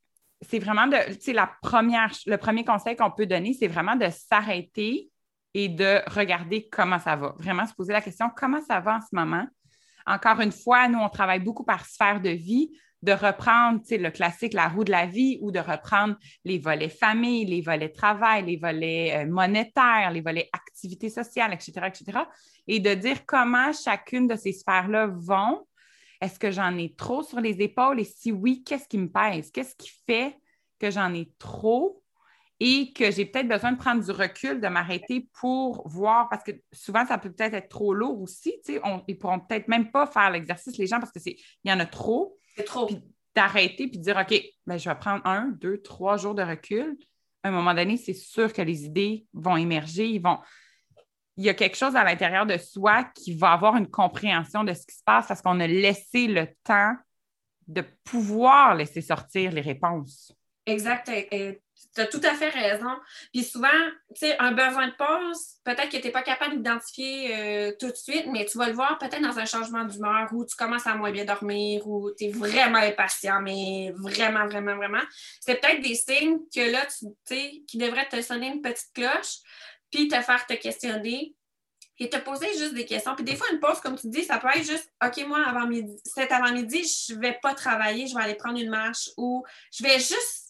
c'est 0.42 0.58
vraiment 0.58 0.86
de, 0.86 0.96
tu 1.14 1.20
sais, 1.20 1.32
la 1.32 1.50
première, 1.62 2.12
le 2.26 2.36
premier 2.36 2.64
conseil 2.64 2.96
qu'on 2.96 3.10
peut 3.10 3.26
donner, 3.26 3.54
c'est 3.54 3.68
vraiment 3.68 3.94
de 3.94 4.08
s'arrêter 4.10 5.08
et 5.54 5.68
de 5.68 6.00
regarder 6.10 6.68
comment 6.68 6.98
ça 6.98 7.14
va. 7.14 7.34
Vraiment 7.38 7.66
se 7.66 7.74
poser 7.74 7.92
la 7.92 8.00
question, 8.00 8.28
comment 8.36 8.60
ça 8.60 8.80
va 8.80 8.96
en 8.96 9.00
ce 9.00 9.14
moment? 9.14 9.46
Encore 10.04 10.40
une 10.40 10.52
fois, 10.52 10.88
nous, 10.88 10.98
on 10.98 11.08
travaille 11.08 11.38
beaucoup 11.38 11.64
par 11.64 11.86
sphère 11.86 12.20
de 12.20 12.30
vie, 12.30 12.76
de 13.02 13.12
reprendre 13.12 13.80
le 13.90 14.10
classique, 14.10 14.54
la 14.54 14.68
roue 14.68 14.84
de 14.84 14.90
la 14.90 15.06
vie, 15.06 15.38
ou 15.40 15.50
de 15.50 15.58
reprendre 15.58 16.16
les 16.44 16.58
volets 16.58 16.88
famille, 16.88 17.44
les 17.44 17.60
volets 17.60 17.90
travail, 17.90 18.44
les 18.46 18.56
volets 18.56 19.14
euh, 19.16 19.26
monétaires, 19.26 20.10
les 20.12 20.20
volets 20.20 20.48
activité 20.52 21.08
sociale, 21.10 21.52
etc., 21.52 21.72
etc., 21.86 22.20
et 22.68 22.78
de 22.80 22.94
dire 22.94 23.26
comment 23.26 23.72
chacune 23.72 24.28
de 24.28 24.36
ces 24.36 24.52
sphères-là 24.52 25.08
vont. 25.08 25.66
Est-ce 26.20 26.38
que 26.38 26.52
j'en 26.52 26.76
ai 26.78 26.94
trop 26.94 27.24
sur 27.24 27.40
les 27.40 27.60
épaules? 27.60 27.98
Et 27.98 28.04
si 28.04 28.30
oui, 28.30 28.62
qu'est-ce 28.62 28.86
qui 28.86 28.98
me 28.98 29.10
pèse? 29.10 29.50
Qu'est-ce 29.50 29.74
qui 29.74 29.90
fait 30.06 30.36
que 30.78 30.90
j'en 30.90 31.12
ai 31.12 31.32
trop? 31.38 32.02
et 32.64 32.92
que 32.92 33.10
j'ai 33.10 33.24
peut-être 33.24 33.48
besoin 33.48 33.72
de 33.72 33.76
prendre 33.76 34.04
du 34.04 34.12
recul, 34.12 34.60
de 34.60 34.68
m'arrêter 34.68 35.28
pour 35.40 35.82
voir, 35.88 36.28
parce 36.28 36.44
que 36.44 36.52
souvent, 36.70 37.04
ça 37.04 37.18
peut 37.18 37.32
peut-être 37.32 37.54
être 37.54 37.68
trop 37.68 37.92
lourd 37.92 38.22
aussi. 38.22 38.54
On, 38.84 39.02
ils 39.08 39.18
pourront 39.18 39.40
peut-être 39.40 39.66
même 39.66 39.90
pas 39.90 40.06
faire 40.06 40.30
l'exercice, 40.30 40.78
les 40.78 40.86
gens, 40.86 41.00
parce 41.00 41.10
qu'il 41.10 41.34
y 41.64 41.72
en 41.72 41.80
a 41.80 41.86
trop. 41.86 42.38
C'est 42.56 42.64
trop. 42.64 42.86
Puis 42.86 43.02
d'arrêter 43.34 43.88
puis 43.88 43.98
de 43.98 44.02
dire, 44.02 44.16
OK, 44.16 44.40
ben, 44.66 44.78
je 44.78 44.88
vais 44.88 44.94
prendre 44.94 45.24
un, 45.26 45.48
deux, 45.48 45.80
trois 45.80 46.16
jours 46.16 46.34
de 46.34 46.42
recul. 46.42 46.96
À 47.42 47.48
un 47.48 47.50
moment 47.50 47.74
donné, 47.74 47.96
c'est 47.96 48.14
sûr 48.14 48.52
que 48.52 48.62
les 48.62 48.84
idées 48.84 49.26
vont 49.32 49.56
émerger, 49.56 50.06
ils 50.06 50.20
vont. 50.20 50.38
Il 51.36 51.44
y 51.44 51.48
a 51.48 51.54
quelque 51.54 51.76
chose 51.76 51.96
à 51.96 52.04
l'intérieur 52.04 52.44
de 52.44 52.58
soi 52.58 53.04
qui 53.04 53.34
va 53.34 53.52
avoir 53.52 53.76
une 53.76 53.88
compréhension 53.88 54.64
de 54.64 54.74
ce 54.74 54.86
qui 54.86 54.94
se 54.94 55.02
passe 55.02 55.26
parce 55.28 55.40
qu'on 55.40 55.60
a 55.60 55.66
laissé 55.66 56.26
le 56.26 56.46
temps 56.62 56.94
de 57.66 57.82
pouvoir 58.04 58.74
laisser 58.74 59.00
sortir 59.00 59.50
les 59.50 59.62
réponses. 59.62 60.32
Exact. 60.66 61.08
Et 61.08 61.61
tu 61.94 62.00
as 62.00 62.06
tout 62.06 62.20
à 62.22 62.34
fait 62.34 62.48
raison. 62.48 62.90
Puis 63.32 63.44
souvent, 63.44 63.68
tu 64.14 64.26
sais, 64.26 64.38
un 64.38 64.52
besoin 64.52 64.88
de 64.88 64.94
pause, 64.94 65.56
peut-être 65.64 65.88
que 65.88 65.96
tu 65.96 66.04
n'es 66.04 66.10
pas 66.10 66.22
capable 66.22 66.56
d'identifier 66.56 67.36
euh, 67.36 67.72
tout 67.78 67.88
de 67.88 67.96
suite, 67.96 68.26
mais 68.26 68.44
tu 68.46 68.58
vas 68.58 68.68
le 68.68 68.74
voir 68.74 68.98
peut-être 68.98 69.22
dans 69.22 69.38
un 69.38 69.44
changement 69.44 69.84
d'humeur 69.84 70.28
où 70.32 70.44
tu 70.44 70.56
commences 70.56 70.86
à 70.86 70.94
moins 70.94 71.12
bien 71.12 71.24
dormir 71.24 71.86
ou 71.86 72.10
tu 72.16 72.24
es 72.24 72.30
vraiment 72.30 72.78
impatient, 72.78 73.40
mais 73.40 73.92
vraiment, 73.96 74.46
vraiment, 74.46 74.76
vraiment. 74.76 75.02
C'est 75.40 75.60
peut-être 75.60 75.82
des 75.82 75.94
signes 75.94 76.38
que 76.54 76.70
là, 76.70 76.86
tu 76.86 77.06
sais, 77.24 77.62
qui 77.66 77.78
devraient 77.78 78.08
te 78.08 78.20
sonner 78.22 78.48
une 78.48 78.62
petite 78.62 78.92
cloche, 78.94 79.38
puis 79.90 80.08
te 80.08 80.20
faire 80.20 80.46
te 80.46 80.54
questionner 80.54 81.34
et 81.98 82.08
te 82.08 82.16
poser 82.16 82.48
juste 82.58 82.74
des 82.74 82.84
questions. 82.84 83.14
Puis 83.14 83.24
des 83.24 83.36
fois, 83.36 83.46
une 83.52 83.60
pause, 83.60 83.80
comme 83.80 83.96
tu 83.96 84.08
dis, 84.08 84.24
ça 84.24 84.38
peut 84.38 84.48
être 84.48 84.66
juste 84.66 84.92
OK, 85.04 85.24
moi, 85.26 85.44
avant 85.46 85.66
midi, 85.66 85.94
cet 86.04 86.32
avant-midi, 86.32 86.82
je 86.82 87.14
ne 87.14 87.20
vais 87.20 87.38
pas 87.40 87.54
travailler, 87.54 88.06
je 88.06 88.14
vais 88.14 88.22
aller 88.22 88.34
prendre 88.34 88.58
une 88.58 88.70
marche 88.70 89.10
ou 89.16 89.44
je 89.72 89.84
vais 89.84 89.98
juste 89.98 90.41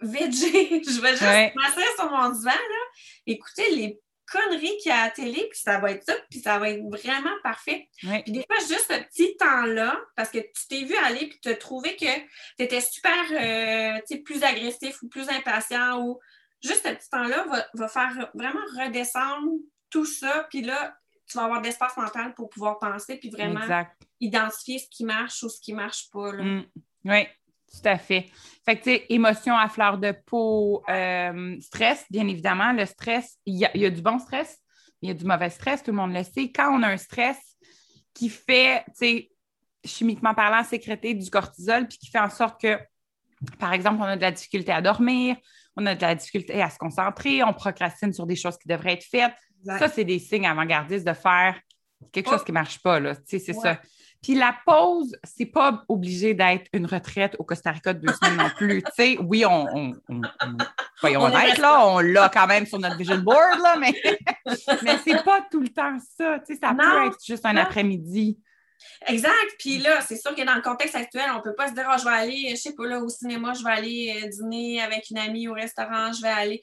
VG, 0.00 0.82
je 0.86 1.00
vais 1.00 1.10
juste 1.10 1.54
passer 1.54 1.86
sur 1.96 2.10
mon 2.10 2.30
divan, 2.30 2.50
là, 2.50 2.84
écouter 3.26 3.74
les 3.74 4.00
conneries 4.30 4.76
qu'il 4.78 4.90
y 4.90 4.94
a 4.94 5.00
à 5.00 5.04
la 5.06 5.10
télé, 5.10 5.48
puis 5.50 5.58
ça 5.60 5.78
va 5.78 5.90
être 5.90 6.04
ça, 6.04 6.14
puis 6.30 6.40
ça 6.40 6.58
va 6.58 6.70
être 6.70 6.82
vraiment 6.88 7.34
parfait. 7.42 7.88
Puis 7.98 8.32
des 8.32 8.44
fois, 8.46 8.58
juste 8.60 8.86
ce 8.88 8.98
petit 9.02 9.36
temps-là, 9.36 10.00
parce 10.16 10.30
que 10.30 10.38
tu 10.38 10.68
t'es 10.68 10.84
vu 10.84 10.94
aller, 10.96 11.26
puis 11.26 11.38
tu 11.42 11.48
as 11.48 11.56
trouvé 11.56 11.96
que 11.96 12.18
tu 12.56 12.62
étais 12.64 12.80
super, 12.80 13.24
euh, 13.32 14.18
plus 14.24 14.42
agressif 14.42 15.02
ou 15.02 15.08
plus 15.08 15.28
impatient, 15.28 16.00
ou 16.00 16.20
juste 16.62 16.86
ce 16.86 16.94
petit 16.94 17.10
temps-là 17.10 17.44
va, 17.44 17.66
va, 17.74 17.88
faire 17.88 18.30
vraiment 18.34 18.64
redescendre 18.78 19.50
tout 19.90 20.06
ça, 20.06 20.46
puis 20.50 20.62
là, 20.62 20.94
tu 21.28 21.36
vas 21.36 21.44
avoir 21.44 21.60
d'espace 21.60 21.96
mental 21.96 22.34
pour 22.34 22.50
pouvoir 22.50 22.78
penser, 22.78 23.16
puis 23.16 23.30
vraiment 23.30 23.66
identifier 24.20 24.78
ce 24.78 24.86
qui 24.90 25.04
marche 25.04 25.42
ou 25.42 25.48
ce 25.48 25.60
qui 25.60 25.72
marche 25.72 26.10
pas. 26.12 26.32
Là. 26.32 26.42
Mm. 26.42 26.66
Oui, 27.04 27.26
tout 27.80 27.88
à 27.88 27.98
fait. 27.98 28.26
Fait 28.64 28.76
que, 28.76 28.84
tu 28.84 28.90
sais, 28.90 29.06
émotion 29.08 29.56
à 29.56 29.68
fleur 29.68 29.98
de 29.98 30.12
peau, 30.26 30.82
euh, 30.88 31.56
stress, 31.60 32.04
bien 32.10 32.26
évidemment. 32.28 32.72
Le 32.72 32.86
stress, 32.86 33.38
il 33.46 33.56
y, 33.56 33.64
a 33.64 33.90
du 33.90 34.02
bon 34.02 34.18
stress, 34.18 34.58
il 35.02 35.08
y 35.08 35.12
a 35.12 35.14
du 35.14 35.24
mauvais 35.24 35.50
stress, 35.50 35.82
tout 35.82 35.90
le 35.90 35.96
monde 35.96 36.12
le 36.12 36.22
sait. 36.22 36.50
Quand 36.52 36.70
on 36.72 36.82
a 36.82 36.88
un 36.88 36.96
stress 36.96 37.38
qui 38.14 38.28
fait, 38.28 38.84
tu 38.88 38.92
sais, 38.94 39.30
chimiquement 39.84 40.34
parlant, 40.34 40.62
sécréter 40.62 41.14
du 41.14 41.30
cortisol, 41.30 41.88
puis 41.88 41.98
qui 41.98 42.10
fait 42.10 42.18
en 42.18 42.28
sorte 42.28 42.60
que, 42.60 42.78
par 43.58 43.72
exemple, 43.72 43.98
on 44.00 44.04
a 44.04 44.16
de 44.16 44.20
la 44.20 44.30
difficulté 44.30 44.72
à 44.72 44.82
dormir, 44.82 45.36
on 45.76 45.86
a 45.86 45.94
de 45.94 46.02
la 46.02 46.14
difficulté 46.14 46.60
à 46.60 46.68
se 46.68 46.78
concentrer, 46.78 47.42
on 47.42 47.54
procrastine 47.54 48.12
sur 48.12 48.26
des 48.26 48.36
choses 48.36 48.58
qui 48.58 48.68
devraient 48.68 48.92
être 48.92 49.04
faites. 49.04 49.34
Ça, 49.64 49.88
c'est 49.88 50.04
des 50.04 50.18
signes 50.18 50.46
avant-gardistes 50.46 51.06
de 51.06 51.12
faire 51.12 51.58
quelque 52.12 52.30
chose 52.30 52.44
qui 52.44 52.52
ne 52.52 52.54
marche 52.54 52.80
pas, 52.80 52.98
là. 52.98 53.14
Tu 53.16 53.22
sais, 53.26 53.38
c'est 53.38 53.52
ça. 53.52 53.80
Puis 54.22 54.34
la 54.34 54.54
pause, 54.66 55.16
c'est 55.24 55.46
pas 55.46 55.82
obligé 55.88 56.34
d'être 56.34 56.66
une 56.74 56.84
retraite 56.84 57.36
au 57.38 57.44
Costa 57.44 57.70
Rica 57.70 57.94
de 57.94 58.06
deux 58.06 58.12
semaines 58.12 58.36
non 58.36 58.50
plus. 58.54 58.82
Tu 58.82 58.90
sais, 58.94 59.18
oui, 59.18 59.46
on, 59.46 59.66
on, 59.74 59.92
on, 60.10 60.20
voyons 61.00 61.26
là, 61.26 61.86
on 61.86 62.00
l'a 62.00 62.28
quand 62.28 62.46
même 62.46 62.66
sur 62.66 62.78
notre 62.78 62.96
vision 62.96 63.18
board, 63.18 63.60
là, 63.62 63.76
mais, 63.78 63.94
mais 64.82 64.98
c'est 65.02 65.24
pas 65.24 65.46
tout 65.50 65.60
le 65.60 65.68
temps 65.68 65.96
ça. 66.18 66.38
Tu 66.40 66.54
sais, 66.54 66.60
ça 66.60 66.74
peut 66.74 67.06
être 67.06 67.24
juste 67.24 67.46
un 67.46 67.56
après-midi. 67.56 68.38
Exact. 69.06 69.32
Puis 69.58 69.78
là, 69.78 70.00
c'est 70.02 70.16
sûr 70.16 70.34
que 70.34 70.42
dans 70.44 70.54
le 70.54 70.62
contexte 70.62 70.94
actuel, 70.94 71.30
on 71.32 71.38
ne 71.38 71.42
peut 71.42 71.54
pas 71.54 71.68
se 71.68 71.74
dire, 71.74 71.88
oh, 71.90 71.96
je 71.98 72.04
vais 72.04 72.10
aller, 72.10 72.48
je 72.50 72.56
sais 72.56 72.74
pas, 72.74 72.86
là, 72.86 73.00
au 73.00 73.08
cinéma, 73.08 73.52
je 73.54 73.64
vais 73.64 73.70
aller 73.70 74.22
euh, 74.22 74.28
dîner 74.28 74.82
avec 74.82 75.08
une 75.10 75.18
amie 75.18 75.48
au 75.48 75.54
restaurant, 75.54 76.12
je 76.12 76.22
vais 76.22 76.28
aller 76.28 76.62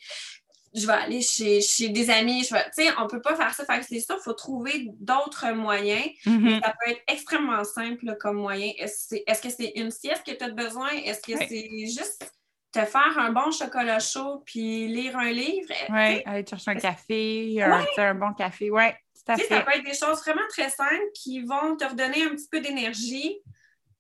je 0.74 0.86
vais 0.86 0.94
aller 0.94 1.22
chez, 1.22 1.90
des 1.90 2.10
amis. 2.10 2.42
Tu 2.44 2.56
sais, 2.72 2.90
on 2.98 3.04
ne 3.04 3.08
peut 3.08 3.22
pas 3.22 3.36
faire 3.36 3.54
ça. 3.54 3.64
c'est 3.82 4.00
ça, 4.00 4.16
il 4.20 4.24
faut 4.24 4.34
trouver 4.34 4.90
d'autres 5.00 5.52
moyens. 5.54 6.06
Mm-hmm. 6.26 6.62
Ça 6.62 6.74
peut 6.80 6.92
être 6.92 7.02
extrêmement 7.08 7.64
simple 7.64 8.16
comme 8.20 8.38
moyen. 8.38 8.72
Est-ce 8.78 9.42
que 9.42 9.50
c'est 9.50 9.74
une 9.76 9.92
sieste 9.92 10.24
que 10.26 10.32
tu 10.32 10.44
as 10.44 10.50
besoin? 10.50 10.90
Est-ce 10.90 11.22
que 11.22 11.38
c'est 11.38 11.88
juste 11.88 12.32
te 12.72 12.86
faire 12.86 13.18
un 13.18 13.32
bon 13.32 13.52
chocolat 13.52 14.00
chaud 14.00 14.44
puis 14.46 14.88
lire 14.88 15.18
un 15.18 15.32
livre? 15.32 15.70
Oui, 15.90 16.22
aller 16.26 16.46
chercher 16.48 16.72
un 16.72 16.76
café, 16.76 17.62
un, 17.98 18.16
bon 18.16 18.34
café. 18.34 18.70
Oui, 18.70 18.84
Ça 19.26 19.36
peut 19.36 19.72
être 19.74 19.84
des 19.84 19.94
choses 19.94 20.20
vraiment 20.20 20.48
très 20.50 20.70
simples 20.70 21.12
qui 21.14 21.42
vont 21.42 21.76
te 21.76 21.86
redonner 21.86 22.24
un 22.24 22.36
petit 22.36 22.48
peu 22.52 22.60
d'énergie 22.60 23.38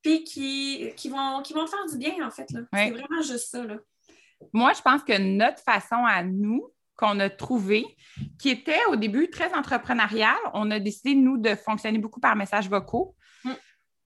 puis 0.02 0.24
qui, 0.24 0.94
qui, 0.96 1.10
vont, 1.10 1.42
qui 1.42 1.54
vont 1.54 1.66
te 1.66 1.72
faire 1.72 1.86
du 1.90 1.98
bien, 1.98 2.26
en 2.26 2.32
fait. 2.32 2.48
C'est 2.50 2.92
vraiment 2.92 3.22
juste 3.22 3.50
ça. 3.50 3.64
Là. 3.64 3.78
Moi, 4.54 4.74
je 4.74 4.82
pense 4.82 5.04
que 5.04 5.18
notre 5.18 5.62
façon 5.62 6.04
à 6.06 6.24
nous, 6.24 6.72
qu'on 6.98 7.20
a 7.20 7.30
trouvé, 7.30 7.86
qui 8.40 8.50
était 8.50 8.84
au 8.90 8.96
début 8.96 9.30
très 9.30 9.54
entrepreneurial, 9.54 10.36
on 10.54 10.72
a 10.72 10.80
décidé, 10.80 11.14
nous, 11.14 11.38
de 11.38 11.56
fonctionner 11.56 12.00
beaucoup 12.00 12.20
par 12.20 12.36
messages 12.36 12.68
vocaux 12.68 13.16
mm. 13.44 13.52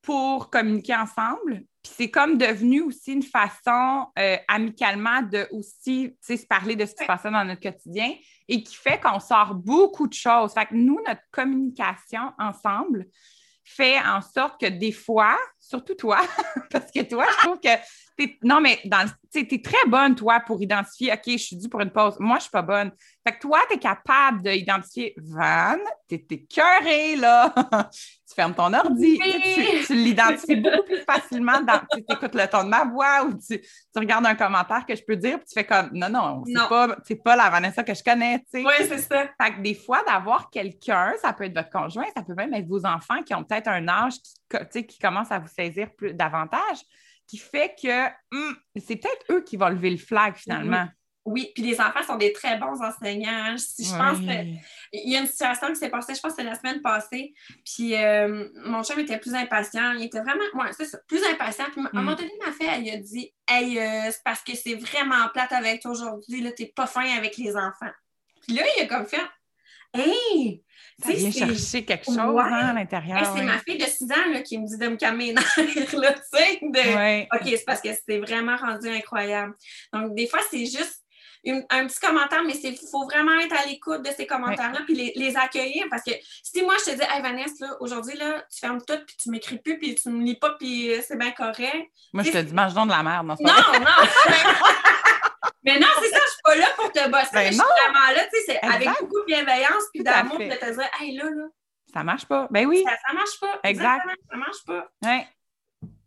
pour 0.01 0.49
communiquer 0.49 0.95
ensemble. 0.95 1.63
Puis 1.81 1.93
c'est 1.95 2.11
comme 2.11 2.37
devenu 2.37 2.81
aussi 2.81 3.13
une 3.13 3.23
façon 3.23 4.07
euh, 4.19 4.37
amicalement 4.47 5.21
de 5.21 5.47
aussi 5.51 6.15
se 6.21 6.45
parler 6.45 6.75
de 6.75 6.85
ce 6.85 6.93
qui 6.93 7.03
se 7.03 7.07
passait 7.07 7.31
dans 7.31 7.45
notre 7.45 7.61
quotidien 7.61 8.13
et 8.47 8.61
qui 8.61 8.75
fait 8.75 8.99
qu'on 8.99 9.19
sort 9.19 9.55
beaucoup 9.55 10.07
de 10.07 10.13
choses. 10.13 10.53
Fait 10.53 10.65
que 10.65 10.75
nous, 10.75 10.99
notre 11.07 11.21
communication 11.31 12.33
ensemble 12.37 13.07
fait 13.75 13.99
en 13.99 14.21
sorte 14.21 14.59
que 14.59 14.67
des 14.67 14.91
fois, 14.91 15.37
surtout 15.59 15.95
toi, 15.95 16.19
parce 16.71 16.91
que 16.91 17.01
toi, 17.01 17.25
je 17.29 17.37
trouve 17.45 17.59
que 17.59 17.69
non, 18.43 18.61
mais 18.61 18.79
tu 19.31 19.39
es 19.39 19.61
très 19.61 19.87
bonne, 19.87 20.15
toi, 20.15 20.39
pour 20.41 20.61
identifier, 20.61 21.11
OK, 21.11 21.21
je 21.25 21.37
suis 21.37 21.55
due 21.55 21.69
pour 21.69 21.81
une 21.81 21.91
pause. 21.91 22.15
Moi, 22.19 22.37
je 22.37 22.43
suis 22.43 22.51
pas 22.51 22.61
bonne. 22.61 22.91
Fait 23.25 23.35
que 23.35 23.39
toi, 23.39 23.59
tu 23.69 23.75
es 23.75 23.79
capable 23.79 24.41
d'identifier 24.41 25.13
Van, 25.17 25.77
tu 26.07 26.15
es, 26.15 26.43
cœuré, 26.43 27.15
là. 27.15 27.53
tu 28.31 28.35
fermes 28.35 28.55
ton 28.55 28.73
ordi. 28.73 29.19
Tu, 29.85 29.93
l'identifies 29.93 30.55
beaucoup 30.55 30.83
plus 30.85 31.01
facilement. 31.03 31.61
Dans, 31.61 31.81
tu 31.91 31.99
écoutes 31.99 32.33
le 32.33 32.47
ton 32.47 32.63
de 32.63 32.69
ma 32.69 32.85
voix 32.85 33.25
ou 33.25 33.33
tu, 33.33 33.61
regardes 33.95 34.25
un 34.25 34.35
commentaire 34.35 34.85
que 34.85 34.95
je 34.95 35.03
peux 35.03 35.17
dire, 35.17 35.37
puis 35.37 35.47
tu 35.47 35.53
fais 35.53 35.65
comme 35.65 35.89
Non, 35.93 36.09
non, 36.09 36.43
c'est 36.45 36.69
pas, 36.69 36.95
pas 37.23 37.35
la 37.35 37.49
Vanessa 37.49 37.83
que 37.83 37.93
je 37.93 38.03
connais. 38.03 38.43
Oui, 38.53 38.73
c'est 38.79 38.99
ça. 38.99 39.27
Fait 39.41 39.53
que 39.53 39.61
des 39.61 39.75
fois, 39.75 40.03
d'avoir 40.07 40.49
quelqu'un, 40.49 41.13
ça 41.21 41.33
peut 41.33 41.43
être 41.43 41.55
votre 41.55 41.69
conjoint, 41.69 42.05
ça 42.15 42.23
peut 42.23 42.35
même 42.35 42.53
être 42.53 42.67
vos 42.67 42.85
enfants 42.85 43.21
qui 43.23 43.35
ont 43.35 43.43
peut-être 43.43 43.67
un 43.67 43.87
âge 43.87 44.13
qui, 44.71 44.85
qui 44.85 44.99
commence 44.99 45.31
à 45.31 45.39
vous 45.39 45.49
saisir 45.49 45.89
plus 45.95 46.13
davantage 46.13 46.79
qui 47.27 47.37
fait 47.37 47.73
que 47.81 48.07
hmm, 48.07 48.53
c'est 48.75 48.97
peut-être 48.97 49.25
eux 49.31 49.41
qui 49.41 49.55
vont 49.55 49.69
lever 49.69 49.89
le 49.89 49.97
flag 49.97 50.35
finalement. 50.35 50.87
Oui, 51.23 51.51
puis 51.53 51.63
les 51.63 51.79
enfants 51.79 52.01
sont 52.01 52.17
des 52.17 52.33
très 52.33 52.57
bons 52.57 52.81
enseignants. 52.81 53.55
Je, 53.55 53.95
pense 53.95 54.17
qu'il 54.19 55.11
y 55.11 55.15
a 55.15 55.19
une 55.19 55.27
situation 55.27 55.67
qui 55.67 55.75
s'est 55.75 55.89
passée, 55.89 56.15
je 56.15 56.19
pense 56.19 56.31
que 56.33 56.41
c'est 56.41 56.49
la 56.49 56.55
semaine 56.55 56.81
passée, 56.81 57.33
puis 57.63 57.95
euh, 57.95 58.47
mon 58.65 58.83
chum 58.83 58.99
était 58.99 59.19
plus 59.19 59.35
impatient. 59.35 59.93
Il 59.93 60.05
était 60.05 60.19
vraiment, 60.19 60.43
ouais, 60.55 60.71
c'est 60.75 60.85
ça, 60.85 60.97
plus 61.07 61.23
impatient. 61.23 61.65
Puis 61.71 61.81
à 61.81 61.89
un 61.93 62.01
moment 62.01 62.13
hmm. 62.13 62.15
donné, 62.15 62.31
ma 62.43 62.51
fille, 62.51 62.67
elle 62.67 62.95
a 62.95 62.97
dit 62.97 63.31
Hey, 63.47 63.77
euh, 63.77 64.09
c'est 64.09 64.23
parce 64.25 64.41
que 64.41 64.55
c'est 64.55 64.75
vraiment 64.75 65.27
plate 65.31 65.51
avec 65.51 65.81
toi 65.81 65.91
aujourd'hui, 65.91 66.41
là, 66.41 66.51
t'es 66.51 66.71
pas 66.75 66.87
fin 66.87 67.07
avec 67.15 67.37
les 67.37 67.55
enfants. 67.55 67.91
Puis 68.47 68.55
là, 68.55 68.63
il 68.77 68.83
a 68.83 68.87
comme 68.87 69.05
fait 69.05 69.21
Hey! 69.93 70.63
Ça 71.03 71.11
vient 71.11 71.31
chercher 71.31 71.83
quelque 71.83 72.05
chose 72.05 72.17
hein, 72.17 72.69
à 72.69 72.73
l'intérieur. 72.73 73.33
c'est 73.35 73.43
ma 73.43 73.59
fille 73.59 73.77
de 73.77 73.85
6 73.85 74.03
ans 74.11 74.41
qui 74.43 74.57
me 74.57 74.67
dit 74.67 74.77
de 74.77 74.87
me 74.87 74.95
calmer 74.95 75.27
les 75.27 75.33
nerfs. 75.33 75.95
Là, 75.95 76.13
de... 76.13 77.35
OK, 77.35 77.43
c'est 77.45 77.65
parce 77.65 77.81
que 77.81 77.89
c'est 78.07 78.19
vraiment 78.19 78.55
rendu 78.55 78.87
incroyable. 78.87 79.53
Donc, 79.91 80.15
des 80.15 80.27
fois, 80.27 80.39
c'est 80.49 80.65
juste 80.65 81.00
un 81.45 81.87
petit 81.87 81.99
commentaire, 81.99 82.43
mais 82.43 82.53
il 82.53 82.77
faut 82.77 83.05
vraiment 83.05 83.39
être 83.39 83.55
à 83.55 83.65
l'écoute 83.65 84.03
de 84.03 84.11
ces 84.15 84.27
commentaires-là, 84.27 84.81
puis 84.85 85.11
les, 85.15 85.37
accueillir. 85.37 85.85
Parce 85.89 86.03
que 86.03 86.11
si 86.43 86.61
moi, 86.61 86.75
je 86.79 86.91
te 86.91 86.95
dis, 86.95 87.03
hey 87.03 87.21
Vanessa, 87.21 87.77
aujourd'hui, 87.79 88.15
là, 88.17 88.43
tu 88.51 88.59
fermes 88.59 88.81
tout, 88.81 88.97
puis 89.05 89.15
tu 89.17 89.29
m'écris 89.29 89.57
plus, 89.57 89.77
puis 89.79 89.95
tu 89.95 90.09
me 90.09 90.23
lis 90.23 90.35
pas, 90.35 90.51
puis 90.59 90.93
euh, 90.93 91.01
c'est 91.05 91.17
bien 91.17 91.31
correct. 91.31 91.89
Moi, 92.13 92.23
je 92.23 92.31
te 92.31 92.37
dis, 92.37 92.53
mange 92.53 92.73
donc 92.73 92.87
de 92.87 92.91
la 92.91 93.03
merde. 93.03 93.27
Non, 93.27 93.35
non, 93.39 93.79
non. 93.79 94.07
mais 95.63 95.79
non, 95.79 95.87
c'est 95.99 96.09
ça, 96.09 96.19
je 96.25 96.31
suis 96.31 96.41
pas 96.43 96.55
là 96.55 96.67
pour 96.75 96.91
te 96.91 97.09
bosser. 97.09 97.29
Ben 97.33 97.47
je 97.47 97.53
suis 97.53 97.61
vraiment 97.61 98.07
là, 98.15 98.23
tu 98.25 98.37
sais, 98.37 98.43
c'est 98.47 98.59
avec 98.59 98.89
beaucoup 98.99 99.21
de 99.21 99.25
bienveillance, 99.25 99.83
puis 99.93 100.03
d'amour, 100.03 100.37
de 100.37 100.45
te 100.45 100.73
dire, 100.73 100.89
hey, 100.99 101.15
là, 101.15 101.23
là. 101.23 101.45
Ça 101.93 102.03
marche 102.03 102.25
pas. 102.25 102.47
Ben 102.49 102.65
oui. 102.67 102.83
Ça, 102.85 102.95
ça 103.05 103.13
marche 103.13 103.39
pas. 103.39 103.59
Exact. 103.63 104.05
Ça 104.29 104.37
marche 104.37 104.63
pas. 104.65 104.89
Ouais. 105.03 105.27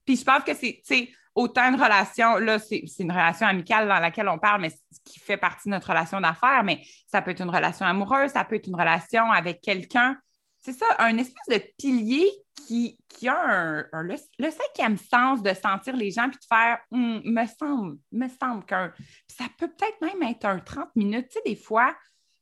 Puis 0.05 0.17
je 0.17 0.25
pense 0.25 0.43
que 0.45 0.53
c'est, 0.55 1.11
autant 1.35 1.69
une 1.69 1.81
relation, 1.81 2.37
là, 2.37 2.59
c'est 2.59 2.85
une 2.99 3.11
relation 3.11 3.47
amicale 3.47 3.89
dans 3.89 3.99
laquelle 3.99 4.29
on 4.29 4.39
parle, 4.39 4.61
mais 4.63 4.73
qui 5.05 5.19
fait 5.19 5.37
partie 5.37 5.69
de 5.69 5.75
notre 5.75 5.89
relation 5.89 6.21
d'affaires, 6.21 6.63
mais 6.65 6.83
ça 7.07 7.23
peut 7.23 7.33
être 7.33 7.43
une 7.43 7.51
relation 7.51 7.87
amoureuse, 7.87 8.31
ça 8.31 8.45
peut 8.45 8.57
être 8.57 8.67
une 8.67 8.77
relation 8.77 9.31
avec 9.31 9.61
quelqu'un. 9.61 10.17
C'est 10.61 10.73
ça, 10.73 10.87
un 10.99 11.19
espèce 11.19 11.49
de 11.49 11.63
pilier 11.77 12.31
qui, 12.67 12.99
qui 13.09 13.29
a 13.29 13.37
un, 13.37 13.85
le, 13.93 14.51
cinquième 14.51 14.97
sens 14.97 15.43
de 15.43 15.53
sentir 15.53 15.97
les 15.97 16.11
gens 16.11 16.29
puis 16.29 16.39
de 16.39 16.47
faire 16.49 16.79
hum, 16.91 17.21
me 17.25 17.47
semble, 17.47 17.99
me 18.13 18.29
semble 18.29 18.65
qu'un. 18.65 18.93
Ça 19.29 19.45
peut 19.59 19.69
peut-être 19.69 20.01
même 20.01 20.29
être 20.31 20.47
un 20.47 20.61
30 20.61 20.89
minutes. 20.97 21.29
Tu 21.29 21.35
sais, 21.35 21.43
des 21.45 21.57
fois, 21.57 21.95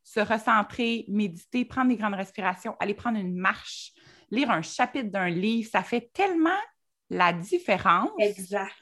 se 0.05 0.20
recentrer, 0.20 1.05
méditer, 1.09 1.64
prendre 1.64 1.88
des 1.88 1.96
grandes 1.96 2.14
respirations, 2.14 2.76
aller 2.78 2.94
prendre 2.94 3.18
une 3.18 3.37
marche, 3.37 3.92
lire 4.31 4.50
un 4.50 4.62
chapitre 4.62 5.11
d'un 5.11 5.28
livre, 5.28 5.68
ça 5.70 5.83
fait 5.83 6.11
tellement 6.12 6.50
la 7.12 7.33
différence. 7.33 8.11
Exact. 8.18 8.72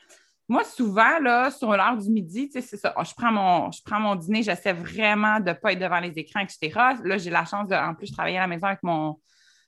Moi, 0.48 0.64
souvent, 0.64 1.18
là, 1.20 1.50
sur 1.50 1.70
l'heure 1.70 1.96
du 1.96 2.10
midi, 2.10 2.48
tu 2.48 2.54
sais, 2.54 2.60
c'est 2.60 2.76
ça. 2.76 2.94
je, 3.02 3.14
prends 3.14 3.30
mon, 3.30 3.70
je 3.70 3.80
prends 3.84 4.00
mon 4.00 4.16
dîner, 4.16 4.42
j'essaie 4.42 4.72
vraiment 4.72 5.38
de 5.38 5.50
ne 5.50 5.52
pas 5.52 5.72
être 5.72 5.78
devant 5.78 6.00
les 6.00 6.12
écrans, 6.18 6.40
etc. 6.40 6.70
Là, 7.04 7.18
j'ai 7.18 7.30
la 7.30 7.44
chance 7.44 7.68
de, 7.68 7.74
en 7.74 7.94
plus, 7.94 8.10
travailler 8.10 8.38
à 8.38 8.42
la 8.42 8.46
maison 8.48 8.66
avec 8.66 8.82
mon, 8.82 9.20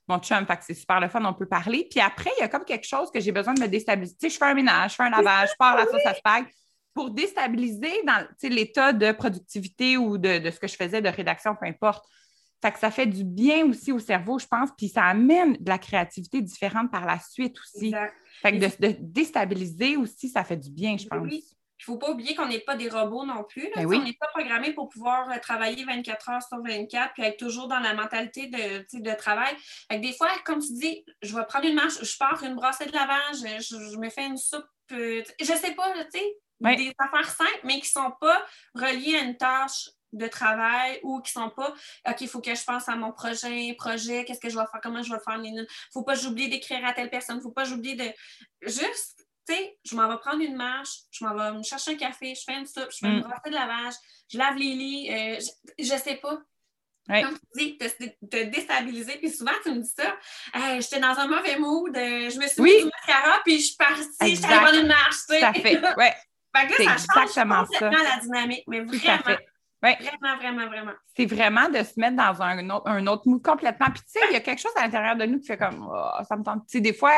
mon 0.07 0.19
chum, 0.19 0.45
fait 0.45 0.57
que 0.57 0.63
c'est 0.65 0.73
super 0.73 0.99
le 0.99 1.07
fun, 1.07 1.23
on 1.23 1.33
peut 1.33 1.45
parler. 1.45 1.87
Puis 1.89 2.01
après, 2.01 2.31
il 2.37 2.41
y 2.41 2.43
a 2.43 2.49
comme 2.49 2.65
quelque 2.65 2.85
chose 2.85 3.09
que 3.11 3.21
j'ai 3.21 3.31
besoin 3.31 3.53
de 3.53 3.61
me 3.61 3.67
déstabiliser. 3.67 4.15
Tu 4.19 4.27
sais, 4.27 4.33
je 4.33 4.37
fais 4.37 4.45
un 4.45 4.53
ménage, 4.53 4.91
je 4.91 4.95
fais 4.95 5.03
un 5.03 5.09
lavage, 5.09 5.49
je 5.51 5.55
pars 5.57 5.77
la 5.77 5.85
sauce 5.85 6.05
à 6.05 6.13
spag 6.13 6.45
pour 6.93 7.11
déstabiliser 7.11 8.03
dans 8.05 8.27
l'état 8.43 8.91
de 8.91 9.11
productivité 9.13 9.97
ou 9.97 10.17
de, 10.17 10.39
de, 10.39 10.51
ce 10.51 10.59
que 10.59 10.67
je 10.67 10.75
faisais 10.75 11.01
de 11.01 11.09
rédaction, 11.09 11.55
peu 11.55 11.65
importe. 11.65 12.05
Fait 12.63 12.71
que 12.71 12.79
ça 12.79 12.91
fait 12.91 13.07
du 13.07 13.25
bien 13.25 13.65
aussi 13.65 13.91
au 13.91 13.99
cerveau, 13.99 14.39
je 14.39 14.47
pense, 14.47 14.69
puis 14.77 14.87
ça 14.87 15.03
amène 15.03 15.57
de 15.59 15.69
la 15.69 15.77
créativité 15.77 16.41
différente 16.41 16.89
par 16.89 17.05
la 17.05 17.19
suite 17.19 17.59
aussi. 17.59 17.87
Exact. 17.87 18.15
Fait 18.41 18.57
que 18.57 18.57
de, 18.57 18.95
déstabiliser 19.01 19.97
aussi, 19.97 20.29
ça 20.29 20.45
fait 20.45 20.55
du 20.55 20.71
bien, 20.71 20.95
je 20.95 21.05
pense. 21.05 21.27
Oui. 21.27 21.43
Il 21.45 21.91
ne 21.91 21.95
faut 21.95 21.97
pas 21.97 22.11
oublier 22.11 22.35
qu'on 22.35 22.47
n'est 22.47 22.61
pas 22.61 22.77
des 22.77 22.87
robots 22.87 23.25
non 23.25 23.43
plus. 23.43 23.69
Ben 23.75 23.85
on 23.85 24.01
n'est 24.01 24.17
pas 24.17 24.27
programmé 24.33 24.71
pour 24.71 24.87
pouvoir 24.87 25.29
euh, 25.29 25.39
travailler 25.41 25.83
24 25.83 26.29
heures 26.29 26.41
sur 26.41 26.63
24 26.63 27.11
puis 27.11 27.23
être 27.23 27.35
toujours 27.35 27.67
dans 27.67 27.81
la 27.81 27.93
mentalité 27.93 28.47
de, 28.47 28.85
de 28.97 29.17
travail. 29.17 29.53
Fait 29.91 29.99
des 29.99 30.13
fois, 30.13 30.29
comme 30.45 30.59
tu 30.59 30.71
dis, 30.71 31.03
je 31.21 31.35
vais 31.35 31.43
prendre 31.43 31.65
une 31.65 31.75
marche, 31.75 32.01
je 32.01 32.17
pars 32.17 32.41
une 32.45 32.55
brassée 32.55 32.85
de 32.85 32.93
lavage, 32.93 33.39
je, 33.59 33.97
me 33.97 34.09
fais 34.09 34.27
une 34.27 34.37
soupe. 34.37 34.63
Euh, 34.93 35.21
je 35.41 35.51
ne 35.51 35.57
sais 35.57 35.75
pas, 35.75 35.91
tu 36.05 36.19
sais, 36.19 36.75
des 36.77 36.93
affaires 36.97 37.29
simples, 37.29 37.59
mais 37.65 37.81
qui 37.81 37.91
ne 37.97 38.01
sont 38.03 38.13
pas 38.21 38.41
reliées 38.73 39.17
à 39.17 39.23
une 39.23 39.35
tâche 39.35 39.89
de 40.13 40.27
travail 40.27 40.99
ou 41.03 41.19
qui 41.21 41.31
sont 41.31 41.49
pas 41.49 41.73
OK, 42.07 42.21
il 42.21 42.27
faut 42.27 42.41
que 42.41 42.53
je 42.53 42.63
pense 42.63 42.87
à 42.87 42.95
mon 42.95 43.11
projet, 43.11 43.73
projet, 43.77 44.23
qu'est-ce 44.25 44.39
que 44.39 44.49
je 44.49 44.57
vais 44.57 44.65
faire, 44.71 44.79
comment 44.81 45.01
je 45.01 45.09
vais 45.09 45.17
le 45.17 45.21
faire. 45.21 45.43
Il 45.43 45.53
ne 45.53 45.63
faut 45.91 46.03
pas 46.03 46.15
j'oublie 46.15 46.49
d'écrire 46.49 46.85
à 46.85 46.93
telle 46.93 47.09
personne, 47.09 47.35
il 47.35 47.39
ne 47.39 47.43
faut 47.43 47.51
pas 47.51 47.63
j'oublie 47.65 47.95
de. 47.95 48.05
Juste, 48.61 49.25
tu 49.47 49.53
sais, 49.53 49.77
je 49.83 49.95
m'en 49.95 50.07
vais 50.07 50.17
prendre 50.17 50.41
une 50.41 50.55
marche, 50.55 50.99
je 51.11 51.25
m'en 51.25 51.35
vais 51.35 51.57
me 51.57 51.63
chercher 51.63 51.91
un 51.91 51.97
café, 51.97 52.33
je 52.35 52.43
fais 52.45 52.57
une 52.57 52.65
soupe, 52.65 52.89
je 52.91 52.97
fais 52.99 53.07
une 53.07 53.19
mm. 53.19 53.23
brassée 53.23 53.49
de 53.49 53.55
lavage, 53.55 53.93
je 54.31 54.37
lave 54.37 54.55
les 54.55 54.73
lits, 54.73 55.11
euh, 55.11 55.39
je, 55.79 55.93
ne 55.93 55.99
sais 55.99 56.15
pas. 56.15 56.39
Comme 57.07 57.37
tu 57.57 57.75
dis, 57.75 57.77
te, 57.77 58.43
déstabiliser. 58.45 59.17
Puis 59.17 59.29
souvent, 59.29 59.51
tu 59.61 59.71
me 59.71 59.81
dis 59.81 59.93
ça. 59.93 60.15
J'étais 60.79 61.01
dans 61.01 61.19
un 61.19 61.27
mauvais 61.27 61.57
mood, 61.57 61.95
euh, 61.95 62.29
je 62.29 62.39
me 62.39 62.47
suis 62.47 62.61
mis 62.61 62.77
du 62.77 62.85
mascara, 62.85 63.41
puis 63.43 63.59
je 63.59 63.65
suis 63.65 63.75
partie, 63.75 64.03
je 64.21 64.35
suis 64.35 64.45
allée 64.45 64.55
prendre 64.57 64.79
une 64.79 64.87
marche. 64.87 65.15
Tu 65.27 65.33
sais. 65.33 65.39
Ça 65.41 65.53
fait, 65.53 65.81
ouais. 65.97 66.13
fait 66.55 66.85
là, 66.85 66.97
ça 66.97 67.25
change 67.25 67.67
complètement 67.67 68.03
la 68.03 68.19
dynamique, 68.21 68.63
mais 68.67 68.81
vraiment. 68.81 69.37
Vraiment, 69.83 70.37
vraiment, 70.37 70.67
vraiment. 70.67 70.91
C'est 71.15 71.25
vraiment 71.25 71.67
de 71.67 71.83
se 71.83 71.99
mettre 71.99 72.15
dans 72.15 72.41
un 72.41 72.69
autre, 72.69 72.87
un 72.87 73.05
autre 73.07 73.23
mood 73.27 73.41
complètement. 73.41 73.87
Puis, 73.87 74.01
tu 74.03 74.19
sais, 74.19 74.19
il 74.29 74.33
y 74.33 74.37
a 74.37 74.39
quelque 74.39 74.61
chose 74.61 74.71
à 74.77 74.83
l'intérieur 74.83 75.17
de 75.17 75.25
nous 75.25 75.39
qui 75.39 75.47
fait 75.47 75.57
comme, 75.57 75.89
oh, 75.91 76.23
ça 76.27 76.37
me 76.37 76.43
tente. 76.43 76.65
Tu 76.67 76.77
sais, 76.77 76.81
des 76.81 76.93
fois, 76.93 77.11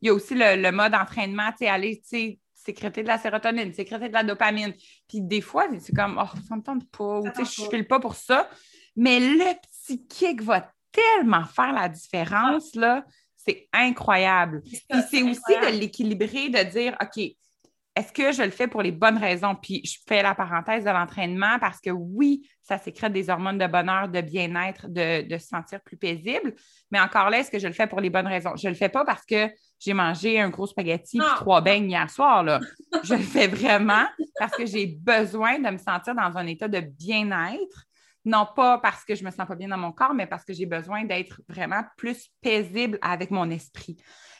il 0.00 0.06
y 0.06 0.10
a 0.10 0.14
aussi 0.14 0.34
le, 0.34 0.70
mode 0.70 0.94
entraînement, 0.94 1.50
tu 1.50 1.58
sais, 1.58 1.68
aller, 1.68 2.00
tu 2.00 2.08
sais, 2.08 2.38
sécréter 2.54 3.02
de 3.02 3.08
la 3.08 3.18
sérotonine, 3.18 3.72
sécréter 3.74 4.08
de 4.08 4.14
la 4.14 4.24
dopamine. 4.24 4.72
Puis, 5.06 5.20
des 5.20 5.42
fois, 5.42 5.66
c'est 5.78 5.94
comme, 5.94 6.18
oh, 6.20 6.38
ça 6.48 6.56
me 6.56 6.62
tente 6.62 6.90
pas, 6.90 7.18
ou 7.20 7.28
tu 7.30 7.44
sais, 7.44 7.62
je 7.62 7.68
file 7.68 7.86
pas 7.86 8.00
pour 8.00 8.14
ça. 8.14 8.48
Mais 8.96 9.20
le 9.20 9.54
petit 9.60 10.06
kick 10.06 10.42
va 10.42 10.72
tellement 10.90 11.44
faire 11.44 11.72
la 11.72 11.88
différence, 11.88 12.74
là. 12.74 13.04
C'est 13.36 13.68
incroyable. 13.72 14.62
Puis, 14.62 14.80
c'est 15.10 15.22
aussi 15.22 15.60
de 15.62 15.78
l'équilibrer, 15.78 16.48
de 16.48 16.62
dire, 16.70 16.96
OK, 17.00 17.22
est-ce 17.96 18.12
que 18.12 18.30
je 18.30 18.42
le 18.42 18.50
fais 18.50 18.68
pour 18.68 18.82
les 18.82 18.92
bonnes 18.92 19.16
raisons? 19.16 19.54
Puis 19.54 19.80
je 19.82 19.98
fais 20.06 20.22
la 20.22 20.34
parenthèse 20.34 20.84
de 20.84 20.90
l'entraînement 20.90 21.58
parce 21.58 21.80
que 21.80 21.88
oui, 21.88 22.46
ça 22.62 22.76
sécrète 22.76 23.14
des 23.14 23.30
hormones 23.30 23.56
de 23.56 23.66
bonheur, 23.66 24.08
de 24.08 24.20
bien-être, 24.20 24.86
de, 24.86 25.38
se 25.38 25.46
sentir 25.46 25.80
plus 25.80 25.96
paisible. 25.96 26.54
Mais 26.90 27.00
encore 27.00 27.30
là, 27.30 27.38
est-ce 27.38 27.50
que 27.50 27.58
je 27.58 27.66
le 27.66 27.72
fais 27.72 27.86
pour 27.86 28.02
les 28.02 28.10
bonnes 28.10 28.26
raisons? 28.26 28.54
Je 28.54 28.66
ne 28.66 28.72
le 28.72 28.76
fais 28.76 28.90
pas 28.90 29.06
parce 29.06 29.24
que 29.24 29.48
j'ai 29.78 29.94
mangé 29.94 30.38
un 30.38 30.50
gros 30.50 30.66
spaghetti 30.66 31.16
et 31.16 31.36
trois 31.36 31.62
beignes 31.62 31.90
hier 31.90 32.10
soir. 32.10 32.44
Là. 32.44 32.60
je 33.02 33.14
le 33.14 33.22
fais 33.22 33.46
vraiment 33.46 34.04
parce 34.38 34.52
que 34.52 34.66
j'ai 34.66 34.86
besoin 34.86 35.58
de 35.58 35.70
me 35.70 35.78
sentir 35.78 36.14
dans 36.14 36.36
un 36.36 36.46
état 36.46 36.68
de 36.68 36.80
bien-être. 36.80 37.86
Non 38.26 38.46
pas 38.54 38.78
parce 38.78 39.04
que 39.04 39.14
je 39.14 39.22
ne 39.22 39.26
me 39.26 39.30
sens 39.30 39.46
pas 39.46 39.54
bien 39.54 39.68
dans 39.68 39.78
mon 39.78 39.92
corps, 39.92 40.12
mais 40.12 40.26
parce 40.26 40.44
que 40.44 40.52
j'ai 40.52 40.66
besoin 40.66 41.04
d'être 41.04 41.40
vraiment 41.48 41.82
plus 41.96 42.28
paisible 42.42 42.98
avec 43.00 43.30
mon 43.30 43.48
esprit. 43.48 43.96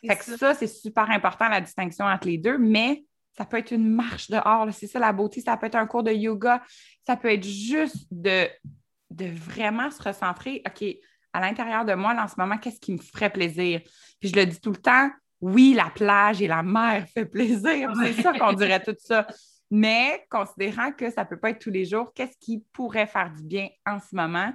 Fait 0.06 0.16
que 0.16 0.24
ça, 0.24 0.52
c'est 0.52 0.66
super 0.66 1.08
important, 1.10 1.48
la 1.48 1.60
distinction 1.62 2.04
entre 2.04 2.26
les 2.26 2.36
deux, 2.36 2.58
mais 2.58 3.04
ça 3.36 3.44
peut 3.44 3.58
être 3.58 3.72
une 3.72 3.88
marche 3.88 4.30
dehors, 4.30 4.66
c'est 4.72 4.86
ça 4.86 4.98
la 4.98 5.12
beauté. 5.12 5.40
Ça 5.40 5.56
peut 5.56 5.66
être 5.66 5.74
un 5.74 5.86
cours 5.86 6.02
de 6.02 6.12
yoga. 6.12 6.62
Ça 7.06 7.16
peut 7.16 7.30
être 7.30 7.44
juste 7.44 8.06
de, 8.10 8.48
de 9.10 9.26
vraiment 9.26 9.90
se 9.90 10.02
recentrer. 10.02 10.62
OK, 10.66 10.84
à 11.32 11.40
l'intérieur 11.40 11.84
de 11.84 11.94
moi, 11.94 12.14
en 12.18 12.28
ce 12.28 12.34
moment, 12.38 12.56
qu'est-ce 12.56 12.80
qui 12.80 12.92
me 12.92 12.98
ferait 12.98 13.30
plaisir? 13.30 13.80
Puis 14.20 14.30
je 14.30 14.36
le 14.36 14.46
dis 14.46 14.60
tout 14.60 14.70
le 14.70 14.78
temps, 14.78 15.10
oui, 15.40 15.74
la 15.74 15.90
plage 15.90 16.40
et 16.40 16.46
la 16.46 16.62
mer 16.62 17.06
fait 17.14 17.26
plaisir. 17.26 17.92
C'est 18.02 18.22
ça 18.22 18.32
qu'on 18.32 18.54
dirait 18.54 18.82
tout 18.84 18.96
ça. 18.98 19.26
Mais 19.70 20.24
considérant 20.30 20.92
que 20.92 21.10
ça 21.10 21.24
ne 21.24 21.28
peut 21.28 21.38
pas 21.38 21.50
être 21.50 21.58
tous 21.58 21.70
les 21.70 21.84
jours, 21.84 22.12
qu'est-ce 22.14 22.38
qui 22.38 22.64
pourrait 22.72 23.06
faire 23.06 23.30
du 23.30 23.42
bien 23.42 23.68
en 23.84 23.98
ce 23.98 24.14
moment? 24.14 24.52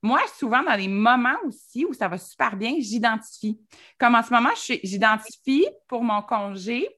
Moi, 0.00 0.20
souvent, 0.36 0.62
dans 0.62 0.76
des 0.76 0.88
moments 0.88 1.38
aussi 1.46 1.84
où 1.84 1.92
ça 1.92 2.08
va 2.08 2.18
super 2.18 2.56
bien, 2.56 2.74
j'identifie. 2.78 3.60
Comme 3.98 4.14
en 4.14 4.22
ce 4.22 4.32
moment, 4.32 4.50
j'identifie 4.82 5.66
pour 5.88 6.02
mon 6.02 6.22
congé 6.22 6.88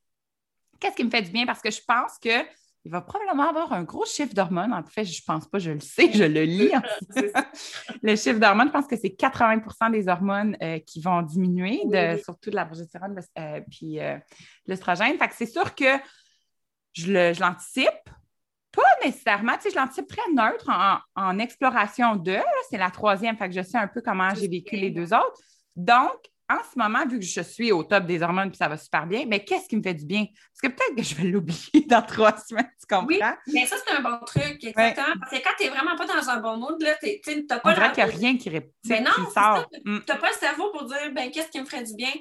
Qu'est-ce 0.81 0.97
qui 0.97 1.05
me 1.05 1.11
fait 1.11 1.23
du 1.23 1.31
bien? 1.31 1.47
Parce 1.47 1.61
que 1.61 1.71
je 1.71 1.81
pense 1.87 2.19
que 2.19 2.45
il 2.87 2.91
va 2.91 3.01
probablement 3.01 3.49
avoir 3.49 3.73
un 3.73 3.83
gros 3.83 4.05
chiffre 4.05 4.35
d'hormones. 4.35 4.73
En 4.73 4.83
fait, 4.85 5.05
je 5.05 5.19
ne 5.19 5.25
pense 5.27 5.49
pas, 5.49 5.59
je 5.59 5.71
le 5.71 5.81
sais, 5.81 6.13
je 6.13 6.25
le 6.25 6.43
lis. 6.43 6.71
le 8.03 8.15
chiffre 8.15 8.39
d'hormones, 8.39 8.69
je 8.69 8.73
pense 8.73 8.87
que 8.87 8.97
c'est 8.97 9.09
80% 9.09 9.91
des 9.91 10.07
hormones 10.09 10.55
euh, 10.63 10.79
qui 10.81 11.01
vont 11.01 11.23
diminuer, 11.23 11.81
surtout 12.23 12.51
de 12.51 12.57
la 12.57 12.67
progestérone 12.67 13.19
euh, 13.39 13.61
puis 13.71 14.01
euh. 14.01 14.19
Fait 14.67 15.29
que 15.29 15.35
c'est 15.35 15.47
sûr 15.47 15.75
que 15.75 15.99
je 16.93 17.41
l'anticipe. 17.41 18.11
pas 18.71 18.83
nécessairement, 19.03 19.55
tu 19.55 19.63
sais, 19.63 19.71
je 19.71 19.77
l'anticipe 19.77 20.07
très 20.07 20.31
neutre 20.35 20.71
en, 21.17 21.39
exploration 21.39 22.17
de. 22.17 22.37
C'est 22.69 22.79
la 22.79 22.91
troisième, 22.91 23.39
fait 23.39 23.49
que 23.49 23.55
je 23.55 23.63
sais 23.63 23.79
un 23.79 23.89
peu 23.89 24.03
comment 24.03 24.35
j'ai 24.35 24.49
vécu 24.49 24.77
les 24.77 24.91
deux 24.91 25.15
autres. 25.15 25.41
Donc, 25.75 26.21
en 26.51 26.59
ce 26.63 26.79
moment, 26.79 27.07
vu 27.07 27.19
que 27.19 27.25
je 27.25 27.41
suis 27.41 27.73
au 27.73 27.85
top 27.85 28.05
des 28.05 28.23
hormones 28.23 28.51
puis 28.51 28.59
ça 28.59 28.69
va 28.69 28.77
super 28.77 29.07
bien, 29.07 29.25
mais 29.27 29.45
qu'est-ce 29.45 29.67
qui 29.67 29.77
me 29.77 29.83
fait 29.83 29.95
du 29.95 30.05
bien? 30.05 30.27
Parce 30.27 30.61
que 30.63 30.79
peut-être 30.79 30.97
que 30.97 31.03
je 31.03 31.15
vais 31.15 31.23
l'oublier 31.31 31.87
dans 31.87 32.03
trois 32.03 32.37
semaines, 32.37 32.71
tu 32.79 32.87
comprends? 32.87 33.07
Oui, 33.07 33.21
mais 33.53 33.67
ça, 33.67 33.77
c'est 33.85 33.95
un 33.95 34.01
bon 34.01 34.19
truc, 34.27 34.63
exactement. 34.63 35.15
Parce 35.21 35.33
que 35.33 35.43
quand 35.43 35.55
tu 35.59 35.65
n'es 35.65 35.71
vraiment 35.71 35.97
pas 35.97 36.07
dans 36.07 36.29
un 36.29 36.41
bon 36.41 36.59
mood, 36.59 36.79
tu 36.79 37.47
n'as 37.49 37.59
pas... 37.59 37.71
On 37.71 37.75
dirait 37.75 37.93
qu'il 37.93 38.05
n'y 38.05 38.11
a 38.11 38.15
rien 38.15 38.37
qui, 38.37 38.51
ré... 38.51 38.71
mais 38.87 39.01
non. 39.01 39.11
Mm. 39.85 40.01
Tu 40.01 40.13
n'as 40.13 40.19
pas 40.19 40.29
le 40.29 40.39
cerveau 40.39 40.71
pour 40.71 40.85
dire, 40.85 41.13
ben 41.13 41.31
qu'est-ce 41.31 41.49
qui 41.49 41.61
me 41.61 41.65
ferait 41.65 41.85
du 41.85 41.95
bien? 41.95 42.13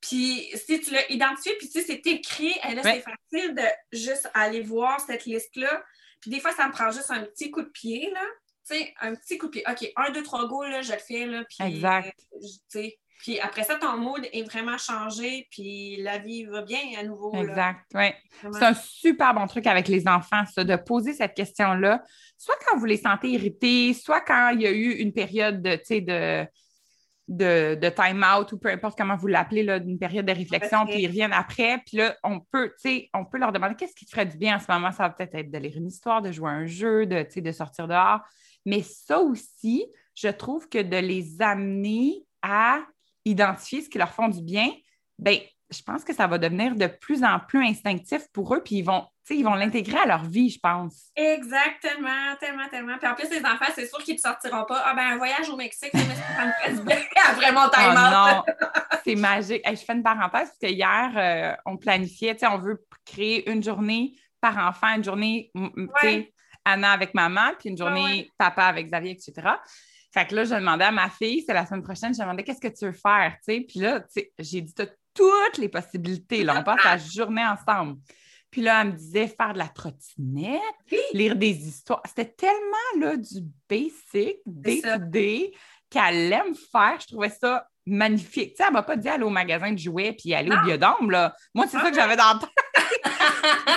Puis 0.00 0.50
si 0.54 0.80
tu 0.80 0.92
l'as 0.92 1.10
identifié, 1.10 1.56
puis 1.58 1.68
tu 1.68 1.80
sais, 1.80 1.86
c'est 1.86 2.06
écrit, 2.10 2.54
là, 2.64 2.82
c'est 2.82 3.04
facile 3.04 3.54
de 3.54 3.62
juste 3.92 4.28
aller 4.34 4.60
voir 4.60 5.00
cette 5.00 5.24
liste-là. 5.24 5.82
Puis 6.20 6.30
des 6.30 6.40
fois, 6.40 6.52
ça 6.52 6.66
me 6.66 6.72
prend 6.72 6.90
juste 6.90 7.10
un 7.10 7.22
petit 7.22 7.50
coup 7.50 7.62
de 7.62 7.68
pied, 7.68 8.10
là. 8.12 8.24
Tu 8.68 8.76
sais, 8.76 8.94
un 9.00 9.14
petit 9.14 9.38
coup 9.38 9.46
de 9.46 9.52
pied. 9.52 9.64
OK, 9.68 9.92
un, 9.96 10.10
deux, 10.10 10.22
trois 10.22 10.46
go, 10.46 10.64
là, 10.64 10.82
je 10.82 10.92
le 10.92 10.98
fais, 10.98 11.26
là. 11.26 11.44
Puis, 11.48 11.58
exact. 11.60 12.18
tu 12.40 12.48
sais, 12.68 12.98
puis 13.22 13.38
après 13.38 13.62
ça, 13.62 13.76
ton 13.76 13.96
mood 13.98 14.26
est 14.32 14.42
vraiment 14.42 14.76
changé, 14.76 15.46
puis 15.48 15.96
la 16.02 16.18
vie 16.18 16.44
va 16.44 16.62
bien 16.62 16.80
à 16.98 17.04
nouveau. 17.04 17.32
Exact, 17.34 17.86
oui. 17.94 18.06
C'est 18.52 18.64
un 18.64 18.74
super 18.74 19.32
bon 19.32 19.46
truc 19.46 19.68
avec 19.68 19.86
les 19.86 20.08
enfants, 20.08 20.42
ça, 20.52 20.64
de 20.64 20.74
poser 20.74 21.12
cette 21.12 21.34
question-là, 21.34 22.02
soit 22.36 22.56
quand 22.66 22.76
vous 22.76 22.84
les 22.84 22.96
sentez 22.96 23.28
irrités, 23.28 23.94
soit 23.94 24.22
quand 24.22 24.50
il 24.50 24.62
y 24.62 24.66
a 24.66 24.72
eu 24.72 24.90
une 24.94 25.12
période 25.12 25.62
de, 25.62 25.76
de, 25.76 26.46
de, 27.28 27.78
de 27.80 27.88
time-out 27.90 28.50
ou 28.50 28.58
peu 28.58 28.70
importe 28.70 28.98
comment 28.98 29.14
vous 29.14 29.28
l'appelez, 29.28 29.78
d'une 29.78 30.00
période 30.00 30.26
de 30.26 30.32
réflexion, 30.32 30.84
puis 30.84 31.02
ils 31.02 31.06
reviennent 31.06 31.32
après. 31.32 31.78
Puis 31.86 31.98
là, 31.98 32.16
on 32.24 32.40
peut, 32.40 32.74
on 33.14 33.24
peut 33.24 33.38
leur 33.38 33.52
demander 33.52 33.76
qu'est-ce 33.76 33.94
qui 33.94 34.04
te 34.04 34.10
ferait 34.10 34.26
du 34.26 34.36
bien 34.36 34.56
en 34.56 34.58
ce 34.58 34.66
moment. 34.68 34.90
Ça 34.90 35.04
va 35.04 35.10
peut-être 35.10 35.36
être 35.36 35.50
de 35.52 35.58
lire 35.58 35.76
une 35.76 35.86
histoire, 35.86 36.22
de 36.22 36.32
jouer 36.32 36.50
un 36.50 36.66
jeu, 36.66 37.06
de, 37.06 37.24
de 37.40 37.52
sortir 37.52 37.86
dehors. 37.86 38.18
Mais 38.66 38.82
ça 38.82 39.20
aussi, 39.20 39.86
je 40.16 40.26
trouve 40.26 40.68
que 40.68 40.82
de 40.82 40.96
les 40.96 41.40
amener 41.40 42.24
à 42.42 42.80
identifier 43.24 43.82
ce 43.82 43.88
qui 43.88 43.98
leur 43.98 44.12
font 44.12 44.28
du 44.28 44.42
bien, 44.42 44.70
ben 45.18 45.38
je 45.72 45.82
pense 45.82 46.04
que 46.04 46.14
ça 46.14 46.26
va 46.26 46.38
devenir 46.38 46.76
de 46.76 46.86
plus 46.86 47.24
en 47.24 47.38
plus 47.40 47.64
instinctif 47.64 48.22
pour 48.32 48.54
eux, 48.54 48.62
puis 48.62 48.76
ils 48.76 48.82
vont, 48.82 49.06
ils 49.30 49.42
vont 49.42 49.54
l'intégrer 49.54 49.98
à 49.98 50.06
leur 50.06 50.24
vie, 50.24 50.50
je 50.50 50.58
pense. 50.58 51.10
Exactement, 51.16 52.36
tellement, 52.38 52.68
tellement. 52.68 52.98
Puis 52.98 53.08
en 53.08 53.14
plus, 53.14 53.30
les 53.30 53.40
enfants, 53.40 53.72
c'est 53.74 53.86
sûr 53.86 53.98
qu'ils 53.98 54.16
ne 54.16 54.20
sortiront 54.20 54.64
pas. 54.64 54.82
Ah 54.84 54.94
ben 54.94 55.12
un 55.12 55.16
voyage 55.16 55.48
au 55.48 55.56
Mexique, 55.56 55.90
ça 55.92 55.98
me 56.72 56.82
bien 56.82 56.96
après 57.28 57.52
mon 57.52 57.68
time 57.70 57.94
oh, 57.96 58.10
non, 58.12 58.42
c'est 59.04 59.14
magique. 59.14 59.62
je 59.66 59.76
fais 59.76 59.94
une 59.94 60.02
parenthèse 60.02 60.48
parce 60.48 60.58
que 60.60 60.66
hier, 60.66 61.12
euh, 61.16 61.56
on 61.64 61.76
planifiait, 61.76 62.36
on 62.46 62.58
veut 62.58 62.84
créer 63.04 63.50
une 63.50 63.62
journée 63.62 64.14
par 64.40 64.58
enfant, 64.58 64.94
une 64.96 65.04
journée, 65.04 65.50
Anna 66.64 66.92
avec 66.92 67.14
maman, 67.14 67.52
puis 67.58 67.70
une 67.70 67.78
journée 67.78 68.30
papa 68.36 68.64
avec 68.64 68.88
Xavier, 68.88 69.12
etc. 69.12 69.32
Fait 70.12 70.26
que 70.26 70.34
là, 70.34 70.44
je 70.44 70.54
demandais 70.54 70.84
à 70.84 70.92
ma 70.92 71.08
fille, 71.08 71.42
c'est 71.46 71.54
la 71.54 71.64
semaine 71.64 71.82
prochaine, 71.82 72.14
je 72.14 72.20
demandais 72.20 72.44
qu'est-ce 72.44 72.60
que 72.60 72.68
tu 72.68 72.84
veux 72.84 72.92
faire, 72.92 73.34
tu 73.38 73.54
sais? 73.54 73.60
Puis 73.66 73.80
là, 73.80 74.04
j'ai 74.38 74.60
dit, 74.60 74.74
toutes 75.14 75.58
les 75.58 75.68
possibilités. 75.68 76.44
Là. 76.44 76.60
On 76.60 76.64
passe 76.64 76.84
la 76.84 76.98
journée 76.98 77.44
ensemble. 77.44 77.98
Puis 78.50 78.60
là, 78.60 78.82
elle 78.82 78.88
me 78.88 78.92
disait 78.92 79.28
faire 79.28 79.54
de 79.54 79.58
la 79.58 79.68
trottinette, 79.68 80.60
lire 81.14 81.36
des 81.36 81.68
histoires. 81.68 82.02
C'était 82.06 82.32
tellement 82.32 83.00
là, 83.00 83.16
du 83.16 83.40
basic, 83.68 84.38
day 84.46 85.52
qu'elle 85.88 86.32
aime 86.32 86.54
faire. 86.54 86.98
Je 87.00 87.06
trouvais 87.08 87.30
ça 87.30 87.66
magnifique. 87.86 88.50
Tu 88.50 88.56
sais, 88.56 88.64
elle 88.64 88.68
ne 88.68 88.74
m'a 88.74 88.82
pas 88.82 88.96
dit 88.96 89.08
aller 89.08 89.24
au 89.24 89.30
magasin 89.30 89.72
de 89.72 89.78
jouets 89.78 90.12
puis 90.12 90.34
aller 90.34 90.50
au 90.50 90.60
biodôme. 90.64 91.10
Là. 91.10 91.34
Moi, 91.54 91.66
c'est 91.66 91.78
ça 91.78 91.90
que 91.90 91.96
j'avais 91.96 92.16
dans 92.16 92.34
le 92.34 92.40
tête. 92.40 93.12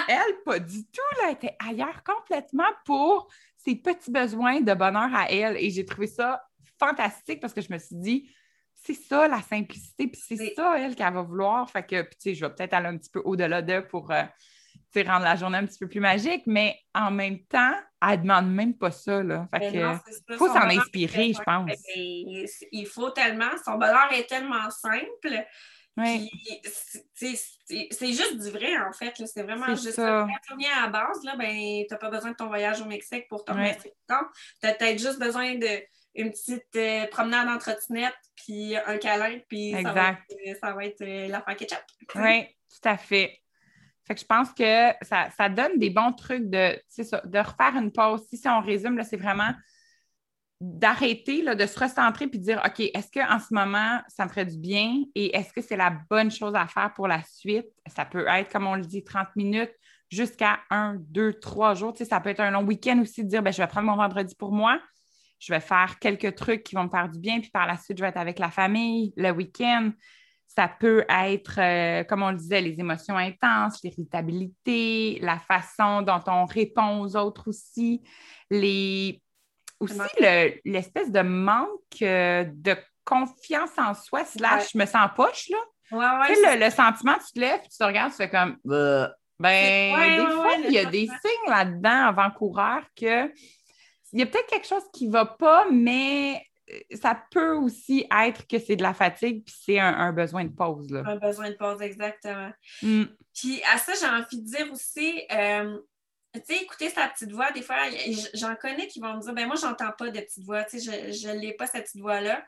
elle, 0.09 0.43
pas 0.43 0.59
du 0.59 0.85
tout. 0.85 1.21
Là, 1.21 1.29
elle 1.29 1.33
était 1.35 1.55
ailleurs 1.65 2.03
complètement 2.03 2.69
pour 2.85 3.29
ses 3.65 3.75
petits 3.75 4.11
besoins 4.11 4.61
de 4.61 4.73
bonheur 4.73 5.13
à 5.13 5.31
elle. 5.31 5.57
Et 5.57 5.69
j'ai 5.71 5.85
trouvé 5.85 6.07
ça 6.07 6.43
fantastique 6.79 7.39
parce 7.39 7.53
que 7.53 7.61
je 7.61 7.71
me 7.71 7.77
suis 7.77 7.95
dit, 7.95 8.29
c'est 8.75 8.93
ça 8.93 9.27
la 9.27 9.41
simplicité, 9.41 10.07
puis 10.07 10.21
c'est 10.21 10.53
ça, 10.53 10.77
elle, 10.77 10.95
qu'elle 10.95 11.13
va 11.13 11.21
vouloir. 11.21 11.69
Fait 11.69 11.83
que, 11.83 12.01
tu 12.03 12.09
sais, 12.19 12.35
je 12.35 12.45
vais 12.45 12.53
peut-être 12.53 12.73
aller 12.73 12.87
un 12.87 12.97
petit 12.97 13.09
peu 13.09 13.21
au-delà 13.25 13.61
d'eux 13.61 13.87
pour 13.87 14.11
euh, 14.11 14.23
rendre 15.03 15.23
la 15.23 15.35
journée 15.35 15.57
un 15.57 15.65
petit 15.65 15.79
peu 15.79 15.87
plus 15.87 15.99
magique, 15.99 16.43
mais 16.45 16.77
en 16.93 17.11
même 17.11 17.39
temps, 17.45 17.73
elle 18.01 18.19
ne 18.19 18.23
demande 18.23 18.53
même 18.53 18.77
pas 18.77 18.91
ça. 18.91 19.23
Là. 19.23 19.47
Fait 19.53 19.71
que, 19.71 20.35
faut 20.37 20.47
s'en 20.47 20.69
inspirer, 20.69 21.33
je 21.33 21.41
pense. 21.41 21.71
Il 21.95 22.87
faut 22.87 23.09
tellement, 23.09 23.51
son 23.65 23.73
bonheur 23.73 24.11
est 24.13 24.27
tellement 24.27 24.69
simple. 24.69 25.45
Oui. 25.97 26.29
C'est 27.13 28.07
juste 28.07 28.37
du 28.37 28.49
vrai, 28.49 28.77
en 28.77 28.91
fait. 28.91 29.13
C'est 29.25 29.43
vraiment 29.43 29.69
juste 29.69 29.91
ça. 29.91 30.27
Quand 30.47 30.57
tu 30.57 30.65
à 30.65 30.81
la 30.83 30.87
base, 30.89 31.23
là, 31.23 31.35
ben, 31.37 31.53
tu 31.53 31.87
n'as 31.89 31.97
pas 31.97 32.09
besoin 32.09 32.31
de 32.31 32.35
ton 32.35 32.47
voyage 32.47 32.81
au 32.81 32.85
Mexique 32.85 33.27
pour 33.29 33.45
te 33.45 33.51
remettre. 33.51 33.83
Tu 33.83 34.67
as 34.67 34.73
peut-être 34.73 34.99
juste 34.99 35.19
besoin 35.19 35.55
de 35.55 35.81
une 36.15 36.31
petite 36.31 36.75
euh, 36.77 37.07
promenade 37.07 37.49
en 37.49 37.57
trottinette, 37.57 38.15
puis 38.35 38.75
un 38.75 38.97
câlin, 38.97 39.39
puis 39.49 39.73
ça 39.73 39.91
va 39.91 40.11
être, 40.11 40.21
euh, 40.47 40.53
ça 40.61 40.73
va 40.73 40.85
être 40.85 41.01
euh, 41.01 41.27
la 41.27 41.41
ketchup. 41.55 41.83
Oui, 42.15 42.45
tout 42.69 42.89
à 42.89 42.97
fait. 42.97 43.41
Fait 44.07 44.13
que 44.13 44.21
je 44.21 44.25
pense 44.25 44.53
que 44.53 44.91
ça, 45.01 45.49
donne 45.49 45.77
des 45.77 45.89
bons 45.89 46.13
trucs 46.13 46.49
de, 46.49 46.79
de 46.97 47.39
refaire 47.39 47.75
une 47.75 47.91
pause. 47.91 48.21
Si, 48.31 48.47
on 48.47 48.61
résume, 48.61 49.01
c'est 49.03 49.17
vraiment 49.17 49.51
d'arrêter, 50.61 51.43
de 51.43 51.65
se 51.65 51.79
recentrer 51.79 52.27
puis 52.27 52.39
de 52.39 52.45
dire 52.45 52.61
OK, 52.65 52.79
est-ce 52.79 53.11
qu'en 53.11 53.39
ce 53.39 53.53
moment, 53.53 53.99
ça 54.07 54.25
me 54.25 54.29
ferait 54.29 54.45
du 54.45 54.57
bien? 54.57 55.03
Et 55.13 55.35
est-ce 55.35 55.51
que 55.51 55.61
c'est 55.61 55.77
la 55.77 55.97
bonne 56.09 56.31
chose 56.31 56.55
à 56.55 56.67
faire 56.67 56.93
pour 56.93 57.07
la 57.07 57.21
suite? 57.23 57.67
Ça 57.87 58.05
peut 58.05 58.25
être, 58.27 58.51
comme 58.51 58.67
on 58.67 58.75
le 58.75 58.85
dit, 58.85 59.03
30 59.03 59.27
minutes 59.35 59.73
jusqu'à 60.09 60.59
un, 60.69 60.95
deux, 61.09 61.33
trois 61.33 61.73
jours. 61.73 61.93
ça 61.97 62.19
peut 62.21 62.29
être 62.29 62.39
un 62.39 62.51
long 62.51 62.63
week-end 62.63 62.99
aussi 63.01 63.23
de 63.23 63.29
dire 63.29 63.43
ben, 63.43 63.51
je 63.51 63.61
vais 63.61 63.67
prendre 63.67 63.87
mon 63.87 63.95
vendredi 63.95 64.35
pour 64.35 64.51
moi 64.51 64.79
je 65.39 65.53
vais 65.53 65.59
faire 65.59 65.99
quelques 65.99 66.35
trucs 66.35 66.63
qui 66.63 66.75
vont 66.75 66.85
me 66.85 66.89
faire 66.89 67.09
du 67.09 67.19
bien, 67.19 67.39
puis 67.39 67.49
par 67.49 67.67
la 67.67 67.77
suite, 67.77 67.97
je 67.97 68.03
vais 68.03 68.09
être 68.09 68.17
avec 68.17 68.39
la 68.39 68.49
famille 68.49 69.13
le 69.15 69.31
week-end. 69.31 69.91
Ça 70.47 70.67
peut 70.67 71.05
être, 71.09 71.59
euh, 71.59 72.03
comme 72.05 72.23
on 72.23 72.31
le 72.31 72.37
disait, 72.37 72.61
les 72.61 72.79
émotions 72.79 73.17
intenses, 73.17 73.83
l'irritabilité, 73.83 75.19
la 75.21 75.37
façon 75.37 76.01
dont 76.01 76.21
on 76.27 76.45
répond 76.45 77.01
aux 77.01 77.15
autres 77.15 77.49
aussi, 77.49 78.01
les 78.49 79.21
aussi 79.79 79.99
l'espèce 80.65 81.11
de 81.11 81.21
manque 81.21 82.01
euh, 82.01 82.45
de 82.47 82.75
confiance 83.03 83.71
en 83.77 83.93
soi, 83.93 84.25
slash 84.25 84.71
je 84.73 84.77
me 84.77 84.85
sens 84.85 85.09
poche, 85.15 85.49
là. 85.49 85.57
Ouais, 85.91 86.33
tu 86.33 86.41
sais, 86.41 86.57
le, 86.57 86.69
sentiment, 86.71 87.13
tu 87.13 87.33
te 87.33 87.39
lèves, 87.39 87.61
tu 87.61 87.77
te 87.77 87.83
regardes, 87.83 88.11
tu 88.11 88.17
fais 88.17 88.29
comme 88.29 88.57
ben, 89.39 90.25
des 90.25 90.33
fois, 90.33 90.53
il 90.63 90.71
y 90.71 90.79
a 90.79 90.85
des 90.85 91.07
signes 91.07 91.49
là-dedans 91.49 92.07
avant-coureur 92.07 92.83
que 92.95 93.27
il 94.13 94.19
y 94.19 94.21
a 94.21 94.25
peut-être 94.25 94.47
quelque 94.47 94.67
chose 94.67 94.83
qui 94.93 95.07
ne 95.07 95.11
va 95.11 95.25
pas, 95.25 95.65
mais 95.69 96.41
euh, 96.71 96.79
ça 97.01 97.21
peut 97.31 97.53
aussi 97.55 98.07
être 98.17 98.47
que 98.47 98.59
c'est 98.59 98.77
de 98.77 98.83
la 98.83 98.93
fatigue 98.93 99.43
puis 99.43 99.55
c'est 99.65 99.79
un, 99.79 100.13
besoin 100.13 100.45
de 100.45 100.53
pause. 100.53 100.89
Là. 100.89 101.03
Un 101.05 101.17
besoin 101.17 101.49
de 101.49 101.55
pause, 101.55 101.81
exactement. 101.81 102.51
Mm. 102.81 103.03
Puis 103.33 103.61
à 103.73 103.77
ça, 103.77 103.91
j'ai 103.99 104.07
envie 104.07 104.41
de 104.41 104.47
dire 104.47 104.71
aussi, 104.71 105.21
euh, 105.33 105.77
tu 106.39 106.53
sais, 106.53 106.63
écouter 106.63 106.89
sa 106.89 107.07
petite 107.07 107.31
voix, 107.31 107.51
des 107.51 107.61
fois, 107.61 107.77
j'en 108.33 108.55
connais 108.55 108.87
qui 108.87 108.99
vont 108.99 109.15
me 109.15 109.21
dire, 109.21 109.33
ben 109.33 109.47
moi, 109.47 109.55
j'entends 109.55 109.91
pas 109.91 110.09
de 110.09 110.19
petite 110.19 110.43
voix, 110.43 110.63
tu 110.63 110.79
sais, 110.79 111.11
je 111.13 111.29
n'ai 111.29 111.53
pas 111.53 111.67
cette 111.67 111.85
petite 111.85 112.01
voix-là. 112.01 112.43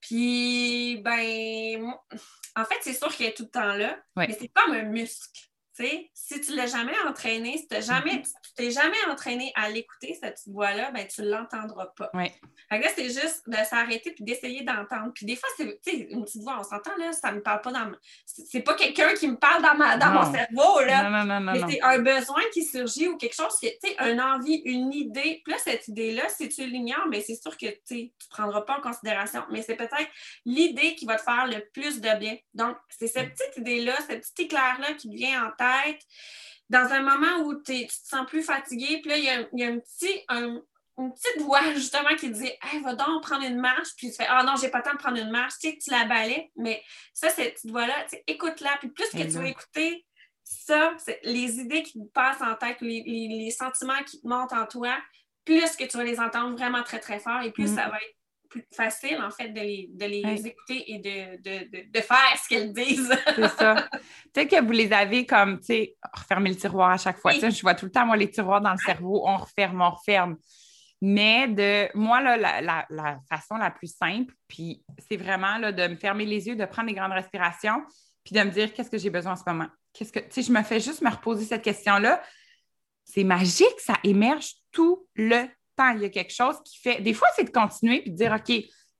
Puis, 0.00 1.00
ben, 1.02 1.94
en 2.56 2.64
fait, 2.64 2.76
c'est 2.82 2.92
sûr 2.92 3.14
qu'elle 3.14 3.28
est 3.28 3.36
tout 3.36 3.44
le 3.44 3.50
temps 3.50 3.74
là, 3.74 3.98
mais 4.16 4.36
c'est 4.38 4.48
comme 4.48 4.74
un 4.74 4.82
muscle 4.82 5.40
si 5.76 6.40
tu 6.40 6.52
ne 6.52 6.56
l'as 6.56 6.66
jamais 6.66 6.94
entraîné, 7.06 7.58
si 7.58 7.66
tu 7.66 7.82
jamais, 7.82 8.16
mm-hmm. 8.16 8.54
t'es 8.56 8.70
jamais 8.70 8.96
entraîné 9.10 9.52
à 9.56 9.68
l'écouter, 9.70 10.16
cette 10.20 10.40
voix-là, 10.46 10.90
ben, 10.92 11.06
tu 11.06 11.22
ne 11.22 11.30
l'entendras 11.30 11.86
pas. 11.96 12.10
Oui. 12.14 12.30
c'est 12.94 13.10
juste 13.10 13.42
de 13.46 13.56
s'arrêter 13.56 14.14
et 14.18 14.22
d'essayer 14.22 14.62
d'entendre. 14.62 15.12
Puis 15.14 15.26
des 15.26 15.36
fois, 15.36 15.48
c'est 15.56 15.64
une 15.64 16.24
petite 16.24 16.42
voix, 16.42 16.58
on 16.60 16.62
s'entend, 16.62 16.96
là, 16.98 17.12
ça 17.12 17.32
ne 17.32 17.36
me 17.36 17.42
parle 17.42 17.60
pas 17.60 17.72
dans. 17.72 17.90
C'est 18.26 18.60
pas 18.60 18.74
quelqu'un 18.74 19.14
qui 19.14 19.26
me 19.26 19.36
parle 19.36 19.62
dans, 19.62 19.74
ma, 19.74 19.96
dans 19.96 20.12
mon 20.12 20.32
cerveau, 20.32 20.80
là. 20.80 21.10
Non, 21.10 21.24
non, 21.24 21.40
non, 21.40 21.52
mais 21.52 21.72
c'est 21.72 21.82
un 21.82 21.98
besoin 21.98 22.42
qui 22.52 22.62
surgit 22.64 23.08
ou 23.08 23.16
quelque 23.16 23.34
chose, 23.34 23.54
tu 23.60 23.68
sais, 23.82 23.96
une 24.10 24.20
envie, 24.20 24.62
une 24.64 24.92
idée. 24.92 25.42
Puis 25.44 25.52
là, 25.52 25.58
cette 25.58 25.88
idée-là, 25.88 26.28
si 26.28 26.48
tu 26.48 26.66
l'ignores, 26.66 27.06
mais 27.10 27.20
c'est 27.20 27.40
sûr 27.40 27.56
que 27.56 27.66
tu 27.86 27.94
ne 27.94 28.08
prendras 28.30 28.62
pas 28.62 28.78
en 28.78 28.80
considération. 28.80 29.44
Mais 29.50 29.62
c'est 29.62 29.76
peut-être 29.76 30.08
l'idée 30.44 30.94
qui 30.94 31.04
va 31.04 31.16
te 31.16 31.22
faire 31.22 31.46
le 31.46 31.68
plus 31.72 32.00
de 32.00 32.18
bien. 32.18 32.36
Donc, 32.54 32.76
c'est 32.88 33.08
cette 33.08 33.34
petite 33.34 33.56
idée-là, 33.56 33.96
cette 34.06 34.20
petite 34.20 34.40
éclair-là 34.40 34.94
qui 34.94 35.08
vient 35.08 35.46
en 35.46 35.50
tête 35.50 35.63
dans 36.70 36.92
un 36.92 37.02
moment 37.02 37.44
où 37.44 37.54
tu 37.62 37.86
te 37.86 37.92
sens 37.92 38.26
plus 38.26 38.42
fatigué, 38.42 39.00
puis 39.00 39.10
là, 39.10 39.16
il 39.18 39.24
y 39.24 39.64
a, 39.64 39.68
un 39.68 39.78
petit, 39.78 40.20
une 40.30 41.12
petite 41.12 41.42
voix 41.42 41.60
justement 41.74 42.14
qui 42.16 42.30
dit 42.30 42.50
Hey, 42.62 42.80
va 42.82 42.94
donc 42.94 43.22
prendre 43.22 43.44
une 43.44 43.60
marche, 43.60 43.88
puis 43.96 44.10
tu 44.10 44.16
fais 44.16 44.26
Ah 44.28 44.42
non, 44.44 44.54
j'ai 44.60 44.68
pas 44.68 44.78
le 44.78 44.84
temps 44.84 44.92
de 44.92 44.98
prendre 44.98 45.18
une 45.18 45.30
marche, 45.30 45.54
tu 45.60 45.70
sais, 45.70 45.78
tu 45.78 45.90
la 45.90 46.04
balais, 46.04 46.50
mais 46.56 46.82
ça, 47.12 47.28
cette 47.28 47.54
petite 47.54 47.70
voix-là, 47.70 48.06
écoute-la, 48.26 48.76
puis 48.78 48.88
plus 48.88 49.10
que 49.10 49.22
tu 49.22 49.38
vas 49.38 49.48
écouter 49.48 50.04
ça, 50.44 50.94
les 51.22 51.58
idées 51.58 51.82
qui 51.82 51.94
te 51.94 52.12
passent 52.12 52.42
en 52.42 52.54
tête, 52.54 52.76
les, 52.80 53.50
sentiments 53.50 54.02
qui 54.06 54.20
te 54.20 54.28
montent 54.28 54.52
en 54.52 54.66
toi, 54.66 54.96
plus 55.44 55.76
que 55.76 55.84
tu 55.84 55.96
vas 55.96 56.04
les 56.04 56.20
entendre 56.20 56.56
vraiment 56.56 56.82
très, 56.82 57.00
très 57.00 57.18
fort, 57.18 57.42
et 57.42 57.50
plus 57.50 57.70
mm. 57.70 57.76
ça 57.76 57.88
va 57.88 57.96
être 57.96 58.16
plus 58.54 58.66
facile, 58.72 59.18
en 59.20 59.30
fait, 59.30 59.48
de 59.48 59.60
les, 59.60 60.46
écouter 60.46 60.92
et 60.92 60.98
de, 60.98 62.00
faire 62.00 62.38
ce 62.42 62.48
qu'elles 62.48 62.72
disent. 62.72 63.12
c'est 63.34 63.48
ça. 63.48 63.88
Peut-être 64.32 64.50
que 64.50 64.64
vous 64.64 64.72
les 64.72 64.92
avez 64.92 65.26
comme, 65.26 65.58
tu 65.58 65.66
sais, 65.66 65.96
refermer 66.12 66.50
le 66.50 66.56
tiroir 66.56 66.90
à 66.90 66.96
chaque 66.96 67.18
fois. 67.18 67.32
Je 67.32 67.60
vois 67.62 67.74
tout 67.74 67.86
le 67.86 67.90
temps, 67.90 68.06
moi, 68.06 68.16
les 68.16 68.30
tiroirs 68.30 68.60
dans 68.60 68.72
le 68.72 68.78
cerveau, 68.78 69.22
on 69.26 69.36
referme, 69.36 69.80
on 69.80 69.90
referme. 69.90 70.36
Mais 71.00 71.48
de 71.48 71.88
moi, 71.96 72.20
là, 72.20 72.86
la, 72.88 73.18
façon 73.28 73.56
la 73.56 73.70
plus 73.70 73.92
simple, 73.94 74.32
puis 74.46 74.84
c'est 75.08 75.16
vraiment 75.16 75.58
là, 75.58 75.72
de 75.72 75.88
me 75.88 75.96
fermer 75.96 76.24
les 76.24 76.46
yeux, 76.46 76.56
de 76.56 76.64
prendre 76.64 76.88
des 76.88 76.94
grandes 76.94 77.12
respirations, 77.12 77.82
puis 78.24 78.34
de 78.34 78.42
me 78.42 78.50
dire 78.50 78.72
qu'est-ce 78.72 78.90
que 78.90 78.98
j'ai 78.98 79.10
besoin 79.10 79.32
en 79.32 79.36
ce 79.36 79.42
moment? 79.46 79.68
Qu'est-ce 79.92 80.12
que, 80.12 80.20
tu 80.20 80.26
sais, 80.30 80.42
je 80.42 80.52
me 80.52 80.62
fais 80.62 80.80
juste 80.80 81.02
me 81.02 81.10
reposer 81.10 81.44
cette 81.44 81.62
question-là. 81.62 82.22
C'est 83.04 83.24
magique, 83.24 83.78
ça 83.78 83.94
émerge 84.04 84.54
tout 84.72 85.06
le 85.14 85.46
il 85.78 86.02
y 86.02 86.04
a 86.04 86.08
quelque 86.08 86.32
chose 86.32 86.56
qui 86.64 86.78
fait. 86.78 87.00
Des 87.00 87.14
fois, 87.14 87.28
c'est 87.36 87.44
de 87.44 87.50
continuer 87.50 88.00
puis 88.02 88.10
de 88.10 88.16
dire 88.16 88.32
OK, 88.32 88.48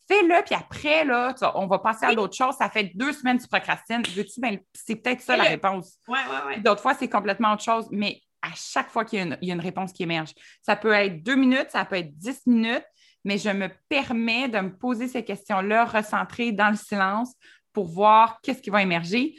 fais-le, 0.09 0.45
puis 0.45 0.55
après, 0.55 1.05
là, 1.05 1.35
on 1.55 1.67
va 1.67 1.79
passer 1.79 2.07
à 2.07 2.15
d'autres 2.15 2.37
choses. 2.37 2.55
Ça 2.57 2.69
fait 2.69 2.93
deux 2.95 3.13
semaines 3.13 3.39
que 3.39 3.43
tu 3.43 3.49
procrastines. 3.49 4.03
Veux-tu? 4.15 4.41
Ben, 4.41 4.59
c'est 4.75 4.97
peut-être 4.97 5.21
ça 5.21 5.37
la 5.37 5.45
réponse. 5.45 5.99
Ouais, 6.09 6.19
ouais, 6.19 6.47
ouais. 6.47 6.61
D'autres 6.61 6.83
fois, 6.83 6.95
c'est 6.95 7.09
complètement 7.09 7.53
autre 7.53 7.65
chose. 7.65 7.87
Mais 7.91 8.21
à 8.43 8.51
chaque 8.55 8.91
fois 8.91 9.05
qu'il 9.05 9.37
y, 9.41 9.51
a 9.51 9.55
une 9.55 9.61
réponse 9.61 9.93
qui 9.93 10.03
émerge, 10.03 10.35
ça 10.61 10.77
peut 10.77 10.93
être 10.93 11.23
deux 11.23 11.37
minutes, 11.37 11.69
ça 11.71 11.85
peut 11.85 11.97
être 11.97 12.17
dix 12.19 12.47
minutes, 12.47 12.85
mais 13.25 13.39
je 13.39 13.49
me 13.49 13.69
permets 13.89 14.49
de 14.49 14.61
me 14.61 14.77
poser 14.77 15.09
ces 15.09 15.25
questions-là, 15.25 15.87
recentrer 15.87 16.53
dans 16.53 16.69
le 16.69 16.77
silence 16.77 17.33
pour 17.73 17.87
voir 17.87 18.39
qu'est-ce 18.43 18.61
qui 18.61 18.69
va 18.69 18.83
émerger. 18.83 19.35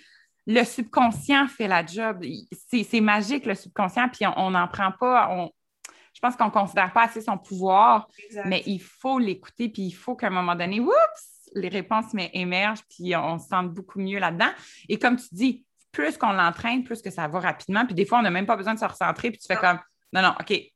Le 0.47 0.63
subconscient 0.63 1.47
fait 1.47 1.67
la 1.67 1.85
job. 1.85 2.23
C'est 2.67 3.01
magique, 3.01 3.45
le 3.45 3.55
subconscient, 3.55 4.09
puis 4.09 4.25
on 4.37 4.51
n'en 4.51 4.67
prend 4.67 4.91
pas, 4.91 5.29
on, 5.31 5.51
je 6.15 6.21
pense 6.21 6.35
qu'on 6.37 6.45
ne 6.45 6.51
considère 6.51 6.93
pas 6.93 7.03
assez 7.03 7.21
son 7.21 7.37
pouvoir, 7.37 8.07
mais 8.45 8.63
il 8.65 8.79
faut 8.79 9.19
l'écouter, 9.19 9.67
puis 9.67 9.83
il 9.83 9.91
faut 9.91 10.15
qu'à 10.15 10.27
un 10.27 10.31
moment 10.31 10.55
donné, 10.55 10.79
oups, 10.79 11.51
les 11.53 11.67
réponses 11.67 12.13
mais, 12.13 12.31
émergent, 12.33 12.81
puis 12.89 13.15
on 13.15 13.37
se 13.37 13.47
sent 13.47 13.63
beaucoup 13.63 13.99
mieux 13.99 14.19
là-dedans. 14.19 14.49
Et 14.87 14.97
comme 14.97 15.17
tu 15.17 15.27
dis, 15.31 15.65
plus 15.91 16.17
qu'on 16.17 16.31
l'entraîne, 16.31 16.83
plus 16.83 17.01
que 17.01 17.09
ça 17.09 17.27
va 17.27 17.39
rapidement. 17.39 17.85
Puis 17.85 17.95
des 17.95 18.05
fois, 18.05 18.19
on 18.19 18.21
n'a 18.21 18.31
même 18.31 18.45
pas 18.45 18.55
besoin 18.55 18.73
de 18.73 18.79
se 18.79 18.85
recentrer, 18.85 19.29
puis 19.29 19.39
tu 19.39 19.47
fais 19.47 19.59
comme 19.59 19.79
non, 20.13 20.21
non, 20.21 20.33
OK, 20.39 20.51
il 20.51 20.71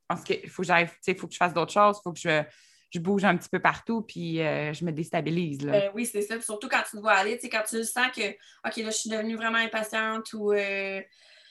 faut 0.50 0.64
que 0.64 1.08
il 1.08 1.16
faut 1.18 1.28
que 1.28 1.34
je 1.34 1.38
fasse 1.38 1.54
d'autres 1.54 1.72
choses, 1.72 1.98
il 2.00 2.02
faut 2.04 2.12
que 2.12 2.20
je, 2.20 2.44
je, 2.92 3.00
bouge 3.00 3.24
un 3.24 3.38
petit 3.38 3.48
peu 3.48 3.60
partout, 3.60 4.02
puis 4.02 4.42
euh, 4.42 4.74
je 4.74 4.84
me 4.84 4.92
déstabilise. 4.92 5.62
Là. 5.62 5.72
Ben 5.72 5.92
oui, 5.94 6.06
c'est 6.06 6.22
ça. 6.22 6.40
surtout 6.42 6.68
quand 6.68 6.82
tu 6.84 6.98
te 6.98 7.02
vois 7.02 7.14
aller, 7.14 7.40
quand 7.50 7.64
tu 7.68 7.84
sens 7.86 8.08
que, 8.14 8.30
OK, 8.30 8.76
là, 8.78 8.90
je 8.90 8.92
suis 8.92 9.10
devenue 9.10 9.38
vraiment 9.38 9.60
impatiente 9.60 10.34
ou 10.34 10.52
euh, 10.52 11.02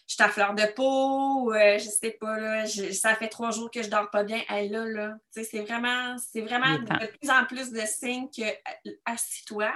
je 0.09 0.15
suis 0.15 0.23
à 0.23 0.29
fleur 0.31 0.55
de 0.55 0.65
peau, 0.75 1.53
euh, 1.53 1.77
je 1.77 1.85
sais 1.85 2.17
pas, 2.19 2.41
là, 2.41 2.67
ça 2.67 3.15
fait 3.15 3.29
trois 3.29 3.51
jours 3.51 3.71
que 3.71 3.83
je 3.83 3.91
dors 3.91 4.11
pas 4.11 4.25
bien. 4.25 4.41
Hey, 4.49 4.71
là, 4.71 4.87
là, 4.87 5.15
c'est 5.31 5.61
vraiment, 5.61 6.17
c'est 6.17 6.41
vraiment 6.41 6.79
de 6.79 7.07
plus 7.19 7.31
en 7.31 7.45
plus 7.45 7.71
de 7.71 7.81
signes 7.81 8.29
que 8.35 8.45
assis-toi, 9.05 9.71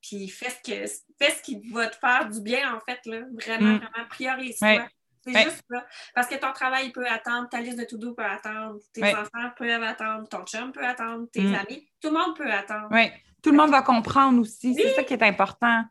puis 0.00 0.26
fais 0.28 0.48
ce, 0.48 0.56
que, 0.56 0.90
fais 1.20 1.30
ce 1.32 1.42
qui 1.42 1.60
va 1.70 1.86
te 1.88 1.96
faire 1.96 2.30
du 2.30 2.40
bien, 2.40 2.74
en 2.74 2.80
fait, 2.80 2.98
là. 3.04 3.20
Vraiment, 3.34 3.74
mm. 3.74 3.76
vraiment, 3.76 4.08
priorise-toi. 4.08 4.88
C'est 5.24 5.42
juste 5.44 5.62
ça. 5.70 5.86
Parce 6.14 6.26
que 6.26 6.34
ton 6.34 6.52
travail 6.52 6.90
peut 6.90 7.06
attendre, 7.06 7.48
ta 7.48 7.60
liste 7.60 7.78
de 7.78 7.84
to-do 7.84 8.14
peut 8.14 8.24
attendre, 8.24 8.80
tes 8.92 9.04
enfants 9.14 9.50
peuvent 9.56 9.82
attendre, 9.82 10.26
ton 10.28 10.44
chum 10.44 10.72
peut 10.72 10.84
attendre, 10.84 11.28
tes 11.30 11.42
mm. 11.42 11.54
amis, 11.54 11.86
tout 12.00 12.08
le 12.08 12.18
monde 12.18 12.36
peut 12.36 12.50
attendre. 12.50 12.88
Oui, 12.90 13.10
tout 13.42 13.50
le 13.50 13.58
monde 13.58 13.70
va 13.70 13.82
comprendre 13.82 14.40
aussi. 14.40 14.74
C'est 14.74 14.94
ça 14.94 15.04
qui 15.04 15.12
est 15.12 15.22
important. 15.22 15.84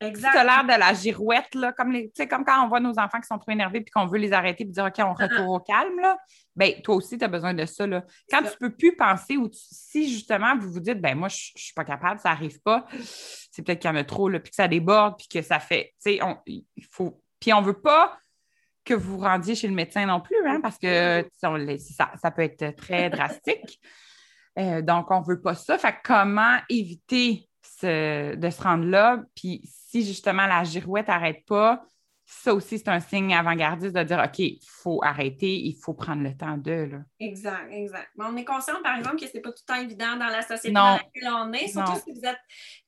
Exact. 0.00 0.32
Tu 0.32 0.38
as 0.38 0.44
l'air 0.44 0.64
de 0.64 0.78
la 0.78 0.92
girouette, 0.92 1.54
là, 1.54 1.72
comme, 1.72 1.90
les, 1.90 2.12
comme 2.28 2.44
quand 2.44 2.64
on 2.64 2.68
voit 2.68 2.80
nos 2.80 2.98
enfants 2.98 3.18
qui 3.18 3.26
sont 3.26 3.38
trop 3.38 3.50
énervés 3.50 3.80
puis 3.80 3.90
qu'on 3.90 4.06
veut 4.06 4.18
les 4.18 4.32
arrêter 4.32 4.64
et 4.64 4.66
dire 4.66 4.84
OK, 4.84 4.94
on 4.98 5.14
retourne 5.14 5.48
au 5.48 5.60
calme. 5.60 5.98
Là. 6.00 6.18
Ben, 6.54 6.82
toi 6.82 6.96
aussi, 6.96 7.16
tu 7.16 7.24
as 7.24 7.28
besoin 7.28 7.54
de 7.54 7.64
ça. 7.64 7.86
Là. 7.86 8.04
Quand 8.30 8.42
tu 8.42 8.48
ne 8.48 8.68
peux 8.68 8.76
plus 8.76 8.94
penser 8.94 9.38
ou 9.38 9.48
si 9.52 10.12
justement 10.12 10.56
vous 10.58 10.70
vous 10.70 10.80
dites 10.80 11.00
ben 11.00 11.16
moi, 11.16 11.28
je 11.28 11.52
ne 11.54 11.60
suis 11.60 11.72
pas 11.72 11.84
capable, 11.84 12.20
ça 12.20 12.30
n'arrive 12.30 12.60
pas, 12.60 12.86
c'est 13.50 13.62
peut-être 13.62 13.80
qu'il 13.80 13.90
y 13.90 13.92
en 13.92 13.96
a 13.96 14.04
trop, 14.04 14.28
puis 14.28 14.50
que 14.50 14.54
ça 14.54 14.68
déborde, 14.68 15.16
puis 15.16 15.28
que 15.28 15.40
ça 15.40 15.60
fait. 15.60 15.94
On, 16.20 16.36
il 16.46 16.64
faut. 16.90 17.22
Puis 17.40 17.52
on 17.54 17.62
ne 17.62 17.66
veut 17.66 17.80
pas 17.80 18.18
que 18.84 18.94
vous 18.94 19.18
rendiez 19.18 19.54
chez 19.54 19.66
le 19.66 19.74
médecin 19.74 20.06
non 20.06 20.20
plus, 20.20 20.36
hein, 20.46 20.60
parce 20.62 20.78
que 20.78 21.26
ça, 21.38 21.50
ça, 22.20 22.30
peut 22.30 22.42
être 22.42 22.76
très 22.76 23.10
drastique. 23.10 23.80
Euh, 24.58 24.80
donc, 24.80 25.10
on 25.10 25.20
ne 25.20 25.26
veut 25.26 25.40
pas 25.40 25.54
ça. 25.54 25.76
Fait 25.76 25.96
comment 26.04 26.56
éviter 26.70 27.45
de 27.82 28.50
se 28.50 28.62
rendre 28.62 28.84
là? 28.84 29.22
Puis 29.34 29.60
si 29.64 30.04
justement 30.04 30.46
la 30.46 30.64
girouette 30.64 31.08
n'arrête 31.08 31.44
pas, 31.46 31.84
ça 32.28 32.52
aussi, 32.52 32.78
c'est 32.78 32.88
un 32.88 32.98
signe 32.98 33.34
avant-gardiste 33.34 33.94
de 33.94 34.02
dire 34.02 34.20
OK, 34.24 34.40
il 34.40 34.58
faut 34.66 35.00
arrêter, 35.04 35.54
il 35.54 35.76
faut 35.80 35.94
prendre 35.94 36.24
le 36.24 36.36
temps 36.36 36.56
de. 36.56 36.88
Là. 36.90 36.98
Exact, 37.20 37.70
exact. 37.70 38.08
Mais 38.16 38.24
on 38.28 38.36
est 38.36 38.44
conscient, 38.44 38.74
par 38.82 38.98
exemple, 38.98 39.20
que 39.20 39.28
ce 39.28 39.34
n'est 39.34 39.40
pas 39.40 39.52
tout 39.52 39.62
le 39.68 39.74
temps 39.74 39.80
évident 39.80 40.16
dans 40.16 40.26
la 40.26 40.42
société 40.42 40.72
dans 40.72 40.96
laquelle 40.96 41.32
on 41.32 41.52
est. 41.52 41.68
Surtout 41.68 42.00
si 42.04 42.12
vous 42.12 42.26
êtes. 42.26 42.38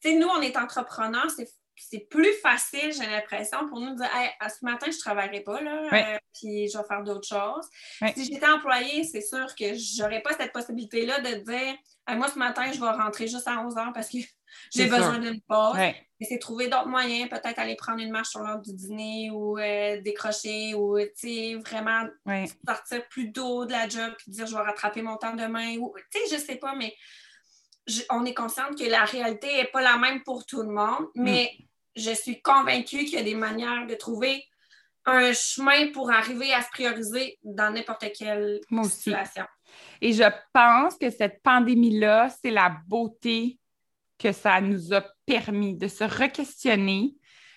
Tu 0.00 0.10
sais, 0.10 0.18
nous, 0.18 0.26
on 0.26 0.40
est 0.40 0.56
entrepreneurs, 0.56 1.30
c'est 1.30 1.48
c'est 1.78 2.08
plus 2.10 2.32
facile, 2.42 2.92
j'ai 2.92 3.06
l'impression, 3.06 3.68
pour 3.68 3.80
nous 3.80 3.90
de 3.90 3.96
dire 3.96 4.10
à 4.40 4.48
ce 4.48 4.64
matin, 4.64 4.86
je 4.90 4.96
ne 4.96 5.00
travaillerai 5.00 5.40
pas, 5.40 5.60
là, 5.60 5.88
euh, 5.92 6.18
puis 6.34 6.68
je 6.68 6.78
vais 6.78 6.84
faire 6.84 7.02
d'autres 7.02 7.28
choses. 7.28 7.68
Si 8.14 8.24
j'étais 8.24 8.48
employée, 8.48 9.04
c'est 9.04 9.20
sûr 9.20 9.46
que 9.54 9.74
je 9.74 10.02
n'aurais 10.02 10.22
pas 10.22 10.32
cette 10.34 10.52
possibilité-là 10.52 11.20
de 11.20 11.34
dire 11.44 11.74
moi, 12.16 12.28
ce 12.28 12.38
matin, 12.38 12.70
je 12.72 12.80
vais 12.80 12.90
rentrer 12.90 13.26
juste 13.26 13.46
à 13.46 13.60
11 13.60 13.74
h 13.74 13.92
parce 13.92 14.08
que 14.08 14.18
j'ai 14.74 14.86
besoin 14.86 15.18
d'une 15.18 15.40
pause. 15.42 15.76
Mais 15.76 16.26
c'est 16.28 16.38
trouver 16.38 16.68
d'autres 16.68 16.88
moyens, 16.88 17.28
peut-être 17.28 17.58
aller 17.58 17.76
prendre 17.76 18.00
une 18.00 18.10
marche 18.10 18.30
sur 18.30 18.40
l'heure 18.40 18.60
du 18.60 18.72
dîner 18.72 19.30
ou 19.30 19.56
euh, 19.58 20.00
décrocher 20.00 20.74
ou 20.74 20.98
vraiment 21.64 22.04
sortir 22.66 23.06
plus 23.08 23.30
tôt 23.32 23.66
de 23.66 23.72
la 23.72 23.88
job 23.88 24.12
puis 24.18 24.32
dire 24.32 24.46
je 24.46 24.54
vais 24.54 24.62
rattraper 24.62 25.02
mon 25.02 25.16
temps 25.16 25.34
demain. 25.34 25.76
Ou, 25.76 25.94
je 26.28 26.34
ne 26.34 26.40
sais 26.40 26.56
pas, 26.56 26.74
mais 26.74 26.94
on 28.10 28.24
est 28.24 28.34
consciente 28.34 28.76
que 28.76 28.84
la 28.84 29.04
réalité 29.04 29.46
n'est 29.46 29.70
pas 29.70 29.80
la 29.80 29.96
même 29.96 30.22
pour 30.24 30.44
tout 30.44 30.62
le 30.62 30.70
monde, 30.70 31.06
mm. 31.14 31.24
Je 31.98 32.14
suis 32.14 32.40
convaincue 32.40 33.04
qu'il 33.04 33.14
y 33.14 33.18
a 33.18 33.22
des 33.22 33.34
manières 33.34 33.86
de 33.86 33.94
trouver 33.94 34.44
un 35.04 35.32
chemin 35.32 35.90
pour 35.92 36.10
arriver 36.10 36.52
à 36.52 36.62
se 36.62 36.68
prioriser 36.70 37.38
dans 37.42 37.72
n'importe 37.72 38.06
quelle 38.16 38.60
situation. 38.84 39.44
Et 40.00 40.12
je 40.12 40.24
pense 40.52 40.96
que 40.96 41.10
cette 41.10 41.42
pandémie-là, 41.42 42.28
c'est 42.42 42.50
la 42.50 42.76
beauté 42.86 43.58
que 44.18 44.32
ça 44.32 44.60
nous 44.60 44.92
a 44.92 45.04
permis 45.24 45.76
de 45.76 45.88
se 45.88 46.04
re-questionner, 46.04 47.14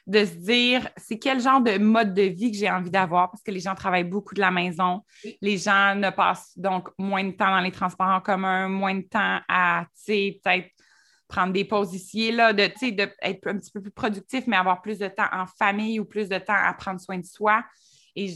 de 0.07 0.25
se 0.25 0.33
dire 0.35 0.89
c'est 0.97 1.19
quel 1.19 1.41
genre 1.41 1.61
de 1.61 1.77
mode 1.77 2.13
de 2.13 2.23
vie 2.23 2.51
que 2.51 2.57
j'ai 2.57 2.69
envie 2.69 2.91
d'avoir 2.91 3.31
parce 3.31 3.43
que 3.43 3.51
les 3.51 3.59
gens 3.59 3.75
travaillent 3.75 4.03
beaucoup 4.03 4.33
de 4.33 4.39
la 4.39 4.51
maison. 4.51 5.01
Les 5.41 5.57
gens 5.57 5.95
ne 5.95 6.09
passent 6.09 6.57
donc 6.57 6.89
moins 6.97 7.23
de 7.23 7.31
temps 7.31 7.49
dans 7.49 7.59
les 7.59 7.71
transports 7.71 8.07
en 8.07 8.21
commun, 8.21 8.67
moins 8.67 8.95
de 8.95 9.07
temps 9.07 9.39
à, 9.47 9.85
tu 9.95 10.01
sais, 10.03 10.39
peut-être 10.43 10.69
prendre 11.31 11.53
des 11.53 11.65
pauses 11.65 11.95
ici 11.95 12.25
et 12.25 12.31
là, 12.31 12.53
de, 12.53 12.63
de 12.63 13.09
être 13.21 13.47
un 13.47 13.57
petit 13.57 13.71
peu 13.71 13.81
plus 13.81 13.91
productif, 13.91 14.45
mais 14.47 14.57
avoir 14.57 14.81
plus 14.81 14.99
de 14.99 15.07
temps 15.07 15.29
en 15.31 15.45
famille 15.47 15.99
ou 15.99 16.05
plus 16.05 16.29
de 16.29 16.37
temps 16.37 16.53
à 16.53 16.73
prendre 16.73 16.99
soin 16.99 17.17
de 17.17 17.25
soi. 17.25 17.63
Et 18.15 18.31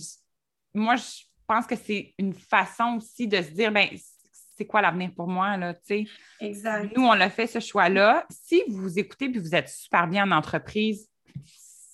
moi, 0.74 0.96
je 0.96 1.24
pense 1.46 1.68
que 1.68 1.76
c'est 1.76 2.16
une 2.18 2.34
façon 2.34 2.98
aussi 2.98 3.28
de 3.28 3.41
se 3.41 3.52
dire, 3.52 3.72
ben 3.72 3.88
c'est 4.58 4.66
quoi 4.66 4.82
l'avenir 4.82 5.12
pour 5.14 5.28
moi, 5.28 5.58
là, 5.58 5.74
tu 5.74 5.82
sais? 5.84 6.06
Exact. 6.39 6.96
Nous, 6.96 7.04
on 7.04 7.12
a 7.12 7.30
fait 7.30 7.46
ce 7.48 7.60
choix-là. 7.60 8.26
Si 8.30 8.64
vous 8.70 8.98
écoutez 8.98 9.26
et 9.26 9.38
vous 9.38 9.54
êtes 9.54 9.68
super 9.68 10.08
bien 10.08 10.24
en 10.24 10.32
entreprise, 10.32 11.10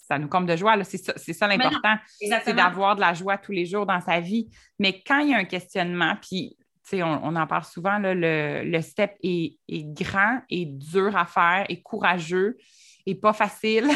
ça 0.07 0.19
nous 0.19 0.27
comble 0.27 0.45
de 0.45 0.55
joie. 0.55 0.83
C'est 0.83 0.97
ça, 0.97 1.13
ça 1.17 1.47
l'important. 1.47 1.95
C'est 2.19 2.53
d'avoir 2.53 2.95
de 2.95 3.01
la 3.01 3.15
joie 3.15 3.39
tous 3.39 3.51
les 3.51 3.65
jours 3.65 3.87
dans 3.87 4.01
sa 4.01 4.19
vie. 4.19 4.47
Mais 4.77 5.01
quand 5.01 5.19
il 5.19 5.29
y 5.29 5.33
a 5.33 5.37
un 5.37 5.45
questionnement, 5.45 6.15
puis 6.21 6.55
on, 6.93 7.03
on, 7.03 7.35
en 7.35 7.47
parle 7.47 7.63
souvent, 7.63 7.97
là, 7.97 8.13
le, 8.15 8.81
step 8.81 9.15
est, 9.23 9.57
grand 9.69 10.41
et 10.49 10.65
dur 10.65 11.15
à 11.15 11.25
faire 11.25 11.65
et 11.69 11.81
courageux 11.81 12.57
et 13.05 13.15
pas 13.15 13.33
facile. 13.33 13.87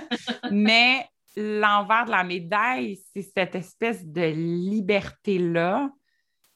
Mais 0.50 1.06
l'envers 1.36 2.06
de 2.06 2.10
la 2.10 2.24
médaille, 2.24 2.98
c'est 3.12 3.22
cette 3.22 3.54
espèce 3.54 4.04
de 4.04 4.32
liberté-là 4.32 5.90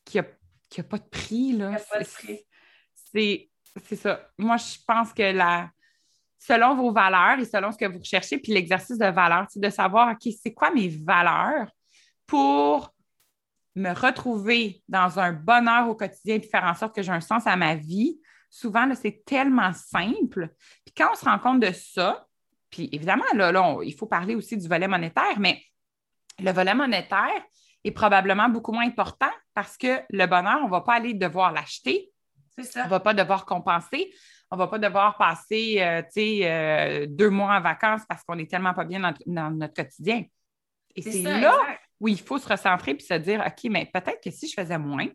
qui 0.04 0.18
n'a 0.18 0.24
qui 0.70 0.80
a 0.80 0.84
pas 0.84 0.98
de 0.98 1.08
prix. 1.08 1.52
Là. 1.52 1.76
C'est, 3.12 3.48
c'est 3.84 3.96
ça. 3.96 4.28
Moi, 4.36 4.56
je 4.56 4.76
pense 4.86 5.12
que 5.12 5.22
la, 5.22 5.70
selon 6.38 6.74
vos 6.74 6.92
valeurs 6.92 7.38
et 7.38 7.44
selon 7.44 7.72
ce 7.72 7.78
que 7.78 7.86
vous 7.86 7.98
recherchez, 7.98 8.38
puis 8.38 8.52
l'exercice 8.52 8.98
de 8.98 9.06
valeur, 9.06 9.46
c'est 9.48 9.60
de 9.60 9.70
savoir, 9.70 10.12
OK, 10.12 10.32
c'est 10.42 10.52
quoi 10.52 10.70
mes 10.72 10.88
valeurs 10.88 11.70
pour 12.26 12.93
me 13.74 13.92
retrouver 13.92 14.82
dans 14.88 15.18
un 15.18 15.32
bonheur 15.32 15.88
au 15.88 15.94
quotidien 15.94 16.36
et 16.36 16.42
faire 16.42 16.64
en 16.64 16.74
sorte 16.74 16.94
que 16.94 17.02
j'ai 17.02 17.12
un 17.12 17.20
sens 17.20 17.46
à 17.46 17.56
ma 17.56 17.74
vie. 17.74 18.20
Souvent, 18.50 18.88
c'est 18.94 19.24
tellement 19.24 19.72
simple. 19.72 20.54
Puis 20.84 20.94
quand 20.96 21.08
on 21.12 21.16
se 21.16 21.24
rend 21.24 21.38
compte 21.38 21.60
de 21.60 21.72
ça, 21.72 22.26
puis 22.70 22.88
évidemment, 22.92 23.24
là, 23.34 23.50
là 23.50 23.78
il 23.82 23.94
faut 23.94 24.06
parler 24.06 24.34
aussi 24.34 24.56
du 24.56 24.68
volet 24.68 24.86
monétaire, 24.86 25.38
mais 25.38 25.60
le 26.38 26.52
volet 26.52 26.74
monétaire, 26.74 27.42
est 27.84 27.90
probablement 27.90 28.48
beaucoup 28.48 28.72
moins 28.72 28.86
important 28.86 29.30
parce 29.52 29.76
que 29.76 30.00
le 30.10 30.26
bonheur, 30.26 30.60
on 30.62 30.66
ne 30.66 30.70
va 30.70 30.80
pas 30.80 30.94
aller 30.94 31.14
devoir 31.14 31.52
l'acheter. 31.52 32.10
On 32.58 32.62
ne 32.62 32.88
va 32.88 33.00
pas 33.00 33.14
devoir 33.14 33.44
compenser. 33.44 34.12
On 34.50 34.56
ne 34.56 34.60
va 34.60 34.68
pas 34.68 34.78
devoir 34.78 35.16
passer 35.16 35.76
euh, 35.80 36.02
euh, 36.16 37.06
deux 37.08 37.30
mois 37.30 37.56
en 37.56 37.60
vacances 37.60 38.02
parce 38.08 38.22
qu'on 38.22 38.36
n'est 38.36 38.46
tellement 38.46 38.72
pas 38.72 38.84
bien 38.84 39.12
dans, 39.26 39.50
notre 39.50 39.74
quotidien. 39.74 40.24
Et 40.96 41.02
c'est 41.02 41.22
là 41.22 41.52
où 42.00 42.08
il 42.08 42.20
faut 42.20 42.38
se 42.38 42.48
recentrer 42.48 42.92
et 42.92 43.00
se 43.00 43.14
dire 43.14 43.42
OK, 43.46 43.70
mais 43.70 43.90
peut-être 43.92 44.22
que 44.22 44.30
si 44.30 44.48
je 44.48 44.54
faisais 44.54 44.78
moins, 44.78 45.08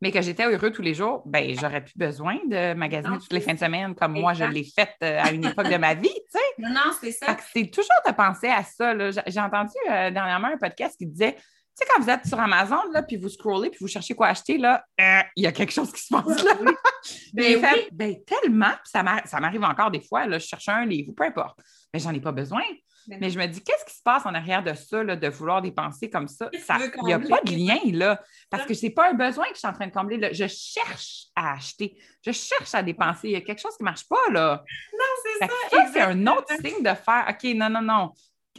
mais 0.00 0.12
que 0.12 0.20
j'étais 0.20 0.44
heureux 0.44 0.70
tous 0.70 0.82
les 0.82 0.94
jours, 0.94 1.22
ben 1.24 1.56
j'aurais 1.58 1.82
plus 1.82 1.96
besoin 1.96 2.36
de 2.46 2.74
magasiner 2.74 3.18
toutes 3.18 3.32
les 3.32 3.40
fins 3.40 3.54
de 3.54 3.58
semaine 3.58 3.94
comme 3.94 4.12
moi 4.12 4.34
je 4.34 4.44
l'ai 4.44 4.64
fait 4.64 4.90
euh, 5.02 5.20
à 5.22 5.32
une 5.32 5.44
époque 5.44 5.70
de 5.70 5.78
ma 5.78 5.94
vie, 5.94 6.08
tu 6.08 6.32
sais. 6.32 6.38
Non, 6.58 6.70
non, 6.70 6.92
c'est 7.00 7.12
ça. 7.12 7.36
C'est 7.52 7.70
toujours 7.70 7.88
de 8.06 8.12
penser 8.12 8.48
à 8.48 8.62
ça. 8.62 8.94
J'ai 9.26 9.40
entendu 9.40 9.74
euh, 9.90 10.10
dernièrement 10.10 10.48
un 10.48 10.58
podcast 10.58 10.96
qui 10.98 11.06
disait, 11.06 11.34
tu 11.34 11.40
sais, 11.74 11.84
quand 11.90 12.02
vous 12.02 12.10
êtes 12.10 12.26
sur 12.26 12.38
Amazon, 12.38 12.90
là, 12.92 13.02
puis 13.02 13.16
vous 13.16 13.28
scrollez, 13.28 13.70
puis 13.70 13.78
vous 13.80 13.88
cherchez 13.88 14.14
quoi 14.14 14.28
acheter, 14.28 14.58
là, 14.58 14.84
euh, 15.00 15.20
il 15.34 15.44
y 15.44 15.46
a 15.46 15.52
quelque 15.52 15.72
chose 15.72 15.92
qui 15.92 16.02
se 16.02 16.14
passe 16.14 16.42
là. 16.42 16.52
ben, 17.34 17.62
oui. 17.62 17.88
ben, 17.92 18.14
tellement, 18.24 18.72
ça 18.84 19.02
m'arrive 19.02 19.64
encore 19.64 19.90
des 19.90 20.00
fois, 20.00 20.26
là, 20.26 20.38
je 20.38 20.46
cherche 20.46 20.68
un 20.68 20.84
livre, 20.86 21.12
peu 21.16 21.24
importe. 21.24 21.58
Mais 21.92 22.00
j'en 22.00 22.12
ai 22.12 22.20
pas 22.20 22.32
besoin. 22.32 22.62
Mais 23.08 23.30
je 23.30 23.38
me 23.38 23.46
dis, 23.46 23.62
qu'est-ce 23.62 23.84
qui 23.84 23.94
se 23.94 24.02
passe 24.02 24.26
en 24.26 24.34
arrière 24.34 24.62
de 24.62 24.74
ça, 24.74 25.04
de 25.04 25.28
vouloir 25.28 25.62
dépenser 25.62 26.10
comme 26.10 26.28
ça? 26.28 26.48
Il 26.52 27.04
n'y 27.04 27.12
a 27.12 27.18
pas 27.18 27.40
de 27.42 27.52
lien, 27.52 27.78
là. 27.92 28.20
Parce 28.50 28.66
que 28.66 28.74
ce 28.74 28.86
n'est 28.86 28.92
pas 28.92 29.10
un 29.10 29.14
besoin 29.14 29.46
que 29.46 29.54
je 29.54 29.58
suis 29.58 29.68
en 29.68 29.72
train 29.72 29.86
de 29.86 29.92
combler. 29.92 30.32
Je 30.32 30.46
cherche 30.46 31.26
à 31.34 31.52
acheter. 31.52 31.96
Je 32.24 32.32
cherche 32.32 32.74
à 32.74 32.82
dépenser. 32.82 33.28
Il 33.28 33.32
y 33.32 33.36
a 33.36 33.40
quelque 33.40 33.60
chose 33.60 33.76
qui 33.76 33.82
ne 33.82 33.86
marche 33.90 34.08
pas, 34.08 34.30
là. 34.30 34.62
Non, 34.92 34.98
c'est 35.22 35.46
ça. 35.46 35.86
c'est 35.92 36.00
un 36.00 36.26
autre 36.26 36.52
signe 36.64 36.82
de 36.82 36.94
faire, 36.94 37.26
OK, 37.28 37.54
non, 37.54 37.70
non, 37.70 37.82
non. 37.82 38.12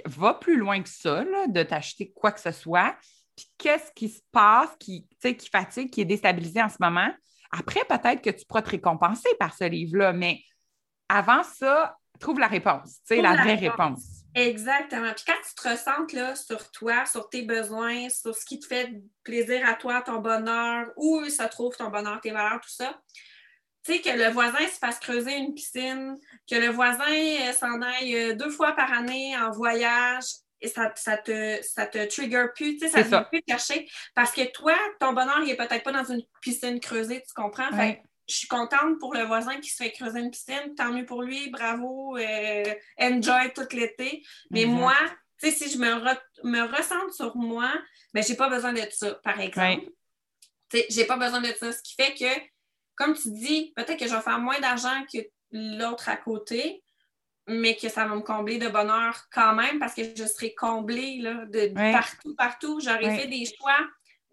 Va 0.06 0.36
plus 0.36 0.58
loin 0.58 0.82
que 0.82 0.90
ça, 0.90 1.24
là, 1.24 1.48
de 1.48 1.64
t'acheter 1.64 2.12
quoi 2.16 2.32
que 2.32 2.40
ce 2.40 2.52
soit. 2.52 2.96
Puis 3.36 3.48
qu'est-ce 3.58 3.92
qui 3.92 4.10
se 4.10 4.22
passe, 4.32 4.70
qui, 4.80 5.08
qui 5.22 5.50
fatigue, 5.50 5.92
qui 5.92 6.02
est 6.02 6.06
déstabilisé 6.06 6.62
en 6.62 6.70
ce 6.70 6.78
moment? 6.80 7.10
Après, 7.52 7.82
peut-être 7.88 8.22
que 8.22 8.30
tu 8.30 8.46
pourras 8.46 8.62
te 8.62 8.72
récompenser 8.72 9.30
par 9.40 9.54
ce 9.54 9.64
livre-là, 9.64 10.14
mais 10.14 10.42
avant 11.08 11.44
ça, 11.44 11.96
trouve 12.20 12.40
la 12.40 12.48
réponse, 12.48 13.00
tu 13.08 13.16
sais, 13.16 13.22
la, 13.22 13.36
vraie 13.36 13.56
réponse. 13.56 14.17
Exactement. 14.36 15.14
Puis 15.14 15.26
quand 15.26 15.42
tu 15.48 15.56
te 15.56 15.70
ressentes 15.70 16.14
là, 16.14 16.36
sur 16.36 16.70
toi, 16.72 17.06
sur 17.06 17.30
tes 17.30 17.42
besoins, 17.42 18.10
sur 18.10 18.36
ce 18.36 18.46
qui 18.46 18.60
te 18.60 18.68
fait 18.68 18.92
plaisir 19.24 19.68
à 19.68 19.74
toi, 19.74 20.02
ton 20.02 20.20
bonheur, 20.20 20.88
où 20.96 21.26
ça 21.30 21.48
trouve 21.48 21.76
ton 21.76 21.90
bonheur, 21.90 22.20
tes 22.22 22.32
valeurs, 22.32 22.62
tout 22.62 22.70
ça, 22.70 23.00
tu 23.84 23.94
sais, 23.94 24.02
que 24.02 24.10
le 24.10 24.30
voisin 24.30 24.68
se 24.68 24.78
fasse 24.80 25.00
creuser 25.00 25.38
une 25.38 25.54
piscine, 25.54 26.18
que 26.50 26.56
le 26.56 26.68
voisin 26.68 27.04
euh, 27.10 27.54
s'en 27.54 27.82
aille 27.82 28.16
euh, 28.16 28.36
deux 28.36 28.50
fois 28.50 28.74
par 28.74 28.92
année 28.92 29.36
en 29.38 29.52
voyage, 29.52 30.26
et 30.60 30.68
ça, 30.68 30.92
ça, 30.96 31.18
te, 31.18 31.60
ça 31.62 31.86
te 31.86 32.04
trigger 32.08 32.48
plus, 32.56 32.78
tu 32.78 32.80
sais, 32.80 32.90
ça 32.90 33.04
te 33.04 33.10
fait 33.10 33.30
plus 33.30 33.42
chercher. 33.48 33.88
Parce 34.16 34.32
que 34.32 34.52
toi, 34.52 34.76
ton 35.00 35.14
bonheur, 35.14 35.42
il 35.44 35.52
est 35.52 35.56
peut-être 35.56 35.84
pas 35.84 35.92
dans 35.92 36.04
une 36.04 36.22
piscine 36.42 36.80
creusée, 36.80 37.24
tu 37.28 37.34
comprends? 37.34 37.72
Fait 37.72 38.02
je 38.28 38.36
suis 38.36 38.48
contente 38.48 39.00
pour 39.00 39.14
le 39.14 39.24
voisin 39.24 39.60
qui 39.60 39.70
se 39.70 39.84
fait 39.84 39.92
creuser 39.92 40.20
une 40.20 40.32
piscine, 40.32 40.76
tant 40.76 40.92
mieux 40.92 41.06
pour 41.06 41.22
lui, 41.22 41.50
bravo, 41.50 42.18
euh, 42.18 42.74
enjoy 43.00 43.54
tout 43.54 43.68
l'été. 43.72 44.24
Mais 44.52 44.66
moi, 44.66 44.96
tu 45.42 45.50
sais, 45.50 45.56
si 45.56 45.72
je 45.72 45.78
me, 45.78 45.86
me 46.44 46.76
ressente 46.76 47.14
sur 47.14 47.36
moi, 47.38 47.72
ben, 48.14 48.24
j'ai 48.24 48.36
pas 48.36 48.50
besoin 48.50 48.74
de 48.74 48.82
ça, 48.92 49.16
par 49.24 49.40
exemple. 49.40 49.86
Tu 50.70 50.80
sais, 50.80 50.86
j'ai 50.90 51.06
pas 51.06 51.18
besoin 51.18 51.42
de 51.42 51.54
ça. 51.54 51.72
Ce 51.72 51.82
qui 51.82 51.96
fait 51.96 52.14
que, 52.14 52.42
comme 52.96 53.16
tu 53.16 53.32
dis, 53.32 53.72
peut-être 53.76 53.98
que 53.98 54.08
je 54.08 54.14
vais 54.14 54.22
faire 54.22 54.40
moins 54.40 54.60
d'argent 54.60 55.06
que 55.12 55.20
l'autre 55.52 56.10
à 56.10 56.18
côté, 56.18 56.84
mais 57.48 57.78
que 57.78 57.88
ça 57.88 58.06
va 58.06 58.16
me 58.16 58.22
combler 58.22 58.58
de 58.58 58.68
bonheur 58.68 59.28
quand 59.32 59.56
même 59.56 59.80
parce 59.80 59.94
que 59.94 60.02
je 60.04 60.26
serai 60.26 60.54
comblée 60.54 61.20
là, 61.22 61.46
de, 61.46 61.74
partout, 61.94 62.36
partout. 62.36 62.80
J'aurais 62.82 63.16
fait 63.16 63.28
des 63.28 63.46
choix 63.46 63.80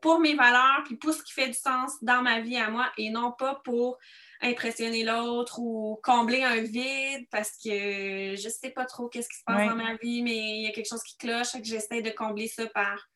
pour 0.05 0.20
mes 0.20 0.34
valeurs 0.34 0.82
puis 0.84 0.96
pour 0.96 1.14
ce 1.14 1.22
qui 1.22 1.32
fait 1.32 1.46
du 1.46 1.55
sens 1.55 1.92
dans 2.02 2.20
ma 2.20 2.38
vie 2.40 2.59
à 2.59 2.68
moi 2.68 2.92
et 2.98 3.09
non 3.09 3.32
pas 3.32 3.62
pour 3.64 3.96
impressionner 4.42 5.02
l'autre 5.02 5.59
ou 5.59 5.98
combler 6.02 6.42
un 6.42 6.61
vide 6.61 7.26
parce 7.30 7.52
que 7.52 8.36
je 8.36 8.48
sais 8.50 8.68
pas 8.68 8.84
trop 8.84 9.09
qu'est-ce 9.09 9.30
qui 9.30 9.38
se 9.38 9.44
passe 9.46 9.66
dans 9.66 9.74
ma 9.74 9.94
vie, 9.94 10.22
mais 10.22 10.36
il 10.36 10.62
y 10.64 10.66
a 10.66 10.72
quelque 10.72 10.90
chose 10.90 11.02
qui 11.02 11.16
cloche 11.16 11.55
et 11.55 11.62
que 11.62 11.66
j'essaie 11.66 12.02
de 12.02 12.11
combler 12.11 12.48
ça 12.48 12.66
par 12.66 13.09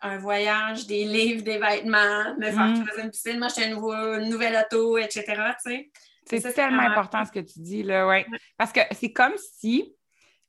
un 0.00 0.16
voyage, 0.16 0.86
des 0.86 1.04
livres, 1.04 1.42
des 1.42 1.58
vêtements, 1.58 2.34
me 2.38 2.50
faire 2.50 2.68
mm. 2.68 3.00
une 3.02 3.10
piscine, 3.10 3.38
m'acheter 3.38 3.64
un 3.64 3.74
nouveau, 3.74 3.92
une 3.92 4.30
nouvelle 4.30 4.56
auto, 4.56 4.96
etc. 4.96 5.22
Tu 5.62 5.90
sais. 6.24 6.40
C'est 6.40 6.54
tellement 6.54 6.80
important 6.80 7.26
ce 7.26 7.30
que 7.30 7.40
tu 7.40 7.60
dis, 7.60 7.82
là, 7.82 8.06
ouais. 8.06 8.26
Parce 8.56 8.72
que 8.72 8.80
c'est 8.92 9.12
comme 9.12 9.34
si, 9.36 9.94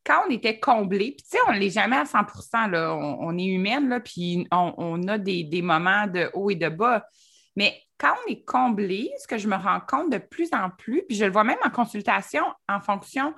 quand 0.05 0.23
on 0.27 0.31
était 0.31 0.59
comblé, 0.59 1.11
puis 1.11 1.23
tu 1.23 1.29
sais, 1.29 1.37
on 1.47 1.53
ne 1.53 1.59
l'est 1.59 1.69
jamais 1.69 1.97
à 1.97 2.05
100 2.05 2.67
là, 2.67 2.95
on, 2.95 3.37
est 3.37 3.45
humaine, 3.45 3.89
là, 3.89 3.99
puis 3.99 4.47
on, 4.51 5.07
a 5.07 5.17
des, 5.17 5.61
moments 5.61 6.07
de 6.07 6.29
haut 6.33 6.49
et 6.49 6.55
de 6.55 6.69
bas. 6.69 7.05
Mais 7.55 7.81
quand 7.97 8.13
on 8.25 8.31
est 8.31 8.43
comblé, 8.43 9.11
ce 9.19 9.27
que 9.27 9.37
je 9.37 9.47
me 9.47 9.55
rends 9.55 9.79
compte 9.79 10.11
de 10.11 10.17
plus 10.17 10.49
en 10.53 10.69
plus, 10.69 11.03
puis 11.07 11.15
je 11.15 11.25
le 11.25 11.31
vois 11.31 11.43
même 11.43 11.59
en 11.63 11.69
consultation 11.69 12.43
en 12.67 12.79
fonction 12.79 13.33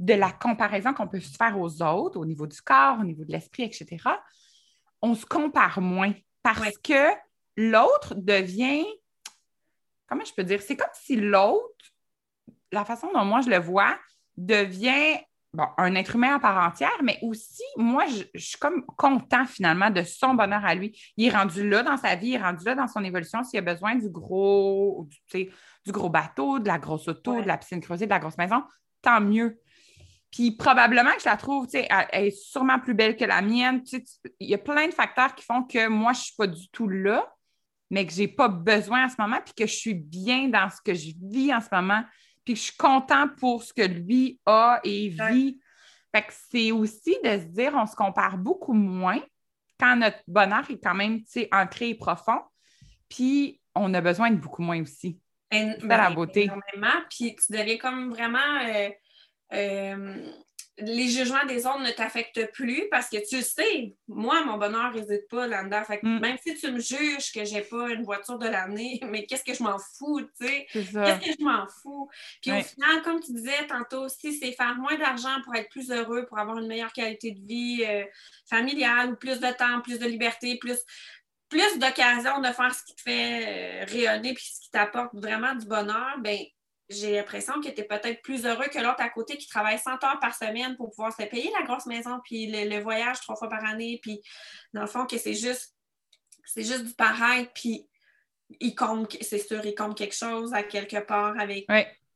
de 0.00 0.14
la 0.14 0.32
comparaison 0.32 0.92
qu'on 0.92 1.08
peut 1.08 1.20
se 1.20 1.36
faire 1.36 1.58
aux 1.58 1.82
autres, 1.82 2.18
au 2.18 2.24
niveau 2.24 2.46
du 2.46 2.60
corps, 2.62 2.98
au 3.00 3.04
niveau 3.04 3.24
de 3.24 3.32
l'esprit, 3.32 3.64
etc., 3.64 3.96
on 5.00 5.14
se 5.14 5.24
compare 5.26 5.80
moins 5.80 6.12
parce 6.42 6.76
que 6.78 7.12
l'autre 7.56 8.14
devient 8.16 8.84
comment 10.08 10.24
je 10.24 10.32
peux 10.34 10.44
dire, 10.44 10.60
c'est 10.62 10.76
comme 10.76 10.88
si 10.94 11.16
l'autre, 11.16 11.92
la 12.72 12.84
façon 12.84 13.12
dont 13.12 13.24
moi 13.24 13.40
je 13.42 13.50
le 13.50 13.58
vois, 13.58 13.96
devient 14.36 15.18
un 15.76 15.94
être 15.94 16.14
humain 16.14 16.36
à 16.36 16.38
part 16.38 16.66
entière, 16.66 16.96
mais 17.02 17.18
aussi, 17.22 17.62
moi, 17.76 18.04
je, 18.06 18.40
suis 18.40 18.58
comme 18.58 18.84
content 18.96 19.44
finalement 19.44 19.90
de 19.90 20.02
son 20.02 20.34
bonheur 20.34 20.64
à 20.64 20.74
lui. 20.74 20.98
Il 21.16 21.26
est 21.26 21.36
rendu 21.36 21.68
là 21.68 21.82
dans 21.82 21.96
sa 21.96 22.14
vie, 22.14 22.28
il 22.28 22.34
est 22.34 22.42
rendu 22.42 22.64
là 22.64 22.74
dans 22.74 22.88
son 22.88 23.02
évolution. 23.02 23.42
S'il 23.42 23.58
a 23.58 23.62
besoin 23.62 23.96
du 23.96 24.08
gros, 24.08 25.08
du, 25.32 25.50
du 25.84 25.92
gros 25.92 26.08
bateau, 26.08 26.58
de 26.58 26.68
la 26.68 26.78
grosse 26.78 27.08
auto, 27.08 27.40
de 27.40 27.46
la 27.46 27.58
piscine 27.58 27.80
creusée, 27.80 28.06
de 28.06 28.10
la 28.10 28.18
grosse 28.18 28.38
maison, 28.38 28.62
tant 29.02 29.20
mieux. 29.20 29.58
Puis 30.30 30.52
probablement 30.52 31.12
que 31.12 31.20
je 31.20 31.28
la 31.28 31.36
trouve, 31.36 31.66
tu 31.66 31.78
sais, 31.78 31.88
elle, 32.12 32.26
est 32.26 32.30
sûrement 32.30 32.78
plus 32.78 32.94
belle 32.94 33.16
que 33.16 33.24
la 33.24 33.40
mienne. 33.40 33.82
il 34.40 34.48
y 34.48 34.54
a 34.54 34.58
plein 34.58 34.86
de 34.86 34.92
facteurs 34.92 35.34
qui 35.34 35.44
font 35.44 35.62
que 35.62 35.88
moi, 35.88 36.12
je 36.12 36.18
ne 36.18 36.22
suis 36.24 36.36
pas 36.36 36.46
du 36.46 36.68
tout 36.70 36.88
là 36.88 37.26
mais 37.90 38.06
que 38.06 38.12
je 38.12 38.20
n'ai 38.20 38.28
pas 38.28 38.48
besoin 38.48 39.06
en 39.06 39.08
ce 39.08 39.16
moment, 39.18 39.38
puis 39.44 39.54
que 39.54 39.66
je 39.66 39.74
suis 39.74 39.94
bien 39.94 40.48
dans 40.48 40.68
ce 40.70 40.80
que 40.84 40.94
je 40.94 41.12
vis 41.22 41.54
en 41.54 41.60
ce 41.60 41.68
moment, 41.72 42.02
puis 42.48 42.56
je 42.56 42.62
suis 42.62 42.76
content 42.78 43.28
pour 43.28 43.62
ce 43.62 43.74
que 43.74 43.82
lui 43.82 44.40
a 44.46 44.80
et 44.82 45.10
vit. 45.10 45.60
Fait 46.14 46.22
que 46.22 46.32
c'est 46.50 46.72
aussi 46.72 47.14
de 47.22 47.28
se 47.28 47.44
dire, 47.44 47.74
on 47.74 47.84
se 47.84 47.94
compare 47.94 48.38
beaucoup 48.38 48.72
moins 48.72 49.20
quand 49.78 49.96
notre 49.96 50.22
bonheur 50.26 50.64
est 50.70 50.82
quand 50.82 50.94
même 50.94 51.20
ancré 51.52 51.90
et 51.90 51.94
profond, 51.94 52.40
puis 53.06 53.60
on 53.74 53.92
a 53.92 54.00
besoin 54.00 54.30
de 54.30 54.36
beaucoup 54.36 54.62
moins 54.62 54.80
aussi. 54.80 55.20
C'est 55.52 55.78
la 55.82 56.10
beauté. 56.10 56.44
Énormément, 56.44 57.02
puis 57.10 57.36
tu 57.36 57.52
deviens 57.52 57.76
comme 57.76 58.08
vraiment... 58.08 58.38
Euh, 58.66 58.88
euh, 59.52 60.32
les 60.80 61.08
jugements 61.08 61.44
des 61.46 61.66
autres 61.66 61.80
ne 61.80 61.90
t'affectent 61.90 62.52
plus 62.52 62.88
parce 62.90 63.08
que 63.08 63.16
tu 63.28 63.42
sais, 63.42 63.94
moi, 64.06 64.44
mon 64.44 64.58
bonheur 64.58 64.92
réside 64.92 65.26
pas 65.28 65.46
là-dedans. 65.46 65.82
Mm. 66.02 66.20
Même 66.20 66.36
si 66.44 66.54
tu 66.54 66.70
me 66.70 66.78
juges 66.78 67.32
que 67.32 67.44
j'ai 67.44 67.62
pas 67.62 67.90
une 67.90 68.04
voiture 68.04 68.38
de 68.38 68.46
l'année, 68.46 69.00
mais 69.10 69.26
qu'est-ce 69.26 69.44
que 69.44 69.54
je 69.54 69.62
m'en 69.62 69.78
fous, 69.78 70.20
tu 70.40 70.46
sais? 70.46 70.66
Qu'est-ce 70.72 70.92
que 70.92 71.36
je 71.38 71.44
m'en 71.44 71.66
fous? 71.82 72.08
Puis 72.40 72.52
au 72.52 72.62
final, 72.62 73.02
comme 73.02 73.20
tu 73.20 73.32
disais 73.32 73.66
tantôt 73.66 74.04
aussi, 74.04 74.32
c'est 74.34 74.52
faire 74.52 74.76
moins 74.76 74.96
d'argent 74.96 75.40
pour 75.44 75.54
être 75.54 75.68
plus 75.68 75.90
heureux, 75.90 76.26
pour 76.26 76.38
avoir 76.38 76.58
une 76.58 76.68
meilleure 76.68 76.92
qualité 76.92 77.32
de 77.32 77.40
vie 77.46 77.84
euh, 77.84 78.04
familiale, 78.48 79.12
ou 79.12 79.16
plus 79.16 79.40
de 79.40 79.52
temps, 79.56 79.80
plus 79.80 79.98
de 79.98 80.06
liberté, 80.06 80.58
plus 80.58 80.78
plus 81.48 81.78
d'occasions 81.78 82.40
de 82.40 82.48
faire 82.48 82.74
ce 82.74 82.84
qui 82.84 82.94
te 82.94 83.00
fait 83.00 83.82
euh, 83.82 83.84
rayonner 83.86 84.34
puis 84.34 84.44
ce 84.44 84.60
qui 84.60 84.70
t'apporte 84.70 85.14
vraiment 85.14 85.54
du 85.54 85.66
bonheur, 85.66 86.18
ben 86.18 86.38
j'ai 86.88 87.12
l'impression 87.12 87.60
que 87.60 87.68
tu 87.68 87.80
es 87.80 87.84
peut-être 87.84 88.22
plus 88.22 88.46
heureux 88.46 88.66
que 88.72 88.78
l'autre 88.78 89.00
à 89.00 89.10
côté 89.10 89.36
qui 89.36 89.46
travaille 89.46 89.78
100 89.78 90.02
heures 90.04 90.20
par 90.20 90.34
semaine 90.34 90.76
pour 90.76 90.90
pouvoir 90.90 91.12
se 91.12 91.22
payer 91.24 91.50
la 91.58 91.66
grosse 91.66 91.86
maison, 91.86 92.20
puis 92.24 92.50
le, 92.50 92.80
voyage 92.80 93.20
trois 93.20 93.36
fois 93.36 93.48
par 93.48 93.64
année, 93.64 93.98
puis 94.02 94.20
dans 94.72 94.82
le 94.82 94.86
fond, 94.86 95.04
que 95.04 95.18
c'est 95.18 95.34
juste, 95.34 95.74
c'est 96.44 96.64
juste 96.64 96.84
du 96.84 96.94
pareil, 96.94 97.48
puis 97.54 97.88
il 98.60 98.74
compte, 98.74 99.16
c'est 99.20 99.38
sûr, 99.38 99.64
il 99.64 99.74
compte 99.74 99.98
quelque 99.98 100.14
chose 100.14 100.54
à 100.54 100.62
quelque 100.62 100.98
part 100.98 101.38
avec 101.38 101.66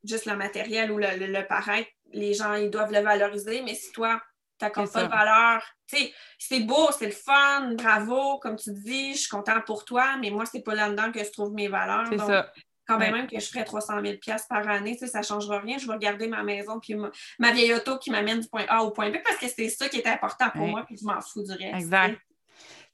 juste 0.05 0.25
le 0.25 0.37
matériel 0.37 0.91
ou 0.91 0.99
le, 0.99 1.27
le, 1.27 1.47
pareil. 1.47 1.87
Les 2.13 2.33
gens, 2.33 2.55
ils 2.55 2.71
doivent 2.71 2.93
le 2.93 3.01
valoriser, 3.01 3.61
mais 3.63 3.75
si 3.75 3.93
toi, 3.93 4.23
tu 4.59 4.65
n'accordes 4.65 4.91
pas 4.91 5.05
de 5.05 5.11
valeur, 5.11 5.63
tu 5.87 5.99
sais, 5.99 6.15
c'est 6.39 6.61
beau, 6.61 6.91
c'est 6.99 7.07
le 7.07 7.13
fun, 7.13 7.75
bravo, 7.75 8.39
comme 8.39 8.57
tu 8.57 8.73
dis, 8.73 9.13
je 9.13 9.21
suis 9.21 9.29
contente 9.29 9.67
pour 9.67 9.85
toi, 9.85 10.17
mais 10.17 10.31
moi, 10.31 10.47
c'est 10.47 10.63
pas 10.63 10.75
là-dedans 10.75 11.13
que 11.13 11.23
je 11.23 11.31
trouve 11.31 11.53
mes 11.53 11.69
valeurs. 11.69 12.07
C'est 12.09 12.19
ça 12.19 12.51
quand 12.87 12.99
même 12.99 13.27
que 13.27 13.39
je 13.39 13.47
ferais 13.47 13.65
300 13.65 13.95
000 14.05 14.17
par 14.49 14.69
année, 14.69 14.97
ça 14.97 15.19
ne 15.19 15.25
changera 15.25 15.61
rien. 15.61 15.79
Je 15.79 15.87
vais 15.87 15.99
garder 15.99 16.27
ma 16.27 16.43
maison 16.43 16.81
puis 16.81 16.97
ma, 17.39 17.53
vieille 17.53 17.75
auto 17.75 17.99
qui 17.99 18.11
m'amène 18.11 18.41
du 18.41 18.49
point 18.49 18.65
A 18.69 18.83
au 18.83 18.91
point 18.91 19.11
B 19.11 19.17
parce 19.25 19.37
que 19.37 19.47
c'est 19.49 19.69
ça 19.69 19.89
qui 19.89 19.99
est 19.99 20.07
important 20.07 20.51
pour 20.51 20.67
moi 20.67 20.85
puis 20.87 20.97
je 21.01 21.05
m'en 21.05 21.21
fous 21.21 21.43
du 21.43 21.53
reste. 21.53 21.75
Exact. 21.75 22.19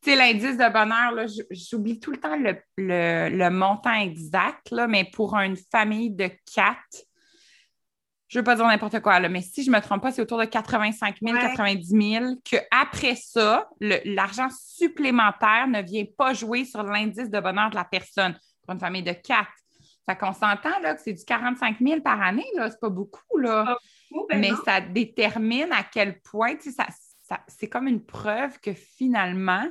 Tu 0.00 0.10
sais, 0.10 0.16
l'indice 0.16 0.56
de 0.56 0.72
bonheur, 0.72 1.26
j'oublie 1.50 1.98
tout 1.98 2.12
le 2.12 2.18
temps 2.18 2.36
le, 2.76 3.48
montant 3.48 3.94
exact, 3.94 4.70
là, 4.70 4.86
mais 4.86 5.04
pour 5.12 5.34
une 5.34 5.56
famille 5.56 6.10
de 6.10 6.30
quatre, 6.54 7.04
je 8.28 8.38
ne 8.38 8.40
veux 8.40 8.44
pas 8.44 8.54
dire 8.54 8.66
n'importe 8.66 9.00
quoi, 9.00 9.18
là, 9.18 9.28
mais 9.28 9.40
si 9.40 9.64
je 9.64 9.70
ne 9.70 9.76
me 9.76 9.80
trompe 9.80 10.02
pas, 10.02 10.12
c'est 10.12 10.22
autour 10.22 10.38
de 10.38 10.44
85 10.44 11.16
000, 11.20 11.36
90 11.36 11.86
000, 11.86 12.24
qu'après 12.44 13.16
ça, 13.16 13.68
l'argent 13.80 14.48
supplémentaire 14.50 15.66
ne 15.66 15.82
vient 15.82 16.04
pas 16.16 16.32
jouer 16.32 16.64
sur 16.64 16.84
l'indice 16.84 17.30
de 17.30 17.40
bonheur 17.40 17.70
de 17.70 17.74
la 17.74 17.84
personne. 17.84 18.38
Pour 18.62 18.74
une 18.74 18.80
famille 18.80 19.02
de 19.02 19.12
quatre, 19.12 19.50
fait 20.08 20.16
qu'on 20.16 20.32
s'entend 20.32 20.78
là, 20.80 20.94
que 20.94 21.02
c'est 21.02 21.12
du 21.12 21.24
45 21.24 21.80
000 21.80 22.00
par 22.00 22.22
année, 22.22 22.46
là, 22.54 22.70
c'est 22.70 22.80
pas 22.80 22.88
beaucoup, 22.88 23.36
là. 23.36 23.76
Ben 24.30 24.40
mais 24.40 24.52
ça 24.64 24.80
détermine 24.80 25.70
à 25.70 25.82
quel 25.82 26.20
point, 26.22 26.54
ça, 26.60 26.86
ça, 27.20 27.40
c'est 27.46 27.68
comme 27.68 27.86
une 27.86 28.02
preuve 28.02 28.58
que 28.58 28.72
finalement, 28.72 29.66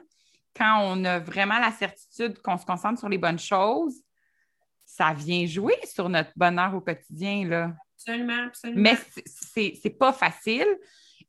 quand 0.56 0.80
on 0.84 1.04
a 1.06 1.18
vraiment 1.18 1.58
la 1.58 1.72
certitude 1.72 2.40
qu'on 2.44 2.58
se 2.58 2.66
concentre 2.68 3.00
sur 3.00 3.10
les 3.10 3.18
bonnes 3.18 3.40
choses, 3.40 3.96
ça 4.86 5.12
vient 5.12 5.48
jouer 5.48 5.76
sur 5.86 6.08
notre 6.08 6.32
bonheur 6.36 6.76
au 6.76 6.82
quotidien, 6.82 7.48
là. 7.48 7.74
Absolument, 7.96 8.46
absolument. 8.46 8.82
Mais 8.82 8.98
c'est, 9.26 9.74
c'est 9.82 9.90
pas 9.90 10.14
facile. 10.14 10.68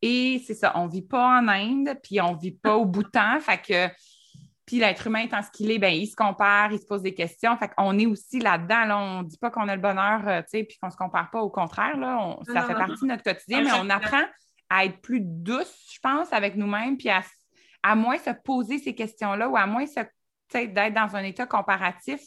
Et 0.02 0.42
c'est 0.46 0.54
ça, 0.54 0.72
on 0.76 0.86
vit 0.86 1.02
pas 1.02 1.40
en 1.40 1.48
Inde, 1.48 1.98
puis 2.02 2.20
on 2.20 2.34
vit 2.34 2.52
pas 2.52 2.76
au 2.76 2.84
Bhoutan. 2.84 3.40
Fait 3.40 3.58
que 3.58 3.94
puis 4.68 4.80
l'être 4.80 5.06
humain 5.06 5.20
étant 5.20 5.42
ce 5.42 5.50
qu'il 5.50 5.70
est, 5.70 5.78
ben, 5.78 5.94
il 5.94 6.06
se 6.06 6.14
compare, 6.14 6.70
il 6.72 6.78
se 6.78 6.84
pose 6.84 7.00
des 7.00 7.14
questions. 7.14 7.56
Fait 7.56 7.70
qu'on 7.74 7.98
est 7.98 8.04
aussi 8.04 8.38
là-dedans. 8.38 8.84
Là. 8.84 8.98
On 8.98 9.22
ne 9.22 9.26
dit 9.26 9.38
pas 9.38 9.50
qu'on 9.50 9.66
a 9.66 9.74
le 9.74 9.80
bonheur, 9.80 10.28
euh, 10.28 10.42
tu 10.42 10.48
sais, 10.58 10.64
puis 10.64 10.76
qu'on 10.78 10.88
ne 10.88 10.92
se 10.92 10.96
compare 10.98 11.30
pas. 11.30 11.40
Au 11.40 11.48
contraire, 11.48 11.96
là, 11.96 12.36
ça 12.52 12.64
fait 12.64 12.74
partie 12.74 13.00
de 13.00 13.06
notre 13.06 13.22
quotidien, 13.22 13.62
mais 13.62 13.70
on 13.80 13.88
apprend 13.88 14.22
à 14.68 14.84
être 14.84 15.00
plus 15.00 15.20
douce, 15.22 15.74
je 15.90 15.98
pense, 16.02 16.30
avec 16.34 16.54
nous-mêmes, 16.54 16.98
puis 16.98 17.08
à, 17.08 17.94
moins 17.94 18.18
se 18.18 18.28
poser 18.44 18.76
ces 18.76 18.94
questions-là 18.94 19.48
ou 19.48 19.56
à 19.56 19.66
moins 19.66 19.86
d'être 20.52 20.94
dans 20.94 21.16
un 21.16 21.24
état 21.24 21.46
comparatif 21.46 22.20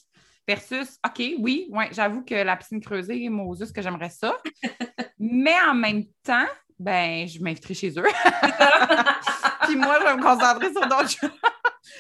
versus 0.48 0.98
OK, 1.06 1.22
oui, 1.38 1.68
ouais, 1.70 1.90
j'avoue 1.92 2.24
que 2.24 2.34
la 2.34 2.58
piscine 2.58 2.82
creusée, 2.82 3.30
Moses, 3.30 3.72
que 3.72 3.84
j'aimerais 3.84 4.10
ça. 4.10 4.36
mais 5.20 5.62
en 5.70 5.76
même 5.76 6.06
temps, 6.24 6.48
ben, 6.80 7.28
je 7.28 7.40
m'inviterai 7.40 7.76
chez 7.76 7.92
eux. 8.00 8.02
puis 9.62 9.76
moi, 9.76 10.00
je 10.00 10.06
vais 10.06 10.16
me 10.16 10.24
concentrer 10.24 10.72
sur 10.72 10.82
d'autres 10.88 11.12
choses 11.12 11.30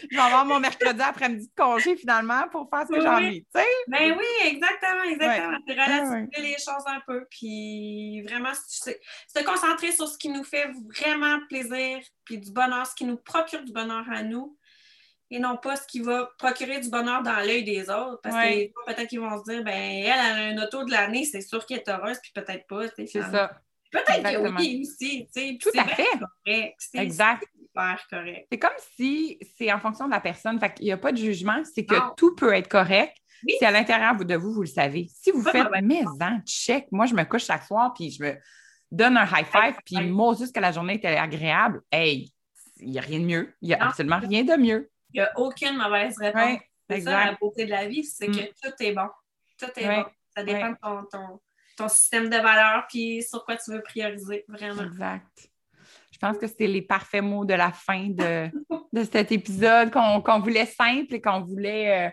je 0.10 0.16
vais 0.16 0.22
avoir 0.22 0.46
mon 0.46 0.60
mercredi 0.60 1.02
après-midi 1.02 1.48
de 1.48 1.54
congé 1.62 1.96
finalement 1.96 2.48
pour 2.52 2.70
faire 2.70 2.84
ce 2.88 2.94
que 2.94 3.02
j'ai 3.02 3.08
envie. 3.08 3.46
sais? 3.56 3.66
Ben 3.88 4.18
oui, 4.18 4.48
exactement, 4.48 5.04
exactement. 5.04 5.58
C'est 5.68 5.74
relativiser 5.74 6.42
les 6.42 6.54
choses 6.54 6.86
un 6.88 7.02
peu. 7.08 7.26
Puis 7.30 8.22
vraiment, 8.24 8.52
se 8.54 9.44
concentrer 9.44 9.92
sur 9.92 10.08
ce 10.08 10.18
qui 10.18 10.30
nous 10.30 10.44
fait 10.44 10.70
vraiment 10.98 11.39
plaisir, 11.48 12.00
puis 12.26 12.38
du 12.38 12.52
bonheur, 12.52 12.86
ce 12.86 12.96
qui 12.96 13.06
nous 13.06 13.18
procure 13.18 13.64
du 13.64 13.72
bonheur 13.72 14.06
à 14.12 14.24
nous. 14.24 14.58
et 15.34 15.39
non 15.39 15.56
pas 15.58 15.78
ce 15.78 15.88
qui 15.88 16.02
va 16.02 16.30
procurer 16.38 16.82
du 16.82 16.89
bonheur 16.89 17.24
dans 17.24 17.38
l'œil 17.39 17.64
des 17.64 17.89
autres. 17.89 18.20
Parce 18.22 18.36
que 18.36 18.68
peut-être 18.86 19.08
qu'ils 19.08 19.22
vont 19.22 19.38
se 19.44 19.50
dire, 19.50 19.64
ben 19.64 19.74
elle, 19.74 20.06
elle 20.06 20.58
a 20.58 20.62
un 20.62 20.64
auto 20.66 20.84
de 20.84 20.92
l'année, 20.92 21.24
c'est 21.24 21.42
sûr 21.42 21.66
qu'elle 21.66 21.80
est 21.80 21.89
heureuse, 21.89 22.18
puis 22.22 22.32
peut-être 22.36 22.68
pas. 22.68 22.88
C'est 22.96 23.06
ça. 23.08 23.52
Peut-être 23.92 24.22
que 24.24 24.56
oui 24.58 24.82
aussi. 24.86 25.28
Tout 25.58 25.70
à 25.78 25.86
fait. 25.86 26.08
Correct. 26.46 26.78
Exact. 26.94 27.44
Super 27.74 28.05
correct. 28.09 28.47
C'est 28.51 28.59
comme 28.59 28.72
si 28.97 29.39
c'est 29.57 29.72
en 29.72 29.80
fonction 29.80 30.05
de 30.05 30.11
la 30.11 30.19
personne. 30.19 30.59
Fait 30.59 30.74
Il 30.80 30.86
n'y 30.86 30.91
a 30.91 30.97
pas 30.97 31.11
de 31.11 31.17
jugement, 31.17 31.61
c'est 31.63 31.86
que 31.86 31.95
tout 32.15 32.36
peut 32.36 32.53
être 32.53 32.67
correct. 32.67 33.15
C'est 33.59 33.65
à 33.65 33.72
l'intérieur 33.72 34.15
de 34.15 34.36
vous, 34.36 34.53
vous 34.53 34.61
le 34.61 34.67
savez. 34.67 35.07
Si 35.13 35.32
vous 35.32 35.41
faites 35.41 35.69
mes 35.82 36.05
ans, 36.05 36.39
check. 36.45 36.88
Moi, 36.91 37.05
je 37.05 37.15
me 37.15 37.24
couche 37.24 37.45
chaque 37.45 37.63
soir, 37.63 37.93
puis 37.93 38.11
je 38.11 38.24
me 38.24 38.36
donne 38.91 39.17
un 39.17 39.26
high 39.26 39.45
five, 39.45 39.76
puis 39.86 40.09
moi, 40.09 40.36
juste 40.38 40.53
que 40.53 40.59
la 40.59 40.72
journée 40.72 40.95
était 40.95 41.07
agréable. 41.07 41.82
Hey, 41.91 42.32
il 42.78 42.91
n'y 42.91 42.99
a 42.99 43.01
rien 43.01 43.19
de 43.19 43.26
mieux. 43.26 43.55
Il 43.61 43.69
n'y 43.69 43.74
a 43.74 43.84
absolument 43.84 44.19
rien 44.19 44.43
de 44.43 44.55
mieux. 44.61 44.91
Il 45.13 45.22
n'y 45.22 45.26
a 45.26 45.32
aucune 45.38 45.78
mauvaise 45.78 46.17
réponse. 46.17 46.59
c'est 46.89 47.01
ça 47.01 47.26
la 47.26 47.38
beauté 47.39 47.65
de 47.65 47.72
la 47.72 47.88
vie, 47.88 48.03
c'est 48.03 48.28
que 48.28 48.32
mm. 48.32 48.53
tout 48.61 48.84
est 48.84 48.93
bon. 48.93 49.07
Tout 49.57 49.72
est 49.76 49.88
bon. 49.88 50.05
Ça 50.36 50.43
dépend 50.43 50.72
de 50.72 50.78
ton, 50.82 51.39
ton, 51.78 51.89
système 51.89 52.30
de 52.30 52.38
valeurs 52.38 52.86
puis 52.88 53.24
sur 53.24 53.43
quoi 53.43 53.57
tu 53.57 53.72
veux 53.72 53.82
prioriser, 53.82 54.45
vraiment. 54.47 54.84
Exact. 54.84 55.51
Je 56.22 56.28
pense 56.28 56.38
que 56.38 56.45
c'était 56.45 56.67
les 56.67 56.84
parfaits 56.84 57.24
mots 57.24 57.45
de 57.45 57.55
la 57.55 57.72
fin 57.72 58.09
de, 58.09 58.47
de 58.93 59.03
cet 59.03 59.32
épisode 59.32 59.89
qu'on 59.91 60.39
voulait 60.39 60.67
simple 60.67 61.15
et 61.15 61.22
qu'on 61.22 61.41
voulait 61.41 62.07
euh, 62.07 62.09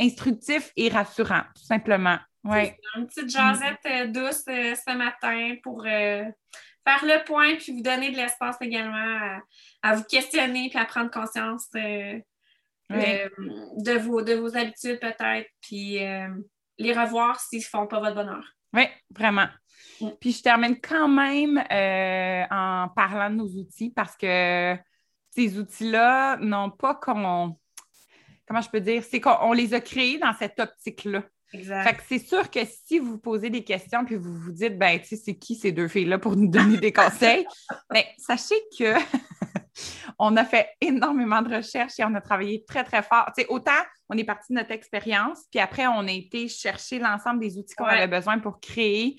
instructif 0.00 0.72
et 0.76 0.88
rassurant, 0.88 1.42
tout 1.54 1.64
simplement. 1.64 2.16
Ouais. 2.42 2.78
Une 2.96 3.06
petite 3.06 3.28
jasette 3.28 3.84
euh, 3.84 4.06
douce 4.06 4.44
euh, 4.48 4.74
ce 4.74 4.96
matin 4.96 5.56
pour 5.62 5.82
faire 5.82 6.34
le 6.86 7.22
point 7.24 7.56
puis 7.56 7.72
vous 7.72 7.82
donner 7.82 8.10
de 8.12 8.16
l'espace 8.16 8.56
également 8.62 9.40
à, 9.82 9.94
vous 9.94 10.04
questionner 10.04 10.70
puis 10.70 10.78
à 10.78 10.86
prendre 10.86 11.10
conscience 11.10 11.68
de, 11.70 12.22
vos, 13.98 14.22
de 14.22 14.32
vos 14.34 14.56
habitudes 14.56 15.00
peut-être 15.00 15.50
puis 15.60 15.98
les 16.78 16.92
revoir 16.94 17.38
s'ils 17.40 17.58
ne 17.58 17.64
font 17.64 17.86
pas 17.86 18.00
votre 18.00 18.14
bonheur. 18.14 18.44
Oui, 18.72 18.84
vraiment. 19.10 19.48
Mm. 20.00 20.08
Puis 20.20 20.32
je 20.32 20.42
termine 20.42 20.80
quand 20.80 21.08
même 21.08 21.58
en 22.50 22.88
parlant 22.94 23.30
de 23.30 23.36
nos 23.36 23.48
outils 23.48 23.90
parce 23.90 24.16
que 24.16 24.76
ces 25.30 25.58
outils-là 25.58 26.36
n'ont 26.38 26.70
pas 26.70 26.94
qu'on. 26.94 27.56
Comment 28.46 28.60
je 28.60 28.70
peux 28.70 28.80
dire? 28.80 29.02
C'est 29.02 29.20
qu'on 29.20 29.52
les 29.52 29.74
a 29.74 29.80
créés 29.80 30.18
dans 30.18 30.34
cette 30.34 30.60
optique-là. 30.60 31.22
Fait 31.50 31.94
que 31.94 32.02
c'est 32.08 32.18
sûr 32.18 32.50
que 32.50 32.60
si 32.64 32.98
vous 32.98 33.18
posez 33.18 33.48
des 33.48 33.62
questions 33.62 34.04
puis 34.04 34.16
vous 34.16 34.34
vous 34.34 34.50
dites, 34.50 34.76
ben, 34.76 34.98
tu 34.98 35.06
sais, 35.06 35.16
c'est 35.16 35.36
qui 35.36 35.54
ces 35.54 35.70
deux 35.70 35.86
filles-là 35.86 36.18
pour 36.18 36.36
nous 36.36 36.48
donner 36.48 36.78
des 36.78 36.92
conseils? 36.92 37.46
ben, 37.90 38.02
sachez 38.18 38.56
que 38.76 38.94
on 40.18 40.36
a 40.36 40.44
fait 40.44 40.68
énormément 40.80 41.42
de 41.42 41.56
recherches 41.56 41.98
et 41.98 42.04
on 42.04 42.14
a 42.14 42.20
travaillé 42.20 42.64
très, 42.64 42.84
très 42.84 43.02
fort. 43.02 43.26
Tu 43.36 43.42
sais, 43.42 43.48
autant 43.48 43.72
on 44.08 44.18
est 44.18 44.24
parti 44.24 44.52
de 44.52 44.58
notre 44.58 44.70
expérience, 44.70 45.44
puis 45.50 45.60
après, 45.60 45.86
on 45.86 46.06
a 46.06 46.10
été 46.10 46.46
chercher 46.48 46.98
l'ensemble 46.98 47.40
des 47.40 47.56
outils 47.58 47.74
qu'on 47.74 47.86
avait 47.86 48.06
besoin 48.06 48.38
pour 48.38 48.60
créer 48.60 49.18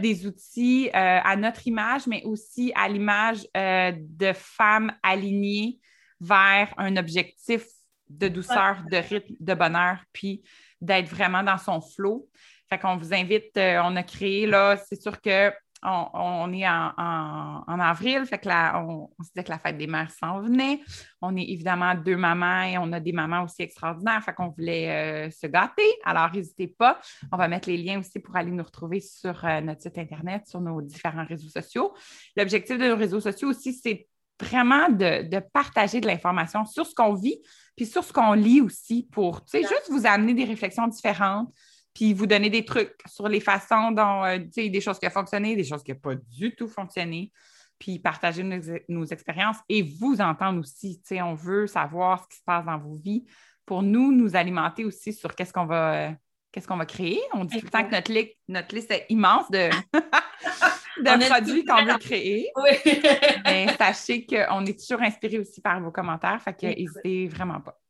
des 0.00 0.26
outils 0.26 0.88
euh, 0.88 0.92
à 0.94 1.36
notre 1.36 1.66
image, 1.66 2.06
mais 2.06 2.22
aussi 2.24 2.70
à 2.74 2.88
l'image 2.88 3.46
euh, 3.56 3.92
de 3.96 4.32
femmes 4.34 4.92
alignées 5.02 5.78
vers 6.20 6.72
un 6.76 6.96
objectif 6.96 7.64
de 8.08 8.28
douceur, 8.28 8.82
de 8.90 8.96
rythme, 8.96 9.34
de 9.40 9.54
bonheur, 9.54 9.98
puis 10.12 10.42
d'être 10.80 11.08
vraiment 11.08 11.42
dans 11.42 11.58
son 11.58 11.80
flot. 11.80 12.28
Fait 12.68 12.78
qu'on 12.78 12.96
vous 12.96 13.14
invite, 13.14 13.56
euh, 13.56 13.80
on 13.84 13.96
a 13.96 14.02
créé 14.02 14.46
là, 14.46 14.76
c'est 14.76 15.00
sûr 15.00 15.20
que 15.20 15.52
on, 15.82 16.52
est 16.52 16.66
en, 16.66 17.80
avril, 17.80 18.24
fait 18.26 18.38
que 18.38 18.48
on, 18.76 19.08
se 19.22 19.30
disait 19.30 19.44
que 19.44 19.50
la 19.50 19.58
fête 19.58 19.76
des 19.76 19.86
mères 19.86 20.10
s'en 20.10 20.40
venait. 20.40 20.80
On 21.20 21.36
est 21.36 21.44
évidemment 21.44 21.94
deux 21.94 22.16
mamans 22.16 22.62
et 22.62 22.78
on 22.78 22.92
a 22.92 23.00
des 23.00 23.12
mamans 23.12 23.44
aussi 23.44 23.62
extraordinaires, 23.62 24.22
fait 24.22 24.34
qu'on 24.34 24.48
voulait 24.48 25.26
euh, 25.26 25.30
se 25.30 25.46
gâter. 25.46 25.86
Alors, 26.04 26.32
n'hésitez 26.32 26.68
pas. 26.68 26.98
On 27.30 27.36
va 27.36 27.48
mettre 27.48 27.68
les 27.68 27.76
liens 27.76 28.00
aussi 28.00 28.18
pour 28.18 28.36
aller 28.36 28.50
nous 28.50 28.64
retrouver 28.64 29.00
sur 29.00 29.44
euh, 29.44 29.60
notre 29.60 29.82
site 29.82 29.98
Internet, 29.98 30.46
sur 30.46 30.60
nos 30.60 30.80
différents 30.80 31.26
réseaux 31.26 31.50
sociaux. 31.50 31.94
L'objectif 32.36 32.78
de 32.78 32.88
nos 32.88 32.96
réseaux 32.96 33.20
sociaux 33.20 33.48
aussi, 33.48 33.72
c'est 33.72 34.08
vraiment 34.40 34.88
de, 34.88 35.40
partager 35.52 36.00
de 36.00 36.06
l'information 36.06 36.64
sur 36.64 36.86
ce 36.86 36.94
qu'on 36.94 37.14
vit, 37.14 37.40
puis 37.76 37.86
sur 37.86 38.04
ce 38.04 38.12
qu'on 38.12 38.32
lit 38.32 38.60
aussi 38.60 39.08
pour, 39.12 39.44
tu 39.44 39.52
sais, 39.52 39.62
juste 39.62 39.90
vous 39.90 40.06
amener 40.06 40.34
des 40.34 40.44
réflexions 40.44 40.86
différentes, 40.86 41.52
puis 41.96 42.12
vous 42.12 42.26
donner 42.26 42.50
des 42.50 42.62
trucs 42.62 43.00
sur 43.06 43.26
les 43.26 43.40
façons 43.40 43.90
dont, 43.90 44.22
euh, 44.22 44.38
tu 44.38 44.50
sais, 44.52 44.68
des 44.68 44.82
choses 44.82 44.98
qui 44.98 45.06
ont 45.06 45.10
fonctionné, 45.10 45.56
des 45.56 45.64
choses 45.64 45.82
qui 45.82 45.92
n'ont 45.92 45.98
pas 45.98 46.14
du 46.14 46.54
tout 46.54 46.68
fonctionné, 46.68 47.32
puis 47.78 47.98
partager 47.98 48.42
nos, 48.86 49.04
expériences 49.06 49.56
et 49.70 49.80
vous 49.80 50.20
entendre 50.20 50.60
aussi, 50.60 51.00
tu 51.00 51.06
sais, 51.06 51.22
on 51.22 51.32
veut 51.32 51.66
savoir 51.66 52.22
ce 52.22 52.28
qui 52.28 52.36
se 52.36 52.44
passe 52.44 52.66
dans 52.66 52.76
vos 52.76 52.96
vies 52.96 53.24
pour 53.64 53.82
nous, 53.82 54.12
nous 54.12 54.36
alimenter 54.36 54.84
aussi 54.84 55.14
sur 55.14 55.34
qu'est-ce 55.34 55.54
qu'on 55.54 55.64
va... 55.64 56.10
qu'est-ce 56.52 56.68
qu'on 56.68 56.76
va 56.76 56.84
créer? 56.84 57.18
On 57.32 57.46
dit 57.46 57.58
tout 57.60 57.64
le 57.64 57.70
temps 57.70 57.84
que 57.84 57.94
notre, 57.94 58.12
notre 58.48 58.74
liste 58.74 58.90
est 58.90 59.06
immense 59.08 59.50
de, 59.50 59.70
de 61.00 61.28
produits 61.30 61.64
qu'on 61.64 61.82
veut 61.82 61.96
créer. 61.96 62.50
Oui. 62.56 62.92
Mais 63.46 63.74
sachez 63.78 64.26
qu'on 64.26 64.66
est 64.66 64.78
toujours 64.78 65.02
inspiré 65.02 65.38
aussi 65.38 65.62
par 65.62 65.80
vos 65.80 65.90
commentaires, 65.90 66.42
fait 66.42 66.52
que 66.52 66.66
n'hésitez 66.66 67.26
vraiment 67.28 67.62
pas. 67.62 67.80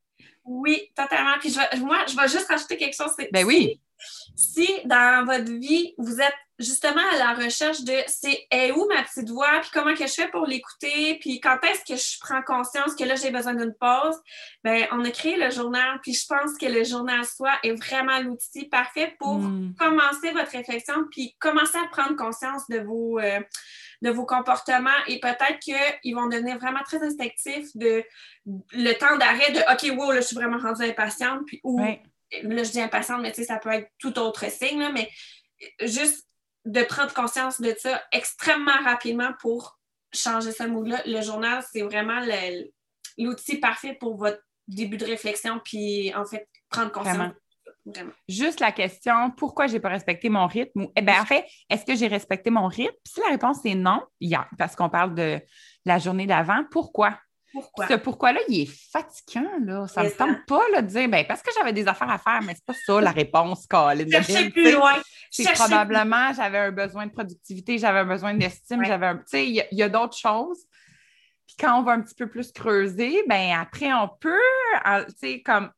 Oui, 0.45 0.93
totalement. 0.95 1.35
Puis 1.41 1.57
moi, 1.81 2.05
je 2.07 2.15
vais 2.15 2.29
juste 2.29 2.47
rajouter 2.47 2.77
quelque 2.77 2.95
chose. 2.95 3.11
Ben 3.33 3.45
oui. 3.45 3.81
Si 4.34 4.68
dans 4.84 5.24
votre 5.24 5.51
vie, 5.51 5.94
vous 5.99 6.20
êtes 6.20 6.34
justement 6.59 7.03
à 7.12 7.18
la 7.18 7.34
recherche 7.34 7.82
de 7.82 7.94
c'est 8.07 8.47
où 8.72 8.88
ma 8.88 9.03
petite 9.03 9.28
voix, 9.28 9.61
puis 9.61 9.70
comment 9.72 9.94
que 9.94 10.07
je 10.07 10.12
fais 10.12 10.28
pour 10.28 10.47
l'écouter, 10.47 11.18
puis 11.20 11.40
quand 11.40 11.59
est-ce 11.62 11.84
que 11.84 11.99
je 11.99 12.18
prends 12.20 12.42
conscience 12.42 12.94
que 12.94 13.05
là 13.05 13.14
j'ai 13.14 13.30
besoin 13.30 13.55
d'une 13.55 13.74
pause, 13.78 14.16
ben 14.64 14.86
on 14.92 15.05
a 15.05 15.11
créé 15.11 15.36
le 15.36 15.51
journal, 15.51 15.99
puis 16.03 16.14
je 16.14 16.26
pense 16.26 16.57
que 16.59 16.66
le 16.66 16.84
journal 16.84 17.24
soi 17.24 17.53
est 17.62 17.74
vraiment 17.74 18.18
l'outil 18.20 18.66
parfait 18.66 19.14
pour 19.18 19.38
hmm. 19.38 19.74
commencer 19.78 20.30
votre 20.32 20.53
réflexion, 20.53 20.94
puis 21.11 21.36
commencer 21.38 21.78
à 21.78 21.88
prendre 21.88 22.16
conscience 22.16 22.66
de 22.68 22.78
vos 22.78 23.18
euh, 23.18 23.40
de 24.03 24.11
vos 24.11 24.26
comportements 24.26 24.90
et 25.07 25.20
peut-être 25.20 25.59
qu'ils 25.61 26.14
vont 26.14 26.28
devenir 26.28 26.59
vraiment 26.59 26.82
très 26.84 27.03
instinctifs 27.03 27.74
de 27.74 28.05
le 28.44 28.92
temps 28.92 29.16
d'arrêt 29.16 29.53
de 29.53 29.61
OK, 29.72 29.99
wow, 29.99 30.12
là, 30.12 30.20
je 30.20 30.26
suis 30.26 30.36
vraiment 30.36 30.59
rendue 30.59 30.84
impatiente, 30.84 31.40
puis 31.47 31.61
ou 31.64 31.80
là, 32.43 32.62
je 32.62 32.70
dis 32.70 32.81
impatiente, 32.81 33.22
mais 33.22 33.33
tu 33.33 33.43
sais, 33.43 33.47
ça 33.47 33.59
peut 33.59 33.70
être 33.70 33.89
tout 33.99 34.18
autre 34.18 34.51
signe, 34.51 34.81
là, 34.81 34.91
mais 34.93 35.09
juste 35.83 36.27
de 36.64 36.83
prendre 36.83 37.14
conscience 37.14 37.61
de 37.61 37.74
ça 37.79 38.03
extrêmement 38.12 38.83
rapidement 38.85 39.31
pour 39.41 39.79
changer 40.12 40.53
ce 40.53 40.64
mood-là. 40.64 41.03
Le 41.07 41.20
journal, 41.22 41.64
c'est 41.70 41.83
vraiment 41.83 42.20
l'outil 43.18 43.59
parfait 43.59 43.97
pour 43.99 44.16
votre 44.16 44.41
début 44.66 44.97
de 44.97 45.07
réflexion, 45.07 45.61
puis 45.64 46.14
en 46.14 46.24
fait, 46.24 46.49
prendre 46.68 46.91
conscience. 46.91 47.16
Vraiment. 47.16 48.12
Juste 48.29 48.59
la 48.59 48.72
question, 48.72 49.31
pourquoi 49.31 49.68
j'ai 49.68 49.79
pas 49.79 49.91
respecté 49.91 50.29
mon 50.29 50.49
rythme? 50.49 50.89
eh 50.97 51.03
bien, 51.03 51.22
en 51.22 51.24
fait, 51.24 51.47
est-ce 51.70 51.85
que 51.85 51.95
j'ai 51.95 52.09
respecté 52.09 52.51
mon 52.51 52.66
rythme? 52.66 52.95
si 53.07 53.20
la 53.20 53.29
réponse 53.29 53.64
est 53.64 53.77
non, 53.77 54.03
hier, 54.20 54.49
parce 54.59 54.74
qu'on 54.74 54.89
parle 54.89 55.14
de 55.14 55.41
la 55.85 55.99
journée 55.99 56.27
d'avant, 56.27 56.64
pourquoi? 56.72 57.16
Pourquoi? 57.57 57.89
Ce 57.89 57.95
pourquoi-là, 57.95 58.41
il 58.51 58.61
est 58.61 58.91
fatigant, 58.93 59.49
là. 59.65 59.89
Ça 59.89 60.03
ne 60.03 60.09
me 60.09 60.13
tente 60.13 60.45
pas 60.47 60.61
là, 60.75 60.83
de 60.83 60.89
dire, 60.89 61.09
ben, 61.09 61.25
parce 61.27 61.41
que 61.41 61.51
j'avais 61.57 61.73
des 61.73 61.89
affaires 61.89 62.11
à 62.11 62.19
faire, 62.19 62.43
mais 62.43 62.55
c'est 62.55 62.67
pas 62.67 62.75
ça 62.75 63.01
la 63.01 63.13
réponse, 63.13 63.67
Colin. 63.71 64.07
Cherchez 64.11 64.51
plus 64.51 64.73
loin. 64.73 64.93
C'est 65.31 65.51
probablement, 65.55 66.35
j'avais 66.35 66.59
un 66.59 66.71
besoin 66.71 67.07
de 67.07 67.13
productivité, 67.13 67.79
j'avais 67.79 68.01
un 68.01 68.05
besoin 68.05 68.35
d'estime, 68.35 68.85
j'avais 68.85 69.07
un. 69.07 69.17
Tu 69.17 69.23
sais, 69.29 69.49
il 69.49 69.67
y 69.71 69.83
a, 69.83 69.89
d'autres 69.89 70.19
choses. 70.19 70.67
Puis 71.47 71.57
quand 71.59 71.81
on 71.81 71.83
va 71.83 71.93
un 71.93 72.03
petit 72.03 72.15
peu 72.15 72.29
plus 72.29 72.53
creuser, 72.53 73.25
ben 73.27 73.53
après, 73.59 73.91
on 73.95 74.11
peut, 74.21 74.37
tu 75.09 75.15
sais, 75.17 75.43
comme 75.43 75.71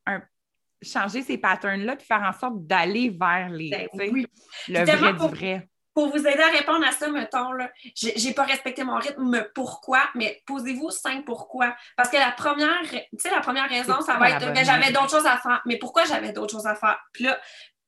changer 0.83 1.23
ces 1.23 1.39
patterns-là, 1.39 1.95
puis 1.95 2.07
faire 2.07 2.23
en 2.23 2.33
sorte 2.33 2.67
d'aller 2.67 3.11
vers 3.11 3.51
les, 3.51 3.71
ben 3.71 4.27
le 4.69 4.85
vrai 4.85 5.13
du 5.13 5.37
vrai 5.37 5.69
pour 5.99 6.11
vous 6.11 6.29
aider 6.29 6.41
à 6.41 6.57
répondre 6.57 6.87
à 6.87 6.93
ça, 6.93 7.09
mettons, 7.09 7.51
là, 7.51 7.69
j'ai 7.93 8.33
pas 8.33 8.45
respecté 8.45 8.85
mon 8.85 8.99
rythme, 8.99 9.45
pourquoi? 9.53 9.99
Mais 10.15 10.41
posez-vous 10.47 10.91
cinq 10.91 11.25
pourquoi. 11.25 11.75
Parce 11.97 12.09
que 12.09 12.17
la 12.17 12.31
première, 12.31 12.83
tu 12.89 13.01
sais, 13.19 13.31
la 13.31 13.41
première 13.41 13.69
raison, 13.69 14.01
ça 14.03 14.15
va 14.15 14.31
être, 14.31 14.49
mais 14.53 14.65
j'avais 14.65 14.93
d'autres 14.93 15.11
choses 15.11 15.27
à 15.27 15.39
faire. 15.39 15.61
Mais 15.67 15.77
pourquoi 15.77 16.05
j'avais 16.05 16.31
d'autres 16.31 16.53
choses 16.53 16.69
à 16.69 16.77
faire? 16.77 17.01
Puis 17.13 17.25
là, 17.25 17.37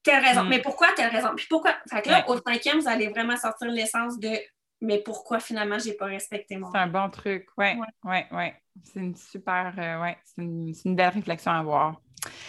telle 0.03 0.25
raison. 0.25 0.43
Mm. 0.43 0.49
Mais 0.49 0.59
pourquoi 0.59 0.89
telle 0.97 1.11
raison? 1.11 1.29
Puis 1.37 1.47
pourquoi? 1.49 1.77
Fait 1.89 2.03
que 2.03 2.09
là, 2.09 2.29
au 2.29 2.37
cinquième, 2.45 2.81
vous 2.81 2.89
allez 2.89 3.07
vraiment 3.07 3.37
sortir 3.37 3.69
l'essence 3.69 4.19
de 4.19 4.37
mais 4.81 4.99
pourquoi 4.99 5.41
finalement 5.41 5.79
j'ai 5.79 5.95
pas 5.95 6.07
respecté 6.07 6.57
mon. 6.57 6.71
C'est 6.73 6.79
un 6.79 6.87
bon 6.87 7.11
truc, 7.11 7.47
oui, 7.57 7.79
oui, 8.05 8.19
oui. 8.33 8.47
C'est 8.85 9.01
une 9.01 9.15
super, 9.17 9.75
euh, 9.79 10.01
ouais, 10.01 10.17
c'est 10.25 10.43
une, 10.43 10.73
une, 10.85 10.97
belle 10.97 11.11
réflexion 11.11 11.53
à 11.53 11.59
avoir. 11.59 12.01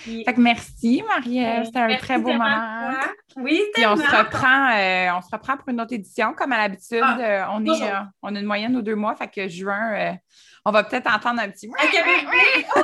Fait 0.03 0.33
que 0.33 0.39
merci, 0.39 1.03
Marie-Ève. 1.07 1.65
C'était 1.65 1.79
un 1.79 1.97
très 1.97 2.17
beau 2.17 2.31
moment. 2.31 2.91
Oui, 3.37 3.61
Puis 3.73 3.85
on 3.85 3.95
se 3.95 4.03
reprend, 4.03 4.71
euh, 4.73 5.17
on 5.17 5.21
se 5.21 5.29
reprend 5.31 5.57
pour 5.57 5.69
une 5.69 5.79
autre 5.79 5.93
édition. 5.93 6.33
Comme 6.33 6.51
à 6.51 6.57
l'habitude, 6.57 7.01
ah, 7.01 7.17
euh, 7.19 7.45
on, 7.51 7.65
est, 7.65 7.91
on 8.21 8.35
a 8.35 8.39
une 8.39 8.45
moyenne 8.45 8.75
aux 8.75 8.81
deux 8.81 8.95
mois. 8.95 9.15
Fait 9.15 9.29
que 9.29 9.47
juin, 9.47 10.17
on 10.65 10.71
va 10.71 10.83
peut-être 10.83 11.07
entendre 11.13 11.41
un 11.41 11.49
petit. 11.49 11.69
Avec 11.79 11.95
oh, 12.75 12.81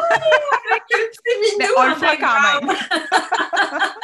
Mais 1.59 1.67
on 1.77 1.83
le 1.83 1.95
fera 1.95 2.15
quand 2.15 2.67
même. 2.67 2.75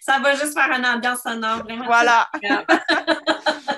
Ça 0.00 0.18
va 0.20 0.34
juste 0.34 0.54
faire 0.54 0.70
une 0.76 0.86
ambiance 0.86 1.20
sonore, 1.22 1.58
vraiment. 1.64 1.84
Voilà. 1.84 2.28